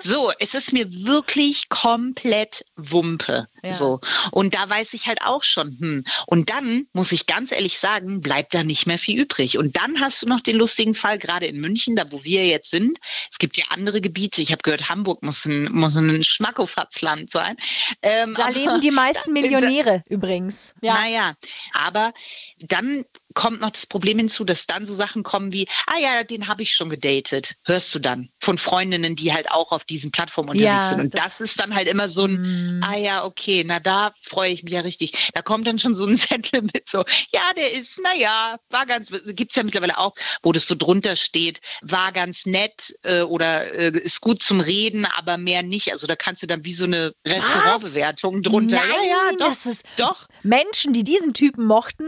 So, 0.00 0.32
es 0.38 0.54
ist 0.54 0.72
mir 0.72 0.92
wirklich 1.04 1.68
komplett 1.68 2.64
Wumpe. 2.76 3.48
Ja. 3.62 3.72
So. 3.72 4.00
Und 4.30 4.54
da 4.54 4.68
weiß 4.68 4.94
ich 4.94 5.06
halt 5.06 5.22
auch 5.22 5.42
schon, 5.42 5.76
hm. 5.80 6.04
Und 6.26 6.50
dann, 6.50 6.86
muss 6.92 7.12
ich 7.12 7.26
ganz 7.26 7.50
ehrlich 7.50 7.78
sagen, 7.78 8.20
bleibt 8.20 8.54
da 8.54 8.62
nicht 8.62 8.86
mehr 8.86 8.98
viel 8.98 9.20
übrig. 9.20 9.58
Und 9.58 9.76
dann 9.76 10.00
hast 10.00 10.22
du 10.22 10.28
noch 10.28 10.40
den 10.40 10.56
lustigen 10.56 10.94
Fall, 10.94 11.18
gerade 11.18 11.46
in 11.46 11.60
München, 11.60 11.96
da 11.96 12.10
wo 12.12 12.22
wir 12.24 12.46
jetzt 12.46 12.70
sind. 12.70 12.98
Es 13.30 13.38
gibt 13.38 13.56
ja 13.56 13.64
andere 13.70 14.00
Gebiete. 14.00 14.42
Ich 14.42 14.52
habe 14.52 14.62
gehört, 14.62 14.88
Hamburg 14.88 15.22
muss 15.22 15.44
ein, 15.44 15.72
muss 15.72 15.96
ein 15.96 16.22
Schmackofatzland 16.22 17.30
sein. 17.30 17.56
Ähm, 18.02 18.34
da 18.34 18.48
leben 18.48 18.80
die 18.80 18.90
meisten 18.90 19.32
Millionäre 19.32 20.02
da, 20.06 20.14
übrigens. 20.14 20.74
Ja. 20.82 20.94
Naja, 20.94 21.34
aber 21.72 22.12
dann 22.58 23.04
kommt 23.34 23.60
noch 23.60 23.70
das 23.70 23.86
Problem 23.86 24.18
hinzu, 24.18 24.44
dass 24.44 24.66
dann 24.66 24.86
so 24.86 24.94
Sachen 24.94 25.22
kommen 25.22 25.52
wie, 25.52 25.66
ah 25.86 25.98
ja, 25.98 26.24
den 26.24 26.48
habe 26.48 26.62
ich 26.62 26.74
schon 26.74 26.88
gedatet. 26.88 27.56
Hörst 27.64 27.94
du 27.94 27.98
dann 27.98 28.30
von 28.40 28.58
Freundinnen, 28.58 29.16
die 29.16 29.32
halt 29.32 29.50
auch 29.50 29.72
auf 29.72 29.84
diesen 29.84 30.10
Plattformen 30.12 30.50
unterwegs 30.50 30.66
ja, 30.66 30.88
sind. 30.88 31.00
Und 31.00 31.14
das, 31.14 31.24
das, 31.24 31.40
ist 31.40 31.60
dann 31.60 31.74
halt 31.74 31.88
immer 31.88 32.08
so 32.08 32.24
ein, 32.24 32.78
mm. 32.78 32.82
ah 32.82 32.96
ja, 32.96 33.24
okay, 33.24 33.64
na 33.66 33.80
da 33.80 34.14
freue 34.22 34.52
ich 34.52 34.62
mich 34.62 34.72
ja 34.72 34.80
richtig. 34.80 35.30
Da 35.34 35.42
kommt 35.42 35.66
dann 35.66 35.78
schon 35.78 35.94
so 35.94 36.06
ein 36.06 36.16
Zettel 36.16 36.62
mit 36.62 36.88
so, 36.88 37.04
ja, 37.32 37.52
der 37.56 37.72
ist, 37.72 38.00
naja, 38.00 38.56
war 38.70 38.86
ganz, 38.86 39.08
gibt's 39.26 39.56
ja 39.56 39.62
mittlerweile 39.62 39.98
auch, 39.98 40.14
wo 40.42 40.52
das 40.52 40.66
so 40.66 40.74
drunter 40.74 41.16
steht, 41.16 41.60
war 41.82 42.12
ganz 42.12 42.46
nett 42.46 42.94
äh, 43.02 43.22
oder 43.22 43.72
äh, 43.72 43.98
ist 43.98 44.20
gut 44.20 44.42
zum 44.42 44.60
Reden, 44.60 45.06
aber 45.06 45.38
mehr 45.38 45.62
nicht. 45.62 45.92
Also 45.92 46.06
da 46.06 46.16
kannst 46.16 46.42
du 46.42 46.46
dann 46.46 46.64
wie 46.64 46.74
so 46.74 46.84
eine 46.84 47.12
Restaurantbewertung 47.26 48.42
drunter. 48.42 48.76
Nein, 48.76 48.90
ja, 48.90 49.30
ja, 49.30 49.36
doch, 49.38 49.48
das 49.48 49.66
ist 49.66 49.84
doch. 49.96 50.26
Menschen, 50.42 50.92
die 50.92 51.02
diesen 51.02 51.34
Typen 51.34 51.66
mochten, 51.66 52.06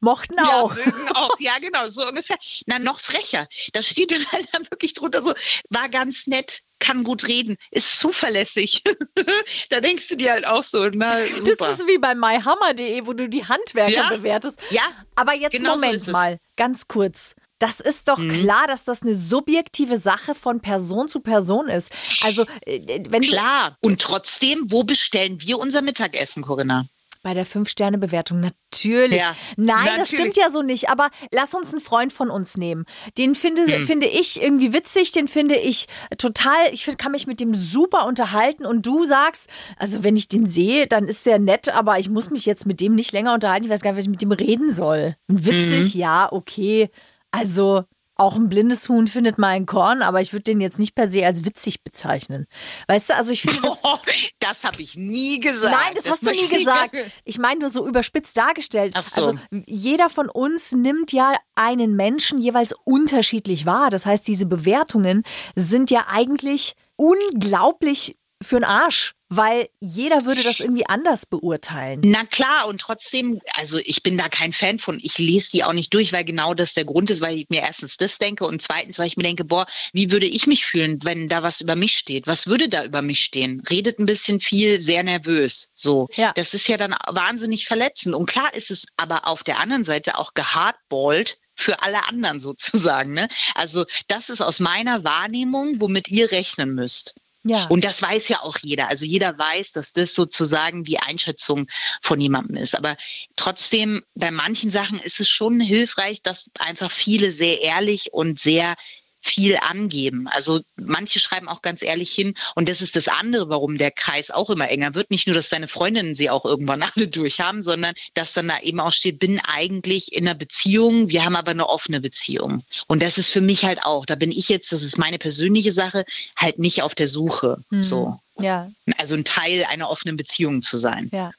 Mochten 0.00 0.38
auch. 0.38 0.76
Ja, 0.76 0.86
mögen 0.86 1.08
auch. 1.14 1.38
Ja, 1.38 1.58
genau, 1.58 1.88
so 1.88 2.06
ungefähr. 2.06 2.38
Na, 2.66 2.78
noch 2.78 3.00
frecher. 3.00 3.46
Da 3.72 3.82
steht 3.82 4.12
dann 4.12 4.24
halt 4.32 4.50
wirklich 4.70 4.94
drunter 4.94 5.22
so, 5.22 5.34
war 5.68 5.88
ganz 5.88 6.26
nett, 6.26 6.62
kann 6.78 7.04
gut 7.04 7.28
reden, 7.28 7.56
ist 7.70 8.00
zuverlässig. 8.00 8.82
da 9.68 9.80
denkst 9.80 10.08
du 10.08 10.16
dir 10.16 10.32
halt 10.32 10.46
auch 10.46 10.64
so, 10.64 10.88
na, 10.88 11.24
super. 11.26 11.54
Das 11.58 11.80
ist 11.80 11.86
wie 11.86 11.98
bei 11.98 12.14
myhammer.de, 12.14 13.06
wo 13.06 13.12
du 13.12 13.28
die 13.28 13.46
Handwerker 13.46 13.92
ja, 13.92 14.08
bewertest. 14.08 14.60
Ja. 14.70 14.82
Aber 15.14 15.34
jetzt 15.34 15.52
genau 15.52 15.74
Moment 15.74 16.00
so 16.00 16.12
mal, 16.12 16.38
ganz 16.56 16.88
kurz. 16.88 17.36
Das 17.58 17.78
ist 17.78 18.08
doch 18.08 18.16
mhm. 18.16 18.40
klar, 18.40 18.66
dass 18.66 18.84
das 18.84 19.02
eine 19.02 19.14
subjektive 19.14 19.98
Sache 19.98 20.34
von 20.34 20.60
Person 20.60 21.08
zu 21.08 21.20
Person 21.20 21.68
ist. 21.68 21.92
Also, 22.22 22.46
äh, 22.64 23.02
wenn 23.10 23.20
Klar. 23.20 23.76
Und 23.80 24.00
trotzdem, 24.00 24.72
wo 24.72 24.82
bestellen 24.82 25.42
wir 25.42 25.58
unser 25.58 25.82
Mittagessen, 25.82 26.42
Corinna? 26.42 26.86
Bei 27.22 27.34
der 27.34 27.44
Fünf-Sterne-Bewertung, 27.44 28.40
natürlich. 28.40 29.18
Ja, 29.18 29.36
Nein, 29.56 29.76
natürlich. 29.76 29.98
das 29.98 30.08
stimmt 30.08 30.36
ja 30.38 30.48
so 30.48 30.62
nicht. 30.62 30.88
Aber 30.88 31.10
lass 31.32 31.52
uns 31.52 31.72
einen 31.72 31.82
Freund 31.82 32.12
von 32.12 32.30
uns 32.30 32.56
nehmen. 32.56 32.86
Den 33.18 33.34
finde, 33.34 33.66
hm. 33.66 33.84
finde 33.84 34.06
ich 34.06 34.40
irgendwie 34.40 34.72
witzig, 34.72 35.12
den 35.12 35.28
finde 35.28 35.56
ich 35.56 35.86
total, 36.16 36.56
ich 36.72 36.84
find, 36.84 36.98
kann 36.98 37.12
mich 37.12 37.26
mit 37.26 37.40
dem 37.40 37.54
super 37.54 38.06
unterhalten. 38.06 38.64
Und 38.64 38.86
du 38.86 39.04
sagst, 39.04 39.50
also 39.76 40.02
wenn 40.02 40.16
ich 40.16 40.28
den 40.28 40.46
sehe, 40.46 40.86
dann 40.86 41.08
ist 41.08 41.26
der 41.26 41.38
nett, 41.38 41.68
aber 41.68 41.98
ich 41.98 42.08
muss 42.08 42.30
mich 42.30 42.46
jetzt 42.46 42.66
mit 42.66 42.80
dem 42.80 42.94
nicht 42.94 43.12
länger 43.12 43.34
unterhalten. 43.34 43.66
Ich 43.66 43.70
weiß 43.70 43.82
gar 43.82 43.90
nicht, 43.90 43.98
was 43.98 44.04
ich 44.04 44.10
mit 44.10 44.22
dem 44.22 44.32
reden 44.32 44.72
soll. 44.72 45.16
Und 45.28 45.44
witzig, 45.44 45.94
mhm. 45.94 46.00
ja, 46.00 46.32
okay. 46.32 46.88
Also 47.32 47.84
auch 48.20 48.36
ein 48.36 48.48
blindes 48.48 48.88
Huhn 48.88 49.08
findet 49.08 49.38
mal 49.38 49.48
ein 49.48 49.66
Korn, 49.66 50.02
aber 50.02 50.20
ich 50.20 50.32
würde 50.32 50.44
den 50.44 50.60
jetzt 50.60 50.78
nicht 50.78 50.94
per 50.94 51.06
se 51.06 51.24
als 51.24 51.44
witzig 51.44 51.82
bezeichnen. 51.82 52.46
Weißt 52.86 53.10
du, 53.10 53.16
also 53.16 53.32
ich 53.32 53.42
finde 53.42 53.62
das. 53.62 53.80
Oh, 53.82 53.96
das 54.40 54.62
habe 54.62 54.82
ich 54.82 54.96
nie 54.96 55.40
gesagt. 55.40 55.72
Nein, 55.72 55.94
das, 55.94 56.04
das 56.04 56.12
hast 56.12 56.26
du 56.26 56.30
nie 56.30 56.58
gesagt. 56.58 56.96
Ich 57.24 57.38
meine 57.38 57.60
nur 57.60 57.70
so 57.70 57.88
überspitzt 57.88 58.36
dargestellt. 58.36 58.92
Ach 58.94 59.06
so. 59.06 59.20
Also 59.22 59.38
jeder 59.66 60.10
von 60.10 60.28
uns 60.28 60.72
nimmt 60.72 61.12
ja 61.12 61.34
einen 61.54 61.96
Menschen 61.96 62.38
jeweils 62.38 62.74
unterschiedlich 62.84 63.64
wahr. 63.64 63.88
Das 63.90 64.04
heißt, 64.04 64.28
diese 64.28 64.46
Bewertungen 64.46 65.22
sind 65.54 65.90
ja 65.90 66.06
eigentlich 66.08 66.74
unglaublich 66.96 68.18
für 68.42 68.56
den 68.56 68.64
Arsch, 68.64 69.14
weil 69.30 69.68
jeder 69.78 70.26
würde 70.26 70.42
das 70.42 70.58
irgendwie 70.58 70.86
anders 70.86 71.24
beurteilen. 71.24 72.00
Na 72.04 72.26
klar, 72.26 72.66
und 72.66 72.80
trotzdem, 72.80 73.40
also 73.54 73.78
ich 73.78 74.02
bin 74.02 74.18
da 74.18 74.28
kein 74.28 74.52
Fan 74.52 74.80
von. 74.80 74.98
Ich 75.00 75.18
lese 75.18 75.52
die 75.52 75.62
auch 75.62 75.72
nicht 75.72 75.94
durch, 75.94 76.12
weil 76.12 76.24
genau 76.24 76.52
das 76.52 76.74
der 76.74 76.84
Grund 76.84 77.10
ist, 77.10 77.20
weil 77.20 77.38
ich 77.38 77.48
mir 77.48 77.60
erstens 77.60 77.96
das 77.96 78.18
denke 78.18 78.44
und 78.44 78.60
zweitens, 78.60 78.98
weil 78.98 79.06
ich 79.06 79.16
mir 79.16 79.22
denke, 79.22 79.44
boah, 79.44 79.66
wie 79.92 80.10
würde 80.10 80.26
ich 80.26 80.48
mich 80.48 80.66
fühlen, 80.66 80.98
wenn 81.04 81.28
da 81.28 81.44
was 81.44 81.60
über 81.60 81.76
mich 81.76 81.96
steht? 81.96 82.26
Was 82.26 82.48
würde 82.48 82.68
da 82.68 82.84
über 82.84 83.02
mich 83.02 83.22
stehen? 83.22 83.62
Redet 83.70 84.00
ein 84.00 84.06
bisschen 84.06 84.40
viel, 84.40 84.80
sehr 84.80 85.04
nervös. 85.04 85.70
So. 85.74 86.08
Ja. 86.14 86.32
Das 86.34 86.52
ist 86.52 86.66
ja 86.66 86.76
dann 86.76 86.96
wahnsinnig 87.06 87.66
verletzend. 87.66 88.16
Und 88.16 88.26
klar 88.26 88.52
ist 88.52 88.72
es 88.72 88.86
aber 88.96 89.28
auf 89.28 89.44
der 89.44 89.60
anderen 89.60 89.84
Seite 89.84 90.18
auch 90.18 90.34
gehardballt, 90.34 91.38
für 91.54 91.82
alle 91.82 92.08
anderen 92.08 92.40
sozusagen. 92.40 93.12
Ne? 93.12 93.28
Also 93.54 93.84
das 94.08 94.28
ist 94.28 94.40
aus 94.40 94.58
meiner 94.58 95.04
Wahrnehmung, 95.04 95.80
womit 95.80 96.08
ihr 96.08 96.32
rechnen 96.32 96.74
müsst. 96.74 97.14
Ja. 97.42 97.66
Und 97.68 97.84
das 97.84 98.02
weiß 98.02 98.28
ja 98.28 98.42
auch 98.42 98.58
jeder. 98.58 98.88
Also 98.88 99.06
jeder 99.06 99.38
weiß, 99.38 99.72
dass 99.72 99.92
das 99.92 100.14
sozusagen 100.14 100.84
die 100.84 100.98
Einschätzung 100.98 101.68
von 102.02 102.20
jemandem 102.20 102.56
ist. 102.56 102.76
Aber 102.76 102.96
trotzdem, 103.36 104.02
bei 104.14 104.30
manchen 104.30 104.70
Sachen 104.70 104.98
ist 104.98 105.20
es 105.20 105.28
schon 105.28 105.58
hilfreich, 105.58 106.22
dass 106.22 106.50
einfach 106.58 106.90
viele 106.90 107.32
sehr 107.32 107.62
ehrlich 107.62 108.12
und 108.12 108.38
sehr 108.38 108.76
viel 109.20 109.58
angeben. 109.58 110.28
Also 110.28 110.60
manche 110.76 111.18
schreiben 111.18 111.48
auch 111.48 111.62
ganz 111.62 111.82
ehrlich 111.82 112.12
hin 112.12 112.34
und 112.54 112.68
das 112.68 112.82
ist 112.82 112.96
das 112.96 113.08
andere, 113.08 113.48
warum 113.48 113.76
der 113.76 113.90
Kreis 113.90 114.30
auch 114.30 114.50
immer 114.50 114.68
enger 114.68 114.94
wird. 114.94 115.10
Nicht 115.10 115.26
nur, 115.26 115.34
dass 115.34 115.48
deine 115.48 115.68
Freundinnen 115.68 116.14
sie 116.14 116.30
auch 116.30 116.44
irgendwann 116.44 116.82
alle 116.94 117.08
durchhaben, 117.08 117.62
sondern 117.62 117.94
dass 118.14 118.32
dann 118.32 118.48
da 118.48 118.60
eben 118.60 118.80
auch 118.80 118.92
steht, 118.92 119.18
bin 119.18 119.40
eigentlich 119.40 120.12
in 120.12 120.26
einer 120.26 120.38
Beziehung, 120.38 121.10
wir 121.10 121.24
haben 121.24 121.36
aber 121.36 121.50
eine 121.50 121.68
offene 121.68 122.00
Beziehung. 122.00 122.64
Und 122.86 123.02
das 123.02 123.18
ist 123.18 123.30
für 123.30 123.40
mich 123.40 123.64
halt 123.64 123.82
auch, 123.82 124.06
da 124.06 124.14
bin 124.14 124.32
ich 124.32 124.48
jetzt, 124.48 124.72
das 124.72 124.82
ist 124.82 124.98
meine 124.98 125.18
persönliche 125.18 125.72
Sache, 125.72 126.04
halt 126.36 126.58
nicht 126.58 126.82
auf 126.82 126.94
der 126.94 127.08
Suche. 127.08 127.58
Mhm. 127.70 127.82
So. 127.82 128.20
Ja. 128.38 128.70
Also 128.96 129.16
ein 129.16 129.24
Teil 129.24 129.64
einer 129.64 129.90
offenen 129.90 130.16
Beziehung 130.16 130.62
zu 130.62 130.78
sein. 130.78 131.10
Ja. 131.12 131.32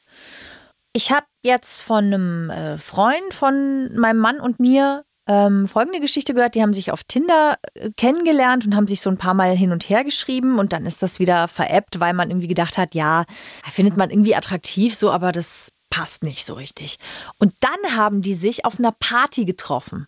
Ich 0.93 1.11
habe 1.11 1.25
jetzt 1.41 1.81
von 1.81 2.05
einem 2.05 2.49
äh, 2.49 2.77
Freund 2.77 3.33
von 3.33 3.95
meinem 3.95 4.19
Mann 4.19 4.39
und 4.39 4.59
mir 4.59 5.03
ähm, 5.31 5.67
folgende 5.67 6.01
Geschichte 6.01 6.33
gehört. 6.33 6.55
Die 6.55 6.61
haben 6.61 6.73
sich 6.73 6.91
auf 6.91 7.05
Tinder 7.05 7.57
äh, 7.73 7.89
kennengelernt 7.95 8.65
und 8.65 8.75
haben 8.75 8.87
sich 8.87 8.99
so 8.99 9.09
ein 9.09 9.17
paar 9.17 9.33
Mal 9.33 9.55
hin 9.55 9.71
und 9.71 9.87
her 9.89 10.03
geschrieben 10.03 10.59
und 10.59 10.73
dann 10.73 10.85
ist 10.85 11.01
das 11.01 11.19
wieder 11.19 11.47
veräppt, 11.47 11.99
weil 12.01 12.13
man 12.13 12.29
irgendwie 12.29 12.49
gedacht 12.49 12.77
hat, 12.77 12.93
ja, 12.95 13.23
findet 13.71 13.95
man 13.95 14.09
irgendwie 14.09 14.35
attraktiv 14.35 14.93
so, 14.93 15.09
aber 15.09 15.31
das 15.31 15.71
passt 15.89 16.23
nicht 16.23 16.45
so 16.45 16.55
richtig. 16.55 16.97
Und 17.39 17.53
dann 17.61 17.95
haben 17.95 18.21
die 18.21 18.33
sich 18.33 18.65
auf 18.65 18.77
einer 18.77 18.91
Party 18.91 19.45
getroffen. 19.45 20.05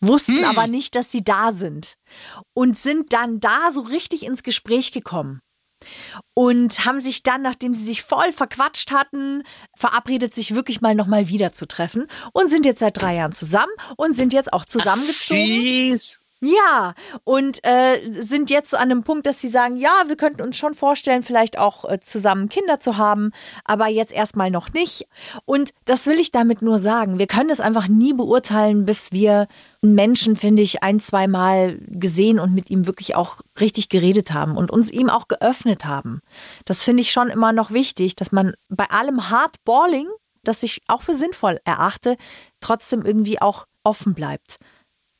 Wussten 0.00 0.38
Hm. 0.38 0.44
aber 0.44 0.66
nicht, 0.66 0.94
dass 0.94 1.10
sie 1.10 1.22
da 1.22 1.52
sind. 1.52 1.94
Und 2.54 2.76
sind 2.76 3.12
dann 3.12 3.40
da 3.40 3.70
so 3.70 3.82
richtig 3.82 4.24
ins 4.24 4.42
Gespräch 4.42 4.92
gekommen 4.92 5.40
und 6.34 6.84
haben 6.84 7.00
sich 7.00 7.22
dann, 7.22 7.42
nachdem 7.42 7.74
sie 7.74 7.84
sich 7.84 8.02
voll 8.02 8.32
verquatscht 8.32 8.90
hatten, 8.92 9.42
verabredet, 9.76 10.34
sich 10.34 10.54
wirklich 10.54 10.80
mal 10.80 10.94
nochmal 10.94 11.28
wieder 11.28 11.52
zu 11.52 11.66
treffen 11.66 12.06
und 12.32 12.48
sind 12.48 12.64
jetzt 12.64 12.80
seit 12.80 13.00
drei 13.00 13.16
Jahren 13.16 13.32
zusammen 13.32 13.72
und 13.96 14.14
sind 14.14 14.32
jetzt 14.32 14.52
auch 14.52 14.64
zusammengezogen. 14.64 15.90
Süß. 15.90 16.21
Ja, 16.44 16.94
und 17.22 17.60
äh, 17.62 18.00
sind 18.20 18.50
jetzt 18.50 18.70
so 18.70 18.76
an 18.76 18.90
einem 18.90 19.04
Punkt, 19.04 19.26
dass 19.26 19.40
sie 19.40 19.46
sagen, 19.46 19.76
ja, 19.76 19.92
wir 20.08 20.16
könnten 20.16 20.42
uns 20.42 20.56
schon 20.56 20.74
vorstellen, 20.74 21.22
vielleicht 21.22 21.56
auch 21.56 21.88
äh, 21.88 22.00
zusammen 22.00 22.48
Kinder 22.48 22.80
zu 22.80 22.96
haben, 22.96 23.30
aber 23.64 23.86
jetzt 23.86 24.12
erstmal 24.12 24.50
noch 24.50 24.72
nicht. 24.72 25.06
Und 25.44 25.70
das 25.84 26.08
will 26.08 26.18
ich 26.18 26.32
damit 26.32 26.60
nur 26.60 26.80
sagen. 26.80 27.20
Wir 27.20 27.28
können 27.28 27.50
es 27.50 27.60
einfach 27.60 27.86
nie 27.86 28.12
beurteilen, 28.12 28.84
bis 28.84 29.12
wir 29.12 29.46
einen 29.84 29.94
Menschen, 29.94 30.34
finde 30.34 30.64
ich, 30.64 30.82
ein, 30.82 30.98
zwei 30.98 31.28
Mal 31.28 31.78
gesehen 31.86 32.40
und 32.40 32.52
mit 32.52 32.70
ihm 32.70 32.88
wirklich 32.88 33.14
auch 33.14 33.36
richtig 33.60 33.88
geredet 33.88 34.32
haben 34.32 34.56
und 34.56 34.72
uns 34.72 34.90
ihm 34.90 35.10
auch 35.10 35.28
geöffnet 35.28 35.84
haben. 35.84 36.22
Das 36.64 36.82
finde 36.82 37.02
ich 37.02 37.12
schon 37.12 37.28
immer 37.28 37.52
noch 37.52 37.70
wichtig, 37.70 38.16
dass 38.16 38.32
man 38.32 38.54
bei 38.68 38.90
allem 38.90 39.30
Hardballing, 39.30 40.08
das 40.42 40.64
ich 40.64 40.82
auch 40.88 41.02
für 41.02 41.14
sinnvoll 41.14 41.60
erachte, 41.64 42.16
trotzdem 42.60 43.06
irgendwie 43.06 43.40
auch 43.40 43.66
offen 43.84 44.14
bleibt. 44.14 44.58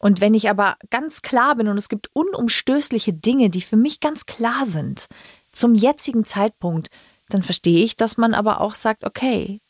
Und 0.02 0.20
wenn 0.20 0.34
ich 0.34 0.50
aber 0.50 0.76
ganz 0.90 1.22
klar 1.22 1.54
bin 1.54 1.68
und 1.68 1.78
es 1.78 1.88
gibt 1.88 2.10
unumstößliche 2.12 3.12
Dinge, 3.12 3.50
die 3.50 3.62
für 3.62 3.76
mich 3.76 4.00
ganz 4.00 4.26
klar 4.26 4.66
sind, 4.66 5.06
zum 5.52 5.76
jetzigen 5.76 6.24
Zeitpunkt, 6.24 6.90
dann 7.28 7.44
verstehe 7.44 7.84
ich, 7.84 7.96
dass 7.96 8.16
man 8.16 8.34
aber 8.34 8.60
auch 8.60 8.74
sagt, 8.74 9.04
okay, 9.04 9.60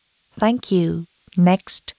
thank 0.41 0.70
you, 0.70 1.05
next. 1.37 1.95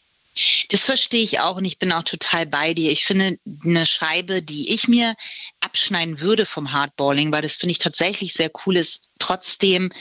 Das 0.70 0.86
verstehe 0.86 1.22
ich 1.22 1.42
auch 1.42 1.58
und 1.58 1.66
ich 1.66 1.78
bin 1.78 1.92
auch 1.92 2.02
total 2.02 2.48
bei 2.48 2.74
dir. 2.74 2.92
Ich 2.92 3.06
finde 3.06 3.38
eine 3.64 3.86
Scheibe, 3.86 4.42
die 4.42 4.74
ich 4.74 4.88
mir 4.88 5.14
abschneiden 5.60 6.20
würde 6.20 6.48
vom 6.48 6.72
Hardballing, 6.74 7.32
weil 7.32 7.44
das 7.44 7.58
finde 7.58 7.74
ich 7.74 7.80
tatsächlich 7.80 8.34
sehr 8.34 8.50
cool 8.66 8.78
ist, 8.78 9.10
trotzdem 9.20 9.92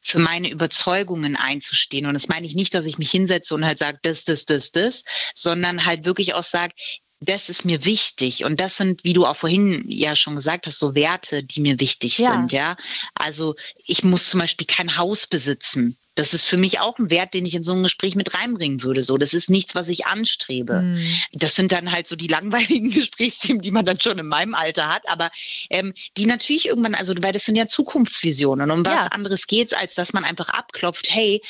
für 0.00 0.18
meine 0.18 0.50
Überzeugungen 0.50 1.36
einzustehen. 1.36 2.06
Und 2.06 2.14
das 2.14 2.28
meine 2.28 2.46
ich 2.46 2.54
nicht, 2.54 2.74
dass 2.74 2.86
ich 2.86 2.96
mich 2.96 3.10
hinsetze 3.10 3.54
und 3.54 3.66
halt 3.66 3.78
sage, 3.78 3.98
das, 4.02 4.24
das, 4.24 4.46
das, 4.46 4.72
das, 4.72 5.04
sondern 5.34 5.84
halt 5.84 6.06
wirklich 6.06 6.34
auch 6.34 6.42
sage, 6.42 6.74
das 7.22 7.48
ist 7.48 7.64
mir 7.64 7.84
wichtig. 7.84 8.44
Und 8.44 8.60
das 8.60 8.76
sind, 8.76 9.04
wie 9.04 9.12
du 9.12 9.24
auch 9.24 9.36
vorhin 9.36 9.84
ja 9.88 10.16
schon 10.16 10.34
gesagt 10.34 10.66
hast, 10.66 10.78
so 10.78 10.94
Werte, 10.94 11.44
die 11.44 11.60
mir 11.60 11.78
wichtig 11.80 12.18
Ja. 12.18 12.32
sind, 12.32 12.52
ja. 12.52 12.76
Also 13.14 13.54
ich 13.76 14.02
muss 14.02 14.28
zum 14.30 14.40
Beispiel 14.40 14.66
kein 14.66 14.96
Haus 14.96 15.26
besitzen. 15.26 15.96
Das 16.14 16.34
ist 16.34 16.44
für 16.44 16.58
mich 16.58 16.78
auch 16.80 16.98
ein 16.98 17.08
Wert, 17.08 17.32
den 17.32 17.46
ich 17.46 17.54
in 17.54 17.64
so 17.64 17.72
ein 17.72 17.82
Gespräch 17.82 18.16
mit 18.16 18.34
reinbringen 18.34 18.82
würde. 18.82 19.02
So, 19.02 19.16
das 19.16 19.32
ist 19.32 19.48
nichts, 19.48 19.74
was 19.74 19.88
ich 19.88 20.04
anstrebe. 20.04 20.80
Hm. 20.80 21.00
Das 21.32 21.54
sind 21.54 21.72
dann 21.72 21.90
halt 21.90 22.06
so 22.06 22.16
die 22.16 22.26
langweiligen 22.26 22.90
Gesprächsthemen, 22.90 23.62
die 23.62 23.70
man 23.70 23.86
dann 23.86 23.98
schon 24.00 24.18
in 24.18 24.26
meinem 24.26 24.54
Alter 24.54 24.88
hat, 24.92 25.08
aber 25.08 25.30
ähm, 25.70 25.94
die 26.18 26.26
natürlich 26.26 26.66
irgendwann, 26.68 26.94
also 26.94 27.14
weil 27.20 27.32
das 27.32 27.44
sind 27.44 27.56
ja 27.56 27.66
Zukunftsvisionen. 27.66 28.70
Um 28.70 28.84
was 28.84 29.04
Ja. 29.04 29.06
anderes 29.06 29.46
geht's, 29.46 29.72
als 29.72 29.94
dass 29.94 30.12
man 30.12 30.24
einfach 30.24 30.50
abklopft, 30.50 31.08
hey, 31.08 31.40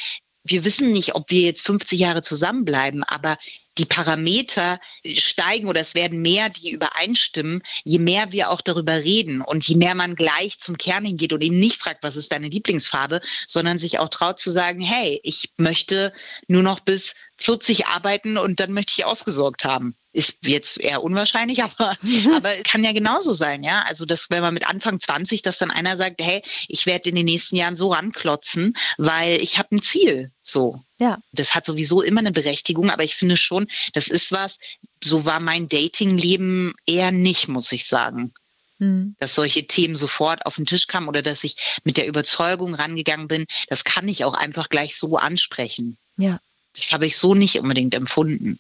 wir 0.44 0.64
wissen 0.64 0.90
nicht, 0.90 1.14
ob 1.14 1.30
wir 1.30 1.42
jetzt 1.42 1.66
50 1.66 1.98
Jahre 1.98 2.22
zusammenbleiben, 2.22 3.04
aber 3.04 3.38
die 3.78 3.86
Parameter 3.86 4.80
steigen 5.06 5.68
oder 5.68 5.80
es 5.80 5.94
werden 5.94 6.20
mehr, 6.20 6.50
die 6.50 6.70
übereinstimmen, 6.70 7.62
je 7.84 7.98
mehr 7.98 8.32
wir 8.32 8.50
auch 8.50 8.60
darüber 8.60 9.02
reden 9.02 9.40
und 9.40 9.66
je 9.66 9.76
mehr 9.76 9.94
man 9.94 10.14
gleich 10.14 10.58
zum 10.58 10.76
Kern 10.76 11.04
hingeht 11.04 11.32
und 11.32 11.42
eben 11.42 11.58
nicht 11.58 11.80
fragt, 11.80 12.02
was 12.02 12.16
ist 12.16 12.32
deine 12.32 12.48
Lieblingsfarbe, 12.48 13.20
sondern 13.46 13.78
sich 13.78 13.98
auch 13.98 14.08
traut 14.08 14.38
zu 14.38 14.50
sagen, 14.50 14.80
hey, 14.80 15.20
ich 15.22 15.50
möchte 15.56 16.12
nur 16.48 16.62
noch 16.62 16.80
bis 16.80 17.14
40 17.42 17.86
arbeiten 17.86 18.38
und 18.38 18.60
dann 18.60 18.72
möchte 18.72 18.94
ich 18.96 19.04
ausgesorgt 19.04 19.64
haben. 19.64 19.94
Ist 20.12 20.46
jetzt 20.46 20.78
eher 20.78 21.02
unwahrscheinlich, 21.02 21.62
aber, 21.64 21.96
aber 22.36 22.56
kann 22.62 22.84
ja 22.84 22.92
genauso 22.92 23.34
sein, 23.34 23.62
ja. 23.62 23.82
Also, 23.82 24.04
dass, 24.04 24.30
wenn 24.30 24.42
man 24.42 24.54
mit 24.54 24.66
Anfang 24.66 25.00
20, 25.00 25.42
dass 25.42 25.58
dann 25.58 25.70
einer 25.70 25.96
sagt, 25.96 26.20
hey, 26.20 26.42
ich 26.68 26.86
werde 26.86 27.08
in 27.08 27.16
den 27.16 27.26
nächsten 27.26 27.56
Jahren 27.56 27.76
so 27.76 27.92
ranklotzen, 27.92 28.74
weil 28.98 29.40
ich 29.40 29.58
habe 29.58 29.74
ein 29.74 29.82
Ziel. 29.82 30.30
So. 30.42 30.82
Ja. 30.98 31.18
Das 31.32 31.54
hat 31.54 31.64
sowieso 31.64 32.02
immer 32.02 32.20
eine 32.20 32.32
Berechtigung, 32.32 32.90
aber 32.90 33.04
ich 33.04 33.14
finde 33.14 33.36
schon, 33.36 33.66
das 33.92 34.08
ist 34.08 34.32
was, 34.32 34.58
so 35.02 35.24
war 35.24 35.40
mein 35.40 35.68
Datingleben 35.68 36.74
eher 36.86 37.10
nicht, 37.10 37.48
muss 37.48 37.72
ich 37.72 37.86
sagen. 37.86 38.32
Hm. 38.78 39.16
Dass 39.18 39.34
solche 39.34 39.66
Themen 39.66 39.96
sofort 39.96 40.44
auf 40.44 40.56
den 40.56 40.66
Tisch 40.66 40.86
kamen 40.86 41.08
oder 41.08 41.22
dass 41.22 41.44
ich 41.44 41.80
mit 41.84 41.96
der 41.96 42.06
Überzeugung 42.06 42.74
rangegangen 42.74 43.28
bin, 43.28 43.46
das 43.68 43.84
kann 43.84 44.08
ich 44.08 44.24
auch 44.24 44.34
einfach 44.34 44.68
gleich 44.68 44.96
so 44.96 45.16
ansprechen. 45.16 45.96
Ja. 46.16 46.40
Das 46.74 46.92
habe 46.92 47.06
ich 47.06 47.16
so 47.16 47.34
nicht 47.34 47.58
unbedingt 47.58 47.94
empfunden. 47.94 48.58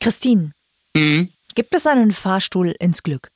Christine, 0.00 0.52
Mhm. 0.94 1.32
gibt 1.54 1.74
es 1.74 1.86
einen 1.86 2.12
Fahrstuhl 2.12 2.74
ins 2.78 3.02
Glück? 3.02 3.30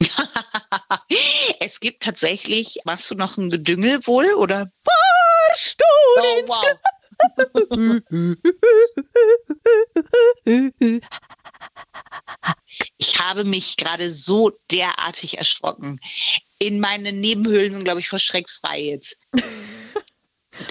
es 1.60 1.80
gibt 1.80 2.02
tatsächlich, 2.02 2.78
machst 2.84 3.10
du 3.10 3.14
noch 3.14 3.36
ein 3.36 3.50
Gedüngel 3.50 4.06
wohl 4.06 4.32
oder? 4.34 4.70
Fahrstuhl 4.84 5.86
Oh, 6.18 6.38
ins 6.40 6.48
wow. 6.48 6.64
Glück. 7.70 8.02
Ich 12.98 13.18
habe 13.20 13.44
mich 13.44 13.76
gerade 13.76 14.10
so 14.10 14.52
derartig 14.70 15.38
erschrocken. 15.38 16.00
In 16.58 16.80
meinen 16.80 17.20
Nebenhöhlen 17.20 17.72
sind, 17.72 17.84
glaube 17.84 18.00
ich, 18.00 18.08
vor 18.08 18.18
Schreck 18.18 18.48
frei 18.50 18.80
jetzt. 18.80 19.16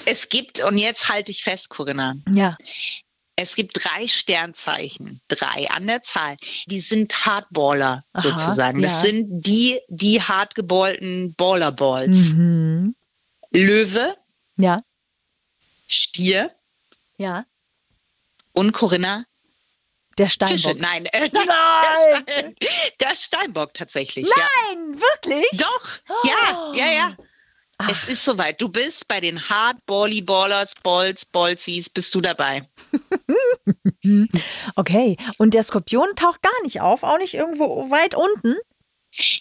Es 0.06 0.30
gibt, 0.30 0.62
und 0.64 0.78
jetzt 0.78 1.10
halte 1.10 1.32
ich 1.32 1.44
fest, 1.44 1.70
Corinna, 1.70 2.16
Ja. 2.30 2.58
es 3.36 3.56
gibt 3.56 3.84
drei 3.84 4.08
Sternzeichen, 4.08 5.22
drei 5.28 5.70
an 5.70 5.88
der 5.88 6.04
Zahl. 6.04 6.38
Die 6.68 6.82
sind 6.82 7.26
Hardballer 7.26 8.04
Aha, 8.14 8.22
sozusagen. 8.22 8.82
Das 8.82 8.94
ja. 8.94 9.00
sind 9.02 9.42
die, 9.42 9.80
die 9.90 10.22
hartgeballten 10.22 11.34
Ballerballs. 11.36 12.30
Mhm. 12.34 12.96
Löwe, 13.52 14.16
Ja. 14.58 14.82
Stier 15.88 16.52
Ja. 17.18 17.46
und 18.54 18.72
Corinna 18.72 19.26
Der 20.18 20.28
Fische. 20.30 20.58
Steinbock. 20.58 20.80
Nein, 20.82 21.06
äh, 21.14 21.30
Nein! 21.32 21.46
Der, 22.26 22.34
Stein, 22.34 22.56
der 23.02 23.16
Steinbock 23.16 23.74
tatsächlich. 23.74 24.26
Ja. 24.28 24.34
Nein, 24.74 24.96
wirklich? 25.00 25.46
Doch, 25.60 25.90
ja, 26.24 26.74
ja, 26.74 26.92
ja. 26.92 27.16
Es 27.90 28.08
ist 28.08 28.24
soweit. 28.24 28.62
Du 28.62 28.70
bist 28.70 29.08
bei 29.08 29.20
den 29.20 29.50
Hard 29.50 29.78
Bally 29.86 30.22
Ballers, 30.22 30.74
Balls, 30.82 31.26
Ballsies, 31.26 31.90
bist 31.90 32.14
du 32.16 32.22
dabei. 32.22 32.68
Okay. 34.76 35.18
Und 35.38 35.54
der 35.56 35.64
Skorpion 35.64 36.08
taucht 36.16 36.42
gar 36.44 36.64
nicht 36.64 36.80
auf, 36.80 37.04
auch 37.04 37.18
nicht 37.18 37.34
irgendwo 37.34 37.90
weit 37.90 38.14
unten. 38.14 38.56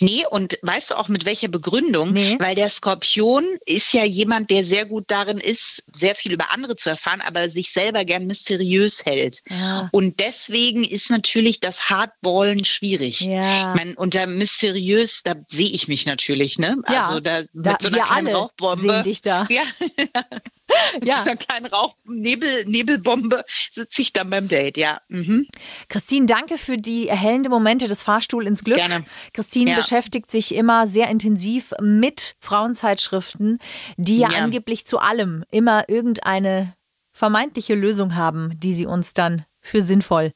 Nee, 0.00 0.24
und 0.30 0.58
weißt 0.62 0.90
du 0.92 0.94
auch 0.98 1.08
mit 1.08 1.24
welcher 1.24 1.48
Begründung? 1.48 2.12
Nee. 2.12 2.36
Weil 2.38 2.54
der 2.54 2.68
Skorpion 2.68 3.44
ist 3.66 3.92
ja 3.92 4.04
jemand, 4.04 4.50
der 4.50 4.64
sehr 4.64 4.86
gut 4.86 5.04
darin 5.08 5.38
ist, 5.38 5.82
sehr 5.92 6.14
viel 6.14 6.32
über 6.32 6.50
andere 6.50 6.76
zu 6.76 6.90
erfahren, 6.90 7.20
aber 7.20 7.48
sich 7.48 7.72
selber 7.72 8.04
gern 8.04 8.26
mysteriös 8.26 9.04
hält. 9.04 9.42
Ah. 9.50 9.88
Und 9.92 10.20
deswegen 10.20 10.84
ist 10.84 11.10
natürlich 11.10 11.60
das 11.60 11.90
Hardballen 11.90 12.64
schwierig. 12.64 13.20
Ja. 13.20 13.70
Ich 13.70 13.76
meine, 13.76 13.94
unter 13.96 14.26
mysteriös, 14.26 15.22
da 15.22 15.34
sehe 15.48 15.68
ich 15.70 15.88
mich 15.88 16.06
natürlich, 16.06 16.58
ne? 16.58 16.76
Ja, 16.88 17.00
Also 17.06 17.20
da 17.20 17.40
mit 17.40 17.48
Da, 17.54 17.76
so 17.80 17.88
einer 17.88 17.96
wir 17.96 18.04
kleinen 18.04 18.26
alle 18.28 18.36
Rauchbombe. 18.36 18.80
sehen 18.80 19.02
dich 19.02 19.20
da. 19.22 19.46
Ja. 19.50 19.62
Mit 20.94 21.06
ja. 21.06 21.22
einer 21.22 21.36
kleinen 21.36 21.66
Rauch 21.66 21.96
Nebel, 22.04 22.64
Nebelbombe 22.66 23.44
sitze 23.70 24.02
ich 24.02 24.12
dann 24.12 24.30
beim 24.30 24.48
Date, 24.48 24.76
ja. 24.76 25.00
Mhm. 25.08 25.46
Christine, 25.88 26.26
danke 26.26 26.56
für 26.56 26.76
die 26.76 27.08
erhellende 27.08 27.50
Momente 27.50 27.88
des 27.88 28.02
Fahrstuhl 28.02 28.46
ins 28.46 28.64
Glück. 28.64 28.76
Gerne. 28.76 29.04
Christine 29.32 29.72
ja. 29.72 29.76
beschäftigt 29.76 30.30
sich 30.30 30.54
immer 30.54 30.86
sehr 30.86 31.08
intensiv 31.08 31.72
mit 31.80 32.36
Frauenzeitschriften, 32.40 33.58
die 33.96 34.18
ja, 34.18 34.30
ja 34.30 34.38
angeblich 34.38 34.86
zu 34.86 34.98
allem 34.98 35.44
immer 35.50 35.88
irgendeine 35.88 36.74
vermeintliche 37.12 37.74
Lösung 37.74 38.14
haben, 38.16 38.58
die 38.58 38.74
sie 38.74 38.86
uns 38.86 39.14
dann 39.14 39.44
für 39.60 39.82
sinnvoll 39.82 40.32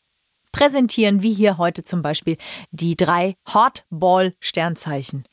präsentieren, 0.53 1.23
wie 1.23 1.35
hier 1.35 1.59
heute 1.59 1.85
zum 1.85 2.03
Beispiel 2.03 2.37
die 2.71 2.97
drei 2.97 3.37
Hotball-Sternzeichen. 3.53 5.25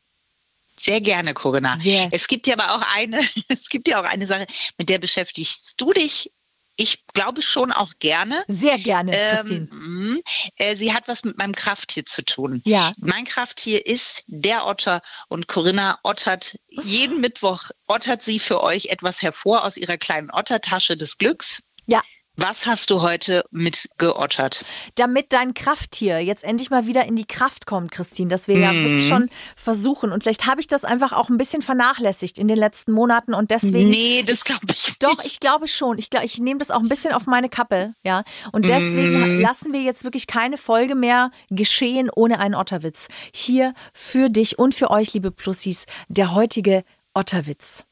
Sehr 0.86 1.02
gerne, 1.02 1.34
Corinna. 1.34 1.78
Sehr. 1.78 2.10
Es 2.12 2.28
gibt 2.28 2.46
ja 2.46 2.56
aber 2.58 2.76
auch 2.76 2.96
eine, 2.96 3.20
es 3.48 3.70
gibt 3.70 3.88
ja 3.88 4.00
auch 4.00 4.06
eine 4.06 4.28
Sache, 4.28 4.46
mit 4.78 4.90
der 4.90 5.00
beschäftigst 5.00 5.74
du 5.78 5.94
dich 5.94 6.32
ich 6.78 7.08
glaube 7.08 7.42
schon 7.42 7.72
auch 7.72 7.94
gerne. 8.00 8.44
Sehr 8.48 8.78
gerne, 8.78 9.12
Christine. 9.12 9.70
Ähm, 9.72 10.22
äh, 10.58 10.76
sie 10.76 10.94
hat 10.94 11.08
was 11.08 11.24
mit 11.24 11.38
meinem 11.38 11.56
Krafttier 11.56 12.06
zu 12.06 12.24
tun. 12.24 12.62
Ja. 12.66 12.92
Mein 12.98 13.24
Krafttier 13.24 13.86
ist 13.86 14.24
der 14.28 14.66
Otter 14.66 15.02
und 15.30 15.48
Corinna 15.48 16.00
ottert 16.04 16.58
jeden 16.68 17.22
Mittwoch, 17.22 17.70
ottert 17.88 18.24
sie 18.24 18.40
für 18.40 18.62
euch 18.62 18.88
etwas 18.88 19.22
hervor 19.22 19.64
aus 19.64 19.78
ihrer 19.78 19.98
kleinen 19.98 20.30
Ottertasche 20.32 20.98
des 20.98 21.18
Glücks. 21.18 21.64
Ja. 21.86 22.02
Was 22.38 22.66
hast 22.66 22.90
du 22.90 23.02
heute 23.02 23.46
mitgeottert? 23.52 24.66
Damit 24.96 25.32
dein 25.32 25.54
Krafttier 25.54 26.20
jetzt 26.20 26.44
endlich 26.44 26.70
mal 26.70 26.86
wieder 26.86 27.06
in 27.06 27.16
die 27.16 27.26
Kraft 27.26 27.66
kommt, 27.66 27.92
Christine, 27.92 28.30
dass 28.30 28.48
wir 28.48 28.58
mm. 28.58 28.62
ja 28.62 28.74
mhm. 28.74 28.84
wirklich 28.84 29.08
schon 29.08 29.30
versuchen. 29.56 30.12
Und 30.12 30.24
vielleicht 30.24 30.46
habe 30.46 30.60
ich 30.60 30.68
das 30.68 30.84
einfach 30.84 31.14
auch 31.14 31.30
ein 31.30 31.38
bisschen 31.38 31.62
vernachlässigt 31.62 32.38
in 32.38 32.48
den 32.48 32.58
letzten 32.58 32.92
Monaten 32.92 33.34
und 33.34 33.52
deswegen. 33.52 33.90
Nee, 33.90 34.24
das 34.24 34.44
glaube 34.44 34.66
ich. 34.70 34.86
Nicht. 34.88 35.04
Doch, 35.04 35.24
ich 35.24 35.40
glaube 35.40 35.68
schon. 35.68 35.98
Ich, 35.98 36.10
glaub, 36.10 36.24
ich 36.24 36.40
nehme 36.40 36.60
das 36.60 36.72
auch 36.72 36.82
ein 36.82 36.90
bisschen 36.90 37.14
auf 37.14 37.26
meine 37.26 37.48
Kappe, 37.48 37.94
ja. 38.04 38.24
Und 38.52 38.68
deswegen 38.68 39.38
mm. 39.38 39.42
lassen 39.42 39.72
wir 39.72 39.82
jetzt 39.82 40.04
wirklich 40.04 40.28
keine 40.28 40.58
Folge 40.58 40.96
mehr 40.96 41.32
geschehen 41.50 42.10
ohne 42.14 42.40
einen 42.40 42.56
Otterwitz. 42.56 43.08
Hier 43.34 43.74
für 43.94 44.30
dich 44.30 44.60
und 44.60 44.76
für 44.76 44.92
euch, 44.92 45.14
liebe 45.14 45.32
Plussis, 45.32 45.86
der 46.10 46.36
heutige 46.36 46.84
Otterwitz. 47.14 47.86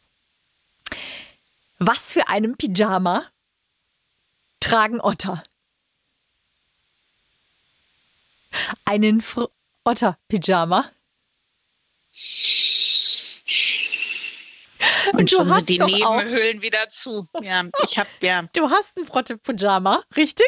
Was 1.80 2.14
für 2.14 2.28
einem 2.28 2.56
Pyjama 2.56 3.24
tragen 4.64 5.00
Otter. 5.02 5.44
Einen 8.86 9.22
Fr 9.22 9.48
Otter-Pyjama. 9.86 10.90
Und, 15.12 15.20
Und 15.20 15.32
du 15.32 15.50
hast 15.50 15.68
die 15.70 15.80
Nebenhöhlen 15.80 16.62
wieder 16.62 16.88
zu. 16.90 17.28
Ja, 17.42 17.64
ich 17.84 17.98
hab 17.98 18.08
ja. 18.22 18.44
Du 18.56 18.70
hast 18.70 18.98
ein 18.98 19.06
Frotte-Pyjama, 19.06 20.04
richtig? 20.16 20.48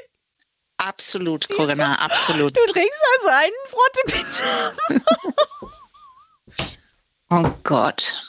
Absolut, 0.78 1.48
Siehst 1.48 1.58
Corinna, 1.60 1.96
du? 1.96 2.02
absolut. 2.02 2.56
Du 2.56 2.66
trägst 2.72 3.00
also 3.18 3.28
einen 3.30 3.54
Frotte-Pyjama. 3.68 5.04
oh 7.32 7.58
Gott. 7.64 8.22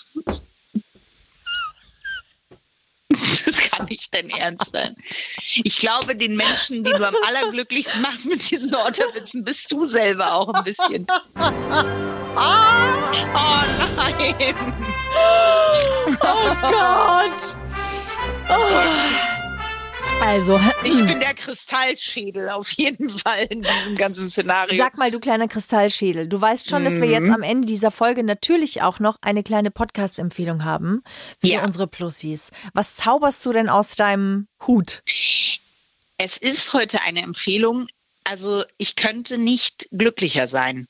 Das 3.46 3.58
kann 3.58 3.86
nicht 3.86 4.14
dein 4.14 4.30
Ernst 4.30 4.72
sein. 4.72 4.96
Ich 5.64 5.78
glaube, 5.78 6.16
den 6.16 6.36
Menschen, 6.36 6.84
die 6.84 6.90
du 6.90 7.06
am 7.06 7.14
allerglücklichsten 7.26 8.02
machst 8.02 8.26
mit 8.26 8.50
diesen 8.50 8.74
Otterwitzen, 8.74 9.44
bist 9.44 9.72
du 9.72 9.86
selber 9.86 10.34
auch 10.34 10.52
ein 10.52 10.64
bisschen. 10.64 11.06
Oh 11.08 11.50
nein! 13.96 14.54
Oh 16.20 16.56
Gott! 16.60 17.56
Oh. 18.48 19.35
Also. 20.22 20.58
Ich 20.84 21.04
bin 21.04 21.20
der 21.20 21.34
Kristallschädel 21.34 22.48
auf 22.48 22.70
jeden 22.72 23.10
Fall 23.10 23.46
in 23.50 23.62
diesem 23.62 23.96
ganzen 23.96 24.28
Szenario. 24.30 24.76
Sag 24.76 24.96
mal, 24.96 25.10
du 25.10 25.18
kleiner 25.20 25.48
Kristallschädel, 25.48 26.28
du 26.28 26.40
weißt 26.40 26.70
schon, 26.70 26.84
dass 26.84 27.00
wir 27.00 27.08
jetzt 27.08 27.26
mhm. 27.26 27.34
am 27.34 27.42
Ende 27.42 27.66
dieser 27.66 27.90
Folge 27.90 28.22
natürlich 28.24 28.82
auch 28.82 29.00
noch 29.00 29.16
eine 29.20 29.42
kleine 29.42 29.70
Podcast-Empfehlung 29.70 30.64
haben 30.64 31.02
für 31.40 31.48
ja. 31.48 31.64
unsere 31.64 31.86
Plussis. 31.86 32.50
Was 32.72 32.94
zauberst 32.94 33.44
du 33.44 33.52
denn 33.52 33.68
aus 33.68 33.96
deinem 33.96 34.48
Hut? 34.66 35.02
Es 36.18 36.36
ist 36.36 36.72
heute 36.72 37.02
eine 37.02 37.22
Empfehlung. 37.22 37.88
Also 38.24 38.64
ich 38.78 38.96
könnte 38.96 39.38
nicht 39.38 39.88
glücklicher 39.90 40.48
sein, 40.48 40.86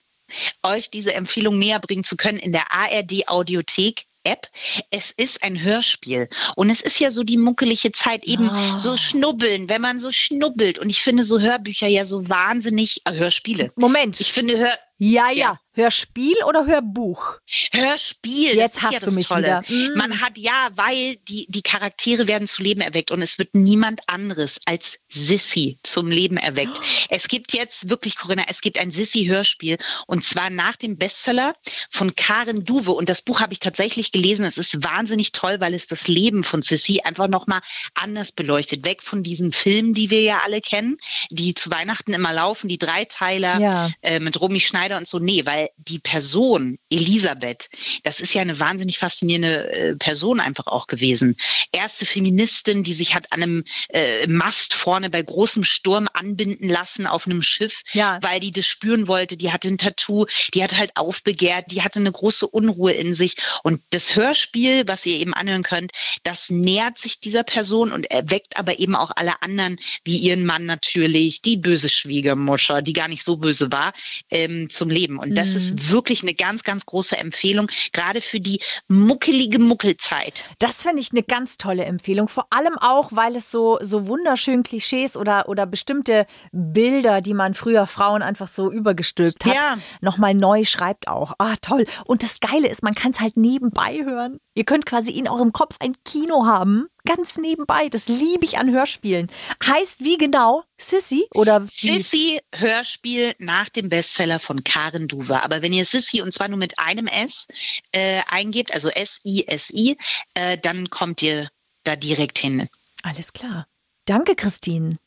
euch 0.63 0.91
diese 0.91 1.15
Empfehlung 1.15 1.59
näher 1.59 1.81
bringen 1.81 2.05
zu 2.05 2.17
können 2.17 2.39
in 2.39 2.53
der 2.53 2.73
ARD 2.73 3.29
Audiothek 3.29 4.05
App. 4.27 4.49
Es 4.91 5.13
ist 5.13 5.43
ein 5.43 5.63
Hörspiel. 5.63 6.29
Und 6.57 6.71
es 6.71 6.83
ist 6.83 7.01
ja 7.01 7.11
so 7.11 7.23
die 7.23 7.39
muckelige 7.39 7.93
Zeit, 7.93 8.25
eben 8.25 8.51
oh. 8.51 8.79
so 8.79 8.97
schnubbeln, 8.97 9.69
wenn 9.69 9.81
man 9.81 9.99
so 9.99 10.13
schnubbelt. 10.13 10.79
Und 10.79 10.91
ich 10.91 11.03
finde 11.03 11.25
so 11.25 11.41
Hörbücher 11.41 11.87
ja 11.87 12.05
so 12.05 12.29
wahnsinnig, 12.29 13.01
äh, 13.05 13.13
Hörspiele. 13.13 13.73
Moment. 13.77 14.21
Ich 14.21 14.33
finde 14.33 14.59
Hör, 14.59 14.79
ja, 14.99 15.31
ja, 15.31 15.33
ja. 15.33 15.61
Hörspiel 15.77 16.37
oder 16.49 16.67
Hörbuch? 16.67 17.39
Hörspiel. 17.73 18.55
Jetzt 18.55 18.83
hast 18.83 18.95
ja 18.95 19.01
du 19.01 19.13
mich 19.13 19.29
Tolle. 19.29 19.43
wieder. 19.43 19.63
Mm. 19.69 19.97
Man 19.97 20.21
hat 20.21 20.39
ja, 20.39 20.71
weil 20.75 21.17
die, 21.29 21.47
die 21.49 21.63
Charaktere 21.63 22.27
werden 22.27 22.47
zu 22.47 22.63
Leben 22.63 22.81
erweckt 22.81 23.11
und 23.11 23.23
es 23.23 23.39
wird 23.39 23.55
niemand 23.55 24.01
anderes 24.07 24.59
als 24.65 24.99
Sissy 25.09 25.79
zum 25.83 26.11
Leben 26.11 26.37
erweckt. 26.37 26.79
Oh. 26.79 26.83
Es 27.09 27.29
gibt 27.29 27.55
jetzt 27.55 27.89
wirklich, 27.89 28.17
Corinna, 28.17 28.45
es 28.49 28.61
gibt 28.61 28.79
ein 28.79 28.91
Sissy-Hörspiel 28.91 29.79
und 30.07 30.25
zwar 30.25 30.51
nach 30.51 30.77
dem 30.77 30.99
Bestseller 30.99 31.55
von 31.91 32.15
Karen 32.15 32.65
Duwe 32.65 32.93
und 32.93 33.09
das 33.09 33.23
Buch 33.23 33.41
habe 33.41 33.53
ich 33.53 33.61
tatsächlich 33.61 34.13
gelesen. 34.13 34.45
Es 34.45 34.59
ist 34.59 34.83
wahnsinnig 34.83 35.33
toll, 35.33 35.61
weil 35.61 35.73
es 35.73 35.87
das 35.87 36.09
Leben 36.09 36.43
von 36.45 36.63
Sissy 36.63 37.01
einfach 37.05 37.29
nochmal 37.29 37.61
anders 37.95 38.33
beleuchtet. 38.33 38.85
Weg 38.85 39.03
von 39.03 39.23
diesen 39.23 39.53
Filmen, 39.53 39.95
die 39.95 40.11
wir 40.11 40.23
ja 40.23 40.41
alle 40.45 40.61
kennen, 40.61 40.99
die 41.31 41.55
zu 41.55 41.71
Weihnachten 41.71 42.13
immer 42.13 42.33
laufen, 42.33 42.69
die 42.69 42.79
Dreiteiler 42.79 43.61
ja. 43.61 43.91
äh, 44.03 44.21
mit 44.21 44.41
Romy 44.41 44.61
Schneider 44.61 44.87
Schneider 44.87 44.99
und 44.99 45.09
so. 45.09 45.19
Nee, 45.19 45.45
weil 45.45 45.66
die 45.77 45.99
Person, 45.99 46.79
Elisabeth, 46.91 47.69
das 48.03 48.21
ist 48.21 48.35
ja 48.35 48.43
eine 48.43 48.59
wahnsinnig 48.61 48.99
faszinierende 48.99 49.73
äh, 49.73 49.97
Person 49.97 50.41
einfach 50.41 50.67
auch 50.67 50.87
gewesen. 50.87 51.37
Erste 51.73 52.07
Feministin, 52.07 52.83
die 52.83 52.95
sich 52.95 53.15
hat 53.15 53.33
an 53.33 53.43
einem 53.43 53.65
äh, 53.89 54.27
Mast 54.27 54.75
vorne 54.75 55.11
bei 55.11 55.23
großem 55.23 55.65
Sturm 55.65 56.09
anbinden 56.13 56.69
lassen 56.69 57.07
auf 57.07 57.27
einem 57.27 57.43
Schiff, 57.43 57.83
ja. 57.93 58.19
weil 58.23 58.41
die 58.41 58.53
das 58.53 58.67
spüren 58.67 59.09
wollte. 59.09 59.37
Die 59.37 59.53
hatte 59.53 59.69
ein 59.69 59.79
Tattoo, 59.79 60.27
die 60.55 60.63
hat 60.63 60.77
halt 60.77 60.97
aufbegehrt, 60.97 61.71
die 61.71 61.83
hatte 61.83 61.99
eine 61.99 62.13
große 62.13 62.47
Unruhe 62.47 62.93
in 62.93 63.15
sich. 63.15 63.37
Und 63.63 63.83
das 63.91 64.17
Hörspiel, 64.17 64.87
was 64.87 65.05
ihr 65.07 65.19
eben 65.19 65.35
anhören 65.35 65.63
könnt, 65.63 65.93
das 66.23 66.51
nähert 66.51 66.99
sich 66.99 67.21
dieser 67.21 67.43
Person 67.43 67.93
und 67.93 68.11
erweckt 68.11 68.57
aber 68.57 68.79
eben 68.79 68.95
auch 68.95 69.11
alle 69.17 69.43
anderen, 69.43 69.79
wie 70.05 70.19
ihren 70.19 70.47
Mann 70.47 70.67
natürlich, 70.67 71.43
die 71.43 71.57
böse 71.57 71.89
Schwiegermutter, 71.89 72.83
die 72.83 72.93
gar 72.93 73.09
nicht 73.09 73.25
so 73.25 73.37
böse 73.37 73.73
war, 73.73 73.93
ähm, 74.31 74.71
zum 74.71 74.91
Leben. 74.91 75.19
Und 75.19 75.37
das. 75.37 75.56
Ist 75.57 75.91
wirklich 75.91 76.23
eine 76.23 76.35
ganz, 76.35 76.63
ganz 76.63 76.87
große 76.87 77.17
Empfehlung, 77.17 77.71
gerade 77.93 78.21
für 78.21 78.41
die 78.41 78.61
muckelige 78.89 79.59
Muckelzeit. 79.59 80.47
Das 80.59 80.83
finde 80.83 81.01
ich 81.01 81.13
eine 81.13 81.23
ganz 81.23 81.59
tolle 81.59 81.85
Empfehlung. 81.85 82.29
Vor 82.29 82.47
allem 82.51 82.79
auch, 82.79 83.11
weil 83.13 83.37
es 83.37 83.51
so, 83.51 83.79
so 83.81 84.07
wunderschön 84.07 84.63
Klischees 84.63 85.17
oder, 85.17 85.49
oder 85.49 85.67
bestimmte 85.67 86.27
Bilder, 86.53 87.21
die 87.21 87.35
man 87.35 87.55
früher 87.55 87.87
Frauen 87.87 88.23
einfach 88.23 88.49
so 88.49 88.71
übergestülpt 88.71 89.45
hat, 89.45 89.55
ja. 89.55 89.79
nochmal 90.01 90.35
neu 90.35 90.65
schreibt 90.65 91.09
auch. 91.09 91.35
Ah, 91.39 91.55
toll. 91.61 91.87
Und 92.07 92.23
das 92.23 92.41
Geile 92.41 92.69
ist, 92.69 92.83
man 92.83 92.95
kann 92.95 93.13
es 93.13 93.21
halt 93.21 93.37
nebenbei 93.37 94.03
hören. 94.05 94.39
Ihr 94.55 94.65
könnt 94.65 94.87
quasi 94.87 95.13
in 95.13 95.29
eurem 95.29 95.53
Kopf 95.53 95.77
ein 95.81 95.95
Kino 96.05 96.47
haben 96.47 96.89
ganz 97.07 97.39
nebenbei. 97.39 97.89
Das 97.89 98.09
liebe 98.09 98.45
ich 98.45 98.59
an 98.59 98.71
Hörspielen. 98.71 99.29
Heißt 99.65 100.05
wie 100.05 100.19
genau? 100.19 100.65
Sissy 100.77 101.27
oder 101.33 101.65
wie? 101.65 101.71
Sissy 101.71 102.41
Hörspiel 102.55 103.35
nach 103.39 103.71
dem 103.71 103.89
Bestseller 103.89 104.39
von 104.39 104.63
Karen 104.65 105.09
Duver. 105.09 105.43
Aber 105.43 105.63
wenn 105.63 105.73
ihr 105.73 105.85
Sissy 105.85 106.21
und 106.21 106.33
zwar 106.33 106.49
nur 106.49 106.59
mit 106.59 106.79
einem 106.79 107.07
S 107.07 107.47
äh, 107.93 108.21
eingebt, 108.29 108.75
also 108.75 108.91
S-I-S-I, 108.91 109.97
äh, 110.35 110.59
dann 110.59 110.91
kommt 110.91 111.23
ihr 111.23 111.49
da 111.85 111.97
direkt 111.97 112.39
hin. 112.39 112.69
Alles 113.03 113.33
klar. 113.33 113.67
Danke, 114.05 114.37
Christine. 114.37 114.99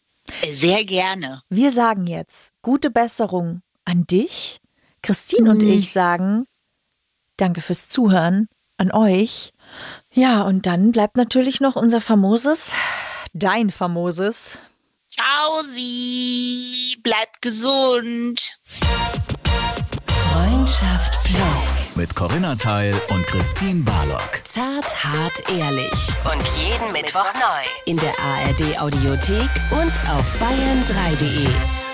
Äh, 0.42 0.54
sehr 0.54 0.86
gerne. 0.86 1.44
Wir 1.50 1.72
sagen 1.72 2.08
jetzt 2.08 2.54
gute 2.62 2.90
Besserung 2.90 3.62
an 3.86 4.06
dich. 4.08 4.60
Christine 5.02 5.52
und 5.52 5.62
hm. 5.62 5.70
ich 5.70 5.92
sagen 5.92 6.46
Danke 7.40 7.62
fürs 7.62 7.88
Zuhören 7.88 8.50
an 8.78 8.92
euch. 8.92 9.54
Ja, 10.12 10.42
und 10.42 10.66
dann 10.66 10.92
bleibt 10.92 11.18
natürlich 11.18 11.62
noch 11.62 11.76
unser 11.76 12.02
famoses, 12.02 12.74
dein 13.34 13.70
famoses. 13.70 14.58
Ciao, 15.10 15.62
sie. 15.74 16.98
Bleibt 17.04 17.42
gesund. 17.42 18.60
Freundschaft 20.32 21.24
Plus. 21.24 21.96
Mit 21.96 22.16
Corinna 22.16 22.56
Teil 22.56 22.94
und 23.10 23.26
Christine 23.26 23.82
Barlock. 23.84 24.42
Zart, 24.44 25.04
hart, 25.04 25.50
ehrlich. 25.50 25.92
Und 26.32 26.44
jeden 26.58 26.92
Mittwoch 26.92 27.34
neu. 27.34 27.64
In 27.86 27.98
der 27.98 28.14
ARD 28.20 28.80
Audiothek 28.80 29.50
und 29.72 29.92
auf 30.10 30.26
bayern3.de. 30.40 31.89